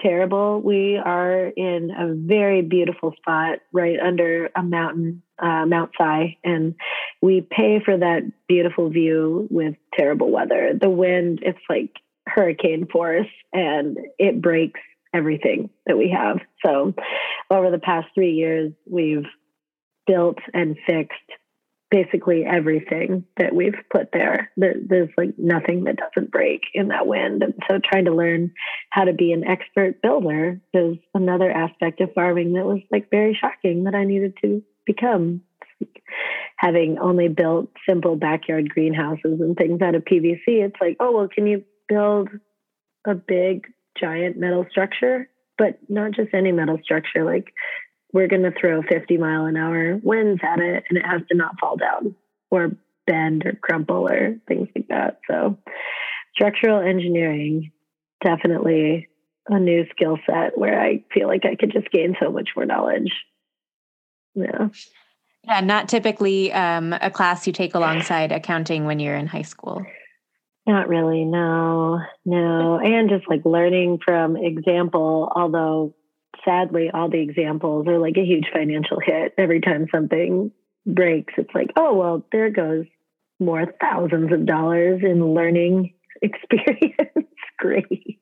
terrible. 0.02 0.62
We 0.62 0.98
are 0.98 1.48
in 1.48 1.92
a 1.92 2.14
very 2.14 2.62
beautiful 2.62 3.14
spot 3.18 3.60
right 3.72 4.00
under 4.00 4.50
a 4.56 4.64
mountain, 4.64 5.24
uh, 5.40 5.66
Mount 5.66 5.92
Si, 5.98 6.40
and 6.44 6.76
we 7.22 7.42
pay 7.42 7.82
for 7.84 7.98
that 7.98 8.24
beautiful 8.48 8.90
view 8.90 9.48
with 9.50 9.76
terrible 9.98 10.32
weather. 10.32 10.74
The 10.80 10.90
wind, 10.90 11.40
it's 11.42 11.60
like 11.70 11.92
hurricane 12.28 12.88
force, 12.92 13.28
and 13.54 13.98
it 14.18 14.42
breaks 14.42 14.80
everything 15.14 15.70
that 15.86 15.98
we 15.98 16.10
have. 16.10 16.40
So, 16.66 16.94
over 17.50 17.72
the 17.72 17.80
past 17.80 18.08
three 18.16 18.34
years, 18.34 18.72
we've 18.90 19.26
built 20.08 20.38
and 20.54 20.78
fixed 20.86 21.14
basically 21.94 22.44
everything 22.44 23.24
that 23.38 23.54
we've 23.54 23.76
put 23.92 24.10
there. 24.12 24.52
there. 24.58 24.74
There's 24.84 25.12
like 25.16 25.38
nothing 25.38 25.84
that 25.84 25.98
doesn't 25.98 26.32
break 26.32 26.62
in 26.74 26.88
that 26.88 27.06
wind. 27.06 27.44
And 27.44 27.54
so 27.70 27.78
trying 27.78 28.06
to 28.06 28.16
learn 28.16 28.52
how 28.90 29.04
to 29.04 29.14
be 29.14 29.32
an 29.32 29.44
expert 29.44 30.02
builder 30.02 30.60
is 30.74 30.98
another 31.14 31.52
aspect 31.52 32.02
of 32.02 32.12
farming 32.16 32.54
that 32.54 32.66
was 32.66 32.80
like 32.92 33.12
very 33.12 33.38
shocking 33.40 33.84
that 33.84 33.94
I 33.94 34.06
needed 34.06 34.34
to 34.42 34.64
become. 34.88 35.42
Having 36.58 36.98
only 36.98 37.28
built 37.28 37.70
simple 37.88 38.16
backyard 38.16 38.70
greenhouses 38.70 39.40
and 39.40 39.56
things 39.56 39.80
out 39.82 39.94
of 39.94 40.04
PVC, 40.04 40.42
it's 40.48 40.82
like, 40.82 40.98
oh, 41.00 41.12
well, 41.12 41.28
can 41.28 41.46
you 41.46 41.64
build 41.88 42.30
a 43.06 43.14
big, 43.14 43.68
giant 44.04 44.38
metal 44.38 44.66
structure? 44.70 45.30
But 45.58 45.80
not 45.88 46.12
just 46.12 46.34
any 46.34 46.52
metal 46.52 46.80
structure, 46.84 47.24
like 47.24 47.54
we're 48.12 48.28
going 48.28 48.44
to 48.44 48.54
throw 48.60 48.82
50 48.82 49.18
mile 49.18 49.46
an 49.46 49.58
hour 49.58 50.00
winds 50.04 50.42
at 50.44 50.60
it 50.60 50.84
and 50.90 50.98
it 50.98 51.06
has 51.06 51.22
to 51.30 51.38
not 51.38 51.60
fall 51.60 51.78
down 51.78 52.16
or 52.50 52.72
bend 53.06 53.46
or 53.46 53.54
crumple 53.54 54.08
or 54.08 54.36
things 54.48 54.68
like 54.76 54.88
that. 54.90 55.20
So, 55.30 55.58
structural 56.36 56.82
engineering 56.82 57.72
definitely 58.24 59.08
a 59.48 59.60
new 59.60 59.86
skill 59.92 60.18
set 60.26 60.58
where 60.58 60.82
I 60.82 61.04
feel 61.14 61.28
like 61.28 61.46
I 61.46 61.56
could 61.56 61.72
just 61.72 61.92
gain 61.92 62.16
so 62.22 62.32
much 62.32 62.50
more 62.56 62.66
knowledge. 62.66 63.12
Yeah. 64.36 64.70
Yeah, 65.44 65.60
not 65.60 65.90
typically 65.90 66.54
um, 66.54 66.94
a 66.94 67.12
class 67.12 67.46
you 67.46 67.52
take 67.52 67.76
alongside 67.76 68.32
accounting 68.32 68.86
when 68.86 69.00
you're 69.00 69.16
in 69.16 69.28
high 69.28 69.42
school. 69.42 69.86
Not 70.66 70.88
really, 70.88 71.26
no, 71.26 72.00
no. 72.26 72.80
And 72.80 73.10
just 73.10 73.28
like 73.28 73.42
learning 73.44 74.00
from 74.06 74.38
example, 74.38 75.32
although 75.36 75.94
sadly, 76.46 76.90
all 76.94 77.10
the 77.10 77.22
examples 77.22 77.88
are 77.88 78.00
like 78.00 78.18
a 78.18 78.26
huge 78.26 78.46
financial 78.54 79.00
hit. 79.04 79.34
Every 79.38 79.62
time 79.62 79.88
something 79.94 80.52
breaks, 80.86 81.34
it's 81.38 81.54
like, 81.54 81.72
oh, 81.76 81.96
well, 81.96 82.26
there 82.32 82.50
goes 82.50 82.86
more 83.40 83.66
thousands 83.82 84.32
of 84.32 84.46
dollars 84.46 85.02
in 85.04 85.34
learning 85.34 85.94
experience. 86.22 87.28
Great. 87.58 88.13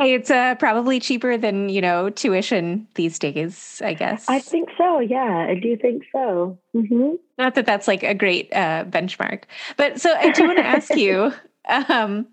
Hey, 0.00 0.14
it's 0.14 0.30
uh, 0.30 0.54
probably 0.54 0.98
cheaper 0.98 1.36
than, 1.36 1.68
you 1.68 1.82
know, 1.82 2.08
tuition 2.08 2.88
these 2.94 3.18
days, 3.18 3.82
I 3.84 3.92
guess. 3.92 4.30
I 4.30 4.38
think 4.38 4.70
so. 4.78 4.98
Yeah, 4.98 5.46
I 5.46 5.60
do 5.60 5.76
think 5.76 6.04
so. 6.10 6.58
Mm-hmm. 6.74 7.16
Not 7.36 7.54
that 7.54 7.66
that's 7.66 7.86
like 7.86 8.02
a 8.02 8.14
great 8.14 8.50
uh, 8.54 8.86
benchmark. 8.86 9.42
But 9.76 10.00
so 10.00 10.14
I 10.14 10.30
do 10.30 10.46
want 10.46 10.56
to 10.56 10.64
ask 10.64 10.96
you 10.96 11.34
um, 11.90 12.26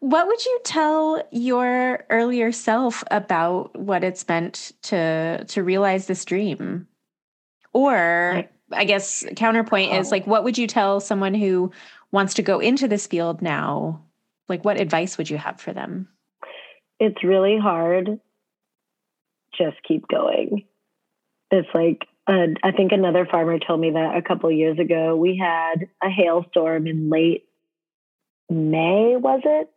what 0.00 0.26
would 0.26 0.44
you 0.44 0.60
tell 0.64 1.26
your 1.30 2.04
earlier 2.10 2.52
self 2.52 3.02
about 3.10 3.74
what 3.74 4.04
it's 4.04 4.28
meant 4.28 4.72
to 4.82 5.46
to 5.46 5.62
realize 5.62 6.08
this 6.08 6.26
dream? 6.26 6.86
Or 7.72 8.44
I 8.70 8.84
guess 8.84 9.24
counterpoint 9.34 9.94
is 9.94 10.10
like 10.10 10.26
what 10.26 10.44
would 10.44 10.58
you 10.58 10.66
tell 10.66 11.00
someone 11.00 11.32
who 11.32 11.72
wants 12.12 12.34
to 12.34 12.42
go 12.42 12.58
into 12.58 12.86
this 12.86 13.06
field 13.06 13.40
now? 13.40 14.02
Like 14.46 14.62
what 14.62 14.78
advice 14.78 15.16
would 15.16 15.30
you 15.30 15.38
have 15.38 15.58
for 15.58 15.72
them? 15.72 16.06
It's 17.00 17.22
really 17.24 17.58
hard. 17.58 18.20
Just 19.56 19.76
keep 19.86 20.06
going. 20.08 20.64
It's 21.50 21.68
like 21.74 22.06
uh, 22.28 22.48
I 22.62 22.72
think 22.72 22.92
another 22.92 23.26
farmer 23.26 23.58
told 23.58 23.80
me 23.80 23.92
that 23.92 24.16
a 24.16 24.22
couple 24.22 24.52
years 24.52 24.78
ago. 24.78 25.16
We 25.16 25.38
had 25.38 25.88
a 26.02 26.10
hailstorm 26.10 26.86
in 26.86 27.08
late 27.08 27.44
May, 28.50 29.16
was 29.16 29.40
it? 29.44 29.70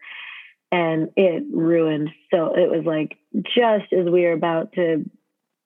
And 0.71 1.09
it 1.15 1.43
ruined. 1.51 2.09
So 2.33 2.53
it 2.55 2.69
was 2.69 2.85
like 2.85 3.17
just 3.43 3.93
as 3.93 4.05
we 4.05 4.23
were 4.23 4.33
about 4.33 4.73
to 4.73 5.09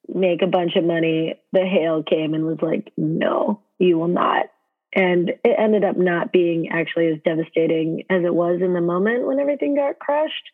make 0.08 0.42
a 0.42 0.46
bunch 0.46 0.76
of 0.76 0.84
money, 0.84 1.34
the 1.52 1.66
hail 1.66 2.02
came 2.04 2.34
and 2.34 2.44
was 2.44 2.58
like, 2.62 2.92
no, 2.96 3.60
you 3.78 3.98
will 3.98 4.08
not. 4.08 4.46
And 4.94 5.30
it 5.44 5.56
ended 5.58 5.84
up 5.84 5.96
not 5.96 6.32
being 6.32 6.68
actually 6.70 7.08
as 7.08 7.18
devastating 7.24 8.04
as 8.08 8.24
it 8.24 8.34
was 8.34 8.60
in 8.62 8.72
the 8.72 8.80
moment 8.80 9.26
when 9.26 9.40
everything 9.40 9.74
got 9.74 9.98
crushed 9.98 10.50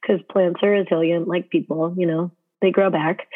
because 0.00 0.20
plants 0.30 0.60
are 0.62 0.70
resilient 0.70 1.28
like 1.28 1.50
people, 1.50 1.94
you 1.96 2.06
know, 2.06 2.30
they 2.60 2.70
grow 2.70 2.90
back. 2.90 3.28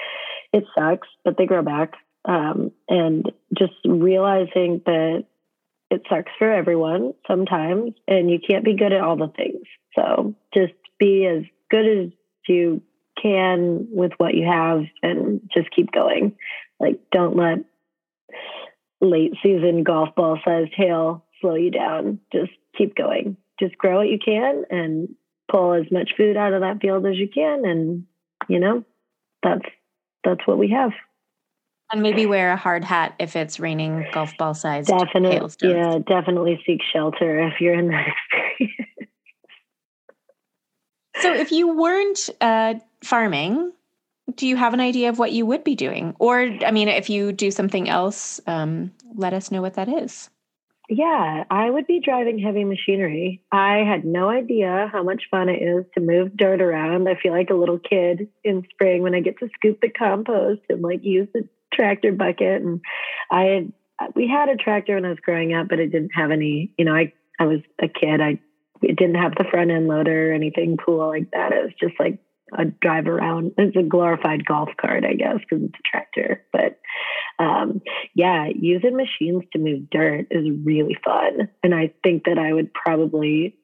It 0.52 0.64
sucks, 0.76 1.08
but 1.24 1.36
they 1.38 1.46
grow 1.46 1.62
back. 1.62 1.94
Um, 2.24 2.70
and 2.88 3.30
just 3.56 3.72
realizing 3.84 4.82
that 4.86 5.24
it 5.90 6.02
sucks 6.08 6.30
for 6.38 6.50
everyone 6.50 7.14
sometimes, 7.26 7.92
and 8.06 8.30
you 8.30 8.38
can't 8.38 8.64
be 8.64 8.76
good 8.76 8.92
at 8.92 9.00
all 9.00 9.16
the 9.16 9.28
things. 9.28 9.66
So 9.94 10.34
just 10.54 10.72
be 10.98 11.26
as 11.26 11.42
good 11.70 11.86
as 11.86 12.10
you 12.48 12.82
can 13.20 13.88
with 13.90 14.12
what 14.16 14.34
you 14.34 14.46
have 14.46 14.84
and 15.02 15.40
just 15.54 15.70
keep 15.70 15.92
going. 15.92 16.36
Like, 16.80 17.00
don't 17.10 17.36
let 17.36 17.58
late 19.00 19.34
season 19.42 19.82
golf 19.82 20.14
ball 20.14 20.38
sized 20.44 20.72
hail 20.74 21.24
slow 21.40 21.56
you 21.56 21.70
down. 21.70 22.20
Just 22.32 22.52
keep 22.76 22.94
going. 22.94 23.36
Just 23.60 23.76
grow 23.76 23.98
what 23.98 24.08
you 24.08 24.18
can 24.24 24.64
and 24.70 25.14
pull 25.52 25.74
as 25.74 25.90
much 25.92 26.12
food 26.16 26.36
out 26.36 26.54
of 26.54 26.62
that 26.62 26.80
field 26.80 27.06
as 27.06 27.16
you 27.16 27.28
can. 27.28 27.64
And, 27.64 28.06
you 28.48 28.58
know, 28.58 28.84
that's, 29.42 29.66
that's 30.24 30.46
what 30.46 30.58
we 30.58 30.70
have. 30.70 30.92
And 31.92 32.02
maybe 32.02 32.24
wear 32.24 32.52
a 32.52 32.56
hard 32.56 32.84
hat 32.84 33.14
if 33.20 33.36
it's 33.36 33.60
raining 33.60 34.06
golf 34.12 34.34
ball 34.38 34.54
size 34.54 34.86
Definitely, 34.86 35.50
yeah, 35.60 35.98
definitely 35.98 36.58
seek 36.66 36.80
shelter 36.90 37.46
if 37.46 37.60
you're 37.60 37.78
in 37.78 37.88
that 37.88 38.06
experience. 38.32 38.88
So, 41.20 41.34
if 41.34 41.52
you 41.52 41.76
weren't 41.76 42.30
uh, 42.40 42.76
farming, 43.04 43.72
do 44.34 44.46
you 44.46 44.56
have 44.56 44.72
an 44.72 44.80
idea 44.80 45.10
of 45.10 45.18
what 45.18 45.32
you 45.32 45.44
would 45.44 45.64
be 45.64 45.74
doing? 45.74 46.16
Or, 46.18 46.40
I 46.40 46.70
mean, 46.70 46.88
if 46.88 47.10
you 47.10 47.30
do 47.30 47.50
something 47.50 47.90
else, 47.90 48.40
um, 48.46 48.90
let 49.14 49.34
us 49.34 49.50
know 49.50 49.60
what 49.60 49.74
that 49.74 49.90
is. 49.90 50.30
Yeah, 50.94 51.44
I 51.50 51.70
would 51.70 51.86
be 51.86 52.00
driving 52.04 52.38
heavy 52.38 52.64
machinery. 52.64 53.40
I 53.50 53.78
had 53.78 54.04
no 54.04 54.28
idea 54.28 54.90
how 54.92 55.02
much 55.02 55.22
fun 55.30 55.48
it 55.48 55.62
is 55.62 55.86
to 55.94 56.02
move 56.02 56.36
dirt 56.36 56.60
around. 56.60 57.08
I 57.08 57.14
feel 57.14 57.32
like 57.32 57.48
a 57.48 57.54
little 57.54 57.78
kid 57.78 58.28
in 58.44 58.66
spring 58.70 59.02
when 59.02 59.14
I 59.14 59.20
get 59.20 59.38
to 59.38 59.48
scoop 59.54 59.80
the 59.80 59.88
compost 59.88 60.60
and 60.68 60.82
like 60.82 61.02
use 61.02 61.28
the 61.32 61.48
tractor 61.72 62.12
bucket. 62.12 62.60
And 62.60 62.82
I 63.30 63.42
had, 63.42 63.72
we 64.14 64.28
had 64.28 64.50
a 64.50 64.56
tractor 64.56 64.96
when 64.96 65.06
I 65.06 65.08
was 65.08 65.20
growing 65.20 65.54
up, 65.54 65.66
but 65.70 65.80
it 65.80 65.92
didn't 65.92 66.12
have 66.14 66.30
any, 66.30 66.74
you 66.76 66.84
know, 66.84 66.94
I, 66.94 67.14
I 67.40 67.46
was 67.46 67.60
a 67.80 67.88
kid. 67.88 68.20
I, 68.20 68.38
it 68.82 68.96
didn't 68.96 69.14
have 69.14 69.34
the 69.34 69.46
front 69.50 69.70
end 69.70 69.88
loader 69.88 70.30
or 70.30 70.34
anything 70.34 70.76
cool 70.76 71.08
like 71.08 71.30
that. 71.30 71.54
It 71.54 71.64
was 71.64 71.72
just 71.80 71.98
like 71.98 72.18
a 72.56 72.64
drive 72.64 73.06
around. 73.06 73.52
It's 73.58 73.76
a 73.76 73.82
glorified 73.82 74.44
golf 74.44 74.70
cart, 74.80 75.04
I 75.04 75.14
guess, 75.14 75.38
because 75.38 75.64
it's 75.64 75.78
a 75.78 75.90
tractor. 75.90 76.44
But 76.52 76.78
um, 77.38 77.80
yeah, 78.14 78.48
using 78.54 78.96
machines 78.96 79.44
to 79.52 79.58
move 79.58 79.90
dirt 79.90 80.26
is 80.30 80.46
really 80.64 80.96
fun. 81.04 81.48
And 81.62 81.74
I 81.74 81.92
think 82.02 82.24
that 82.24 82.38
I 82.38 82.52
would 82.52 82.72
probably 82.72 83.56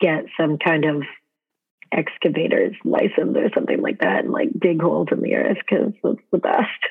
get 0.00 0.26
some 0.38 0.58
kind 0.58 0.84
of 0.84 1.02
excavators 1.92 2.76
license 2.84 3.36
or 3.36 3.50
something 3.54 3.80
like 3.80 4.00
that 4.00 4.24
and 4.24 4.32
like 4.32 4.48
dig 4.58 4.80
holes 4.80 5.08
in 5.10 5.22
the 5.22 5.34
earth 5.34 5.58
because 5.68 5.92
that's 6.02 6.16
the 6.32 6.38
best. 6.38 6.82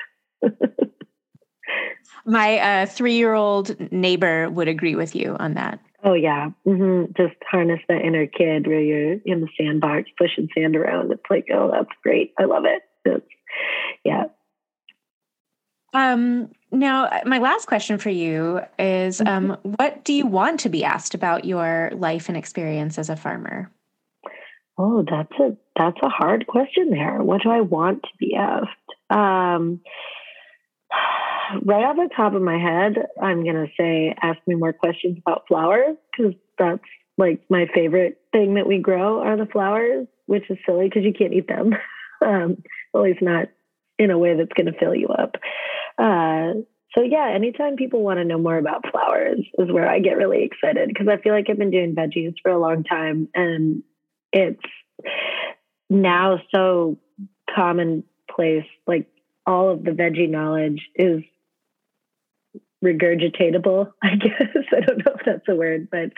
My 2.26 2.58
uh, 2.58 2.86
three 2.86 3.14
year 3.14 3.34
old 3.34 3.92
neighbor 3.92 4.50
would 4.50 4.68
agree 4.68 4.94
with 4.94 5.14
you 5.14 5.36
on 5.38 5.54
that. 5.54 5.80
Oh 6.04 6.14
yeah, 6.14 6.50
mm-hmm. 6.66 7.12
just 7.16 7.36
harness 7.50 7.80
that 7.88 8.02
inner 8.02 8.26
kid 8.26 8.66
where 8.66 8.80
you're 8.80 9.18
in 9.24 9.40
the 9.40 9.48
sandbox 9.58 10.08
pushing 10.16 10.48
sand 10.54 10.76
around. 10.76 11.10
It's 11.10 11.22
like, 11.28 11.46
oh, 11.52 11.70
that's 11.72 11.90
great. 12.02 12.32
I 12.38 12.44
love 12.44 12.64
it. 12.64 12.82
It's, 13.04 13.26
yeah. 14.04 14.24
Um, 15.94 16.50
now, 16.70 17.06
uh, 17.06 17.22
my 17.26 17.38
last 17.38 17.66
question 17.66 17.98
for 17.98 18.10
you 18.10 18.60
is 18.78 19.20
um, 19.22 19.56
what 19.62 20.04
do 20.04 20.12
you 20.12 20.26
want 20.26 20.60
to 20.60 20.68
be 20.68 20.84
asked 20.84 21.14
about 21.14 21.44
your 21.44 21.90
life 21.94 22.28
and 22.28 22.36
experience 22.36 22.98
as 22.98 23.08
a 23.08 23.16
farmer? 23.16 23.70
Oh, 24.76 25.04
that's 25.10 25.32
a 25.40 25.56
that's 25.76 25.98
a 26.02 26.08
hard 26.08 26.46
question 26.46 26.90
there. 26.90 27.22
What 27.22 27.42
do 27.42 27.50
I 27.50 27.60
want 27.60 28.02
to 28.02 28.08
be 28.18 28.36
asked? 28.36 28.68
Um, 29.10 29.80
right 31.62 31.84
off 31.84 31.96
the 31.96 32.10
top 32.14 32.34
of 32.34 32.42
my 32.42 32.58
head, 32.58 32.94
I'm 33.20 33.44
gonna 33.44 33.68
say 33.78 34.14
ask 34.20 34.38
me 34.46 34.54
more 34.54 34.72
questions 34.72 35.18
about 35.18 35.44
flowers 35.48 35.96
because 36.10 36.34
that's 36.58 36.82
like 37.16 37.42
my 37.48 37.66
favorite 37.74 38.20
thing 38.32 38.54
that 38.54 38.66
we 38.66 38.78
grow 38.78 39.20
are 39.22 39.36
the 39.36 39.46
flowers, 39.46 40.06
which 40.26 40.48
is 40.50 40.58
silly 40.64 40.88
because 40.88 41.04
you 41.04 41.12
can't 41.12 41.34
eat 41.34 41.48
them. 41.48 41.72
um, 42.24 42.62
at 42.94 43.00
least 43.00 43.22
not 43.22 43.48
in 43.98 44.10
a 44.10 44.18
way 44.18 44.36
that's 44.36 44.52
going 44.52 44.72
to 44.72 44.78
fill 44.78 44.94
you 44.94 45.08
up. 45.08 45.34
Uh, 45.98 46.60
so 46.96 47.02
yeah, 47.02 47.30
anytime 47.34 47.76
people 47.76 48.02
want 48.02 48.18
to 48.18 48.24
know 48.24 48.38
more 48.38 48.56
about 48.56 48.90
flowers 48.90 49.40
is 49.58 49.70
where 49.70 49.88
I 49.88 49.98
get 49.98 50.16
really 50.16 50.44
excited 50.44 50.88
because 50.88 51.08
I 51.08 51.20
feel 51.20 51.32
like 51.32 51.46
I've 51.50 51.58
been 51.58 51.70
doing 51.70 51.94
veggies 51.94 52.34
for 52.42 52.50
a 52.50 52.58
long 52.58 52.84
time 52.84 53.28
and 53.34 53.82
it's 54.32 54.62
now 55.90 56.40
so 56.54 56.98
commonplace. 57.54 58.64
Like 58.86 59.06
all 59.46 59.70
of 59.70 59.84
the 59.84 59.90
veggie 59.90 60.30
knowledge 60.30 60.80
is 60.94 61.22
regurgitatable, 62.84 63.92
I 64.02 64.16
guess. 64.16 64.56
I 64.72 64.80
don't 64.80 64.98
know 64.98 65.14
if 65.14 65.24
that's 65.24 65.48
a 65.48 65.54
word, 65.54 65.88
but 65.90 66.12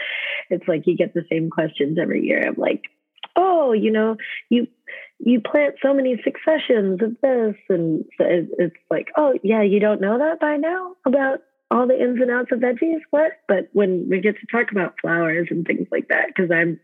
it's 0.50 0.68
like 0.68 0.86
you 0.86 0.96
get 0.96 1.14
the 1.14 1.24
same 1.30 1.50
questions 1.50 1.98
every 2.00 2.24
year. 2.24 2.42
I'm 2.46 2.56
like, 2.56 2.82
oh, 3.36 3.72
you 3.72 3.90
know, 3.90 4.16
you 4.48 4.66
you 5.18 5.40
plant 5.40 5.74
so 5.82 5.92
many 5.92 6.20
successions 6.24 7.00
of 7.02 7.16
this, 7.22 7.56
and 7.68 8.04
so 8.18 8.24
it's 8.58 8.76
like, 8.90 9.08
oh 9.16 9.34
yeah, 9.42 9.62
you 9.62 9.80
don't 9.80 10.00
know 10.00 10.18
that 10.18 10.40
by 10.40 10.56
now 10.56 10.96
about 11.06 11.40
all 11.70 11.86
the 11.86 12.00
ins 12.00 12.20
and 12.20 12.30
outs 12.30 12.50
of 12.52 12.60
veggies. 12.60 13.00
What? 13.10 13.32
But 13.46 13.68
when 13.72 14.08
we 14.08 14.20
get 14.20 14.36
to 14.40 14.46
talk 14.50 14.72
about 14.72 15.00
flowers 15.00 15.48
and 15.50 15.66
things 15.66 15.86
like 15.90 16.08
that, 16.08 16.28
because 16.28 16.50
I'm 16.50 16.80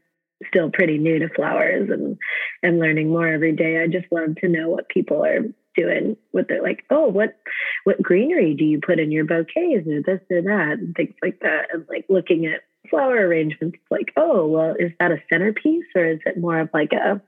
still 0.48 0.70
pretty 0.70 0.98
new 0.98 1.18
to 1.18 1.28
flowers 1.28 1.88
and 1.90 2.18
and 2.62 2.78
learning 2.78 3.08
more 3.08 3.26
every 3.26 3.52
day, 3.52 3.82
I 3.82 3.86
just 3.86 4.10
love 4.10 4.36
to 4.36 4.48
know 4.48 4.68
what 4.68 4.88
people 4.88 5.24
are 5.24 5.40
doing 5.76 6.16
with 6.32 6.48
their 6.48 6.62
like, 6.62 6.84
oh, 6.90 7.06
what 7.08 7.36
what 7.84 8.02
greenery 8.02 8.54
do 8.54 8.64
you 8.64 8.80
put 8.80 8.98
in 8.98 9.10
your 9.10 9.24
bouquets 9.24 9.86
or 9.86 10.02
this 10.02 10.20
or 10.30 10.42
that 10.42 10.78
and 10.78 10.94
things 10.94 11.14
like 11.22 11.40
that, 11.40 11.68
and 11.72 11.86
like 11.88 12.06
looking 12.08 12.46
at 12.46 12.62
flower 12.88 13.16
arrangements 13.16 13.78
like, 13.90 14.12
oh, 14.16 14.46
well, 14.46 14.74
is 14.78 14.92
that 15.00 15.12
a 15.12 15.22
centerpiece 15.30 15.84
or 15.94 16.06
is 16.06 16.20
it 16.26 16.38
more 16.38 16.60
of 16.60 16.70
like 16.72 16.92
a 16.92 17.20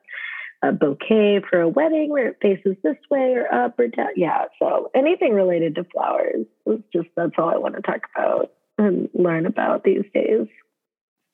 a 0.61 0.73
bouquet 0.73 1.41
for 1.49 1.61
a 1.61 1.69
wedding 1.69 2.11
where 2.11 2.29
it 2.29 2.39
faces 2.43 2.77
this 2.83 2.97
way 3.11 3.35
or 3.35 3.53
up 3.53 3.79
or 3.79 3.89
down? 3.89 4.09
Yeah. 4.17 4.47
So 4.59 4.91
anything 4.95 5.35
related 5.35 5.77
to 5.77 5.85
flowers 5.85 6.47
is 6.67 6.81
just 6.93 7.09
that's 7.17 7.33
all 7.39 7.51
I 7.51 7.59
want 7.59 7.77
to 7.77 7.83
talk 7.83 8.01
about 8.17 8.53
and 8.77 9.09
learn 9.15 9.47
about 9.47 9.85
these 9.85 10.05
days. 10.13 10.49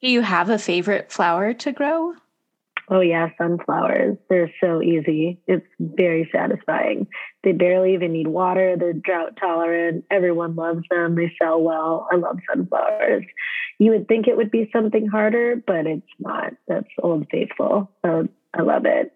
Do 0.03 0.11
you 0.11 0.21
have 0.21 0.51
a 0.51 0.59
favorite 0.59 1.11
flower 1.11 1.55
to 1.55 1.73
grow? 1.73 2.15
Oh 2.91 3.01
yeah, 3.01 3.31
sunflowers. 3.39 4.19
They're 4.29 4.53
so 4.63 4.83
easy. 4.83 5.41
It's 5.47 5.67
very 5.81 6.29
satisfying. 6.33 7.07
They 7.43 7.53
barely 7.53 7.95
even 7.95 8.13
need 8.13 8.29
water. 8.29 8.77
They're 8.79 8.93
drought 8.93 9.39
tolerant. 9.41 10.05
Everyone 10.11 10.55
loves 10.55 10.83
them. 10.91 11.15
They 11.15 11.33
sell 11.41 11.63
well. 11.63 12.07
I 12.13 12.17
love 12.17 12.39
sunflowers. 12.49 13.25
You 13.79 13.93
would 13.93 14.07
think 14.07 14.29
it 14.29 14.37
would 14.37 14.51
be 14.51 14.71
something 14.73 15.07
harder, 15.07 15.63
but 15.67 15.87
it's 15.87 16.07
not. 16.19 16.53
That's 16.69 16.89
old 17.03 17.27
faithful. 17.31 17.91
So 18.05 18.29
I 18.53 18.63
love 18.63 18.85
it. 18.85 19.13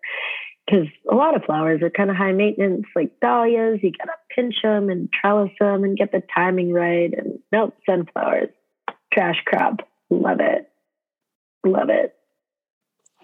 Because 0.65 0.87
a 1.11 1.15
lot 1.15 1.37
of 1.37 1.45
flowers 1.45 1.83
are 1.83 1.91
kind 1.91 2.11
of 2.11 2.17
high 2.17 2.33
maintenance, 2.33 2.87
like 2.97 3.21
dahlias. 3.21 3.81
You 3.83 3.93
gotta 3.99 4.13
pinch 4.35 4.57
them 4.63 4.89
and 4.89 5.11
trellis 5.13 5.51
them 5.61 5.85
and 5.85 5.97
get 5.97 6.13
the 6.13 6.23
timing 6.35 6.73
right. 6.73 7.13
And 7.17 7.39
nope, 7.53 7.75
sunflowers, 7.87 8.51
trash 9.13 9.43
crop. 9.47 9.81
Love 10.11 10.41
it. 10.41 10.71
Love 11.65 11.91
it. 11.91 12.18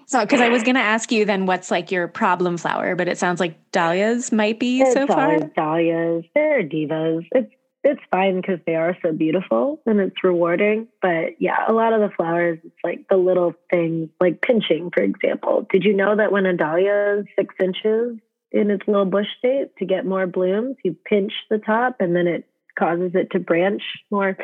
So, 0.07 0.21
because 0.21 0.41
I 0.41 0.49
was 0.49 0.63
going 0.63 0.75
to 0.75 0.81
ask 0.81 1.11
you 1.11 1.25
then 1.25 1.47
what's 1.47 1.71
like 1.71 1.91
your 1.91 2.09
problem 2.09 2.57
flower, 2.57 2.95
but 2.95 3.09
it 3.09 3.19
sounds 3.19 3.41
like 3.41 3.57
dahlias 3.73 4.33
might 4.33 4.61
be 4.61 4.81
It's 4.81 4.93
so 4.93 5.07
far. 5.07 5.39
dahlias. 5.39 6.25
They're 6.35 6.63
divas. 6.63 7.27
It's 7.33 7.53
it's 7.85 8.01
fine 8.11 8.41
because 8.41 8.61
they 8.67 8.77
are 8.77 8.97
so 9.03 9.13
beautiful 9.13 9.81
and 9.85 10.01
it's 10.01 10.25
rewarding. 10.25 10.89
But 11.03 11.39
yeah, 11.39 11.59
a 11.69 11.73
lot 11.73 11.93
of 11.93 12.01
the 12.01 12.09
flowers, 12.17 12.59
it's 12.65 12.75
like 12.83 13.07
the 13.11 13.19
little 13.19 13.53
things, 13.71 14.09
like 14.21 14.41
pinching, 14.41 14.91
for 14.91 15.03
example. 15.03 15.67
Did 15.71 15.85
you 15.85 15.95
know 15.95 16.17
that 16.17 16.33
when 16.33 16.47
a 16.47 16.57
dahlia 16.57 17.19
is 17.19 17.27
six 17.39 17.55
inches 17.61 18.19
in 18.53 18.71
its 18.71 18.87
little 18.87 19.05
bush 19.05 19.27
state 19.39 19.77
to 19.79 19.85
get 19.85 20.07
more 20.07 20.27
blooms, 20.27 20.77
you 20.83 20.97
pinch 21.05 21.33
the 21.51 21.59
top 21.59 21.97
and 22.01 22.17
then 22.17 22.27
it 22.27 22.49
causes 22.79 23.13
it 23.15 23.31
to 23.33 23.39
branch 23.39 23.83
more. 24.11 24.37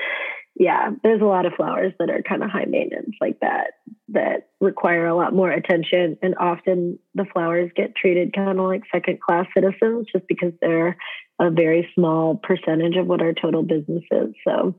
Yeah, 0.61 0.91
there's 1.03 1.23
a 1.23 1.25
lot 1.25 1.47
of 1.47 1.55
flowers 1.55 1.95
that 1.99 2.11
are 2.11 2.21
kind 2.21 2.45
of 2.45 2.51
high 2.51 2.67
maintenance 2.67 3.17
like 3.19 3.41
that 3.41 3.69
that 4.09 4.51
require 4.61 5.07
a 5.07 5.17
lot 5.17 5.33
more 5.33 5.51
attention. 5.51 6.19
And 6.21 6.35
often 6.39 6.99
the 7.15 7.25
flowers 7.33 7.71
get 7.75 7.97
treated 7.97 8.35
kind 8.35 8.61
of 8.61 8.67
like 8.67 8.83
second 8.93 9.23
class 9.23 9.47
citizens 9.57 10.09
just 10.13 10.29
because 10.29 10.53
they're 10.61 10.99
a 11.41 11.49
very 11.51 11.89
small 11.95 12.37
percentage 12.37 12.97
of 12.97 13.07
what 13.07 13.23
our 13.23 13.33
total 13.33 13.63
business 13.63 14.05
is. 14.11 14.35
So 14.47 14.75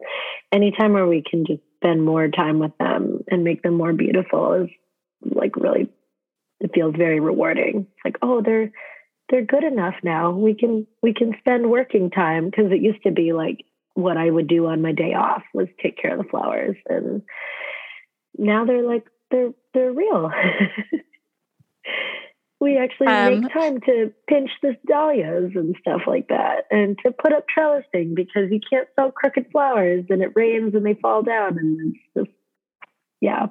anytime 0.51 0.93
where 0.93 1.07
we 1.07 1.23
can 1.27 1.47
just 1.47 1.63
spend 1.77 2.05
more 2.05 2.27
time 2.27 2.59
with 2.59 2.77
them 2.77 3.21
and 3.27 3.43
make 3.43 3.63
them 3.63 3.73
more 3.73 3.91
beautiful 3.91 4.53
is 4.53 4.69
like 5.23 5.55
really 5.55 5.89
it 6.59 6.69
feels 6.75 6.93
very 6.95 7.19
rewarding. 7.19 7.88
It's 7.89 8.05
like, 8.05 8.17
oh, 8.21 8.43
they're 8.45 8.71
they're 9.32 9.45
good 9.45 9.63
enough 9.63 9.95
now. 10.03 10.29
We 10.29 10.53
can 10.53 10.86
we 11.01 11.15
can 11.15 11.34
spend 11.39 11.71
working 11.71 12.11
time 12.11 12.51
because 12.51 12.71
it 12.71 12.84
used 12.84 13.01
to 13.01 13.11
be 13.11 13.34
like 13.34 13.65
what 13.93 14.17
I 14.17 14.29
would 14.29 14.47
do 14.47 14.67
on 14.67 14.81
my 14.81 14.91
day 14.91 15.13
off 15.13 15.43
was 15.53 15.67
take 15.81 15.97
care 15.97 16.13
of 16.13 16.23
the 16.23 16.29
flowers 16.29 16.77
and 16.87 17.21
now 18.37 18.65
they're 18.65 18.87
like 18.87 19.05
they're 19.29 19.53
they're 19.73 19.91
real. 19.91 20.31
we 22.59 22.77
actually 22.77 23.07
Um, 23.07 23.41
make 23.41 23.53
time 23.53 23.81
to 23.81 24.13
pinch 24.27 24.51
the 24.61 24.77
dahlias 24.87 25.51
and 25.55 25.75
stuff 25.81 26.01
like 26.07 26.27
that 26.27 26.65
and 26.69 26.97
to 27.03 27.11
put 27.11 27.33
up 27.33 27.45
trellising 27.55 28.15
because 28.15 28.51
you 28.51 28.59
can't 28.69 28.87
sell 28.95 29.11
crooked 29.11 29.47
flowers 29.51 30.05
and 30.09 30.21
it 30.21 30.31
rains 30.35 30.75
and 30.75 30.85
they 30.85 30.93
fall 30.93 31.23
down 31.23 31.57
and 31.57 31.95
it's 31.95 32.27
just 32.27 32.37
yeah. 33.21 33.47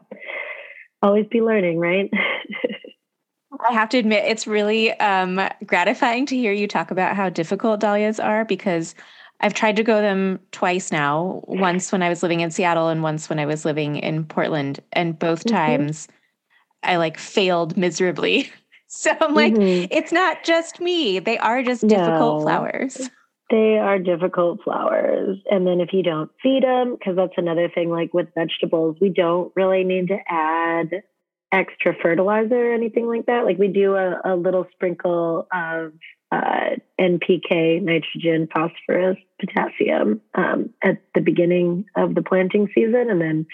Always 1.02 1.26
be 1.30 1.40
learning, 1.40 1.78
right? 1.78 2.10
I 3.68 3.72
have 3.72 3.88
to 3.90 3.98
admit, 3.98 4.24
it's 4.26 4.46
really 4.46 4.92
um, 5.00 5.40
gratifying 5.66 6.26
to 6.26 6.36
hear 6.36 6.52
you 6.52 6.66
talk 6.66 6.90
about 6.90 7.16
how 7.16 7.28
difficult 7.28 7.80
dahlias 7.80 8.20
are 8.20 8.44
because 8.44 8.94
I've 9.40 9.54
tried 9.54 9.76
to 9.76 9.82
grow 9.82 10.00
them 10.00 10.38
twice 10.52 10.92
now. 10.92 11.42
Once 11.46 11.92
when 11.92 12.02
I 12.02 12.08
was 12.08 12.22
living 12.22 12.40
in 12.40 12.50
Seattle, 12.50 12.88
and 12.88 13.02
once 13.02 13.28
when 13.30 13.38
I 13.38 13.46
was 13.46 13.64
living 13.64 13.96
in 13.96 14.24
Portland, 14.24 14.80
and 14.92 15.18
both 15.18 15.44
Mhm. 15.44 15.50
times 15.50 16.08
I 16.82 16.96
like 16.96 17.18
failed 17.18 17.76
miserably. 17.76 18.50
So 18.92 19.12
I'm 19.20 19.34
like, 19.36 19.54
Mhm. 19.54 19.86
it's 19.88 20.10
not 20.10 20.42
just 20.42 20.80
me; 20.80 21.20
they 21.20 21.38
are 21.38 21.62
just 21.62 21.86
difficult 21.86 22.38
No. 22.38 22.42
flowers. 22.42 23.08
They 23.48 23.78
are 23.78 24.00
difficult 24.00 24.64
flowers. 24.64 25.38
And 25.48 25.64
then 25.64 25.80
if 25.80 25.92
you 25.92 26.02
don't 26.02 26.28
feed 26.42 26.64
them, 26.64 26.96
because 26.96 27.14
that's 27.14 27.38
another 27.38 27.68
thing, 27.68 27.90
like 27.90 28.12
with 28.12 28.34
vegetables, 28.34 28.96
we 29.00 29.10
don't 29.10 29.52
really 29.54 29.84
need 29.84 30.08
to 30.08 30.18
add 30.28 31.04
extra 31.52 31.94
fertilizer 32.02 32.72
or 32.72 32.74
anything 32.74 33.06
like 33.06 33.26
that. 33.26 33.44
Like 33.44 33.58
we 33.58 33.68
do 33.68 33.94
a, 33.94 34.20
a 34.24 34.34
little 34.34 34.66
sprinkle 34.72 35.46
of 35.52 35.92
uh, 36.32 36.76
NPK, 37.00 37.82
nitrogen, 37.82 38.48
phosphorus, 38.52 39.18
potassium 39.40 40.20
um, 40.34 40.70
at 40.82 41.02
the 41.14 41.20
beginning 41.20 41.86
of 41.96 42.14
the 42.14 42.22
planting 42.22 42.68
season. 42.74 43.10
And 43.10 43.20
then 43.20 43.46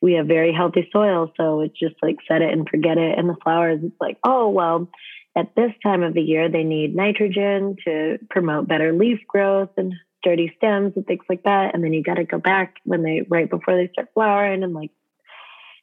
we 0.00 0.14
have 0.14 0.26
very 0.26 0.52
healthy 0.52 0.88
soil. 0.92 1.32
So 1.36 1.60
it's 1.62 1.78
just 1.78 1.96
like 2.02 2.16
set 2.28 2.42
it 2.42 2.52
and 2.52 2.68
forget 2.68 2.98
it. 2.98 3.18
And 3.18 3.28
the 3.28 3.36
flowers, 3.42 3.80
it's 3.82 4.00
like, 4.00 4.18
oh, 4.24 4.48
well, 4.50 4.88
at 5.36 5.54
this 5.54 5.72
time 5.82 6.02
of 6.02 6.14
the 6.14 6.22
year, 6.22 6.48
they 6.48 6.64
need 6.64 6.94
nitrogen 6.94 7.76
to 7.84 8.18
promote 8.30 8.68
better 8.68 8.92
leaf 8.92 9.20
growth 9.28 9.70
and 9.76 9.94
sturdy 10.18 10.52
stems 10.56 10.92
and 10.96 11.06
things 11.06 11.24
like 11.28 11.42
that. 11.44 11.74
And 11.74 11.84
then 11.84 11.92
you 11.92 12.02
got 12.02 12.14
to 12.14 12.24
go 12.24 12.38
back 12.38 12.76
when 12.84 13.02
they, 13.02 13.22
right 13.28 13.48
before 13.48 13.76
they 13.76 13.88
start 13.92 14.08
flowering. 14.14 14.62
And 14.62 14.74
like, 14.74 14.90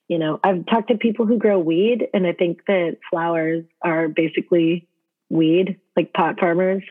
you 0.07 0.19
know, 0.19 0.39
I've 0.43 0.65
talked 0.65 0.89
to 0.89 0.97
people 0.97 1.25
who 1.25 1.37
grow 1.37 1.57
weed, 1.59 2.07
and 2.13 2.27
I 2.27 2.33
think 2.33 2.65
that 2.67 2.97
flowers 3.09 3.63
are 3.81 4.09
basically 4.09 4.87
weed, 5.29 5.79
like 5.95 6.13
pot 6.13 6.39
farmers, 6.39 6.83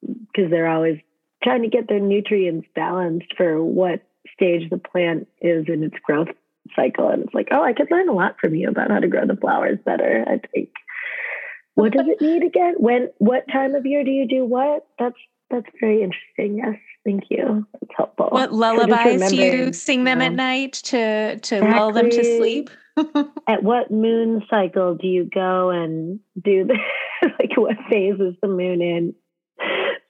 because 0.00 0.50
they're 0.50 0.68
always 0.68 0.98
trying 1.42 1.62
to 1.62 1.68
get 1.68 1.88
their 1.88 2.00
nutrients 2.00 2.66
balanced 2.74 3.32
for 3.36 3.62
what 3.62 4.02
stage 4.32 4.68
the 4.70 4.78
plant 4.78 5.28
is 5.40 5.66
in 5.68 5.84
its 5.84 5.96
growth 6.04 6.28
cycle. 6.74 7.08
And 7.08 7.24
it's 7.24 7.34
like, 7.34 7.48
oh, 7.52 7.62
I 7.62 7.72
could 7.72 7.90
learn 7.90 8.08
a 8.08 8.12
lot 8.12 8.36
from 8.40 8.54
you 8.54 8.68
about 8.68 8.90
how 8.90 8.98
to 8.98 9.08
grow 9.08 9.26
the 9.26 9.36
flowers 9.36 9.78
better, 9.84 10.24
I 10.26 10.40
think. 10.52 10.70
What 11.74 11.92
does 11.92 12.06
it 12.08 12.20
need 12.20 12.42
again? 12.42 12.74
When 12.78 13.10
what 13.18 13.44
time 13.52 13.74
of 13.74 13.84
year 13.84 14.02
do 14.02 14.10
you 14.10 14.26
do 14.26 14.44
what? 14.44 14.86
That's 14.98 15.16
that's 15.50 15.66
very 15.78 16.02
interesting. 16.02 16.56
Yes, 16.56 16.80
thank 17.06 17.24
you. 17.30 17.66
That's 17.72 17.92
helpful. 17.96 18.28
What 18.30 18.52
lullabies 18.52 19.30
do 19.30 19.36
you 19.36 19.72
sing 19.72 20.04
them 20.04 20.20
at 20.20 20.34
night 20.34 20.74
to 20.84 21.38
to 21.38 21.60
lull 21.60 21.92
them 21.92 22.10
to 22.10 22.24
sleep? 22.24 22.70
At 23.46 23.62
what 23.62 23.90
moon 23.90 24.42
cycle 24.48 24.94
do 24.94 25.06
you 25.06 25.28
go 25.32 25.68
and 25.68 26.18
do 26.42 26.66
the 26.66 26.78
like 27.38 27.56
what 27.56 27.76
phase 27.90 28.18
is 28.18 28.34
the 28.40 28.48
moon 28.48 28.80
in? 28.80 29.14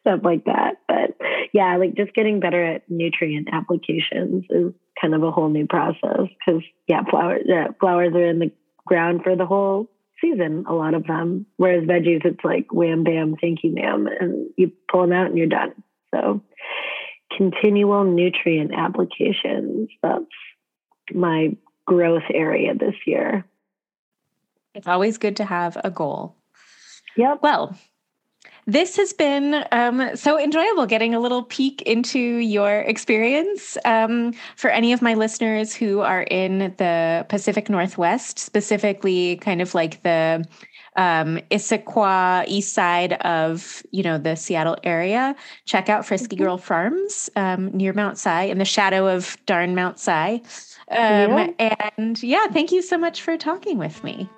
Stuff 0.02 0.20
like 0.22 0.44
that. 0.44 0.76
But 0.86 1.16
yeah, 1.52 1.76
like 1.76 1.94
just 1.96 2.14
getting 2.14 2.38
better 2.38 2.64
at 2.64 2.88
nutrient 2.88 3.48
applications 3.52 4.44
is 4.50 4.72
kind 5.00 5.14
of 5.14 5.22
a 5.24 5.32
whole 5.32 5.48
new 5.48 5.66
process 5.66 6.28
because 6.46 6.62
yeah, 6.86 7.02
flowers 7.10 7.42
yeah, 7.44 7.68
flowers 7.80 8.14
are 8.14 8.26
in 8.26 8.38
the 8.38 8.52
ground 8.86 9.22
for 9.24 9.34
the 9.34 9.46
whole 9.46 9.90
season, 10.20 10.64
a 10.68 10.72
lot 10.72 10.94
of 10.94 11.06
them. 11.06 11.44
Whereas 11.56 11.84
veggies, 11.84 12.24
it's 12.24 12.44
like 12.44 12.72
wham 12.72 13.02
bam, 13.02 13.34
thank 13.40 13.64
you, 13.64 13.74
ma'am, 13.74 14.06
and 14.20 14.48
you 14.56 14.70
pull 14.90 15.02
them 15.02 15.12
out 15.12 15.26
and 15.26 15.36
you're 15.36 15.48
done. 15.48 15.74
So 16.14 16.40
continual 17.36 18.04
nutrient 18.04 18.72
applications. 18.74 19.90
That's 20.02 20.24
my 21.12 21.56
growth 21.86 22.24
area 22.32 22.74
this 22.74 22.94
year. 23.06 23.44
It's 24.74 24.86
always 24.88 25.18
good 25.18 25.36
to 25.36 25.44
have 25.44 25.78
a 25.84 25.90
goal. 25.90 26.36
Yep. 27.16 27.38
Well, 27.42 27.76
this 28.66 28.96
has 28.96 29.12
been 29.12 29.64
um, 29.70 30.16
so 30.16 30.38
enjoyable 30.38 30.86
getting 30.86 31.14
a 31.14 31.20
little 31.20 31.44
peek 31.44 31.82
into 31.82 32.18
your 32.18 32.80
experience. 32.80 33.78
Um, 33.84 34.32
for 34.56 34.70
any 34.70 34.92
of 34.92 35.00
my 35.00 35.14
listeners 35.14 35.74
who 35.74 36.00
are 36.00 36.22
in 36.22 36.74
the 36.76 37.24
Pacific 37.28 37.70
Northwest, 37.70 38.38
specifically 38.38 39.36
kind 39.36 39.62
of 39.62 39.74
like 39.74 40.02
the 40.02 40.44
um, 40.96 41.38
Issaquah 41.50 42.44
east 42.48 42.72
side 42.72 43.12
of 43.14 43.82
you 43.92 44.02
know 44.02 44.18
the 44.18 44.34
Seattle 44.34 44.76
area, 44.82 45.36
check 45.64 45.88
out 45.88 46.04
Frisky 46.04 46.34
Girl 46.34 46.58
Farms 46.58 47.30
um, 47.36 47.70
near 47.70 47.92
Mount 47.92 48.18
Si 48.18 48.50
in 48.50 48.58
the 48.58 48.64
shadow 48.64 49.06
of 49.06 49.36
darn 49.46 49.74
Mount 49.76 50.00
Si. 50.00 50.10
Um, 50.90 51.54
And 51.58 52.22
yeah, 52.22 52.46
thank 52.48 52.72
you 52.72 52.82
so 52.82 52.98
much 52.98 53.22
for 53.22 53.36
talking 53.36 53.78
with 53.78 54.02
me. 54.02 54.28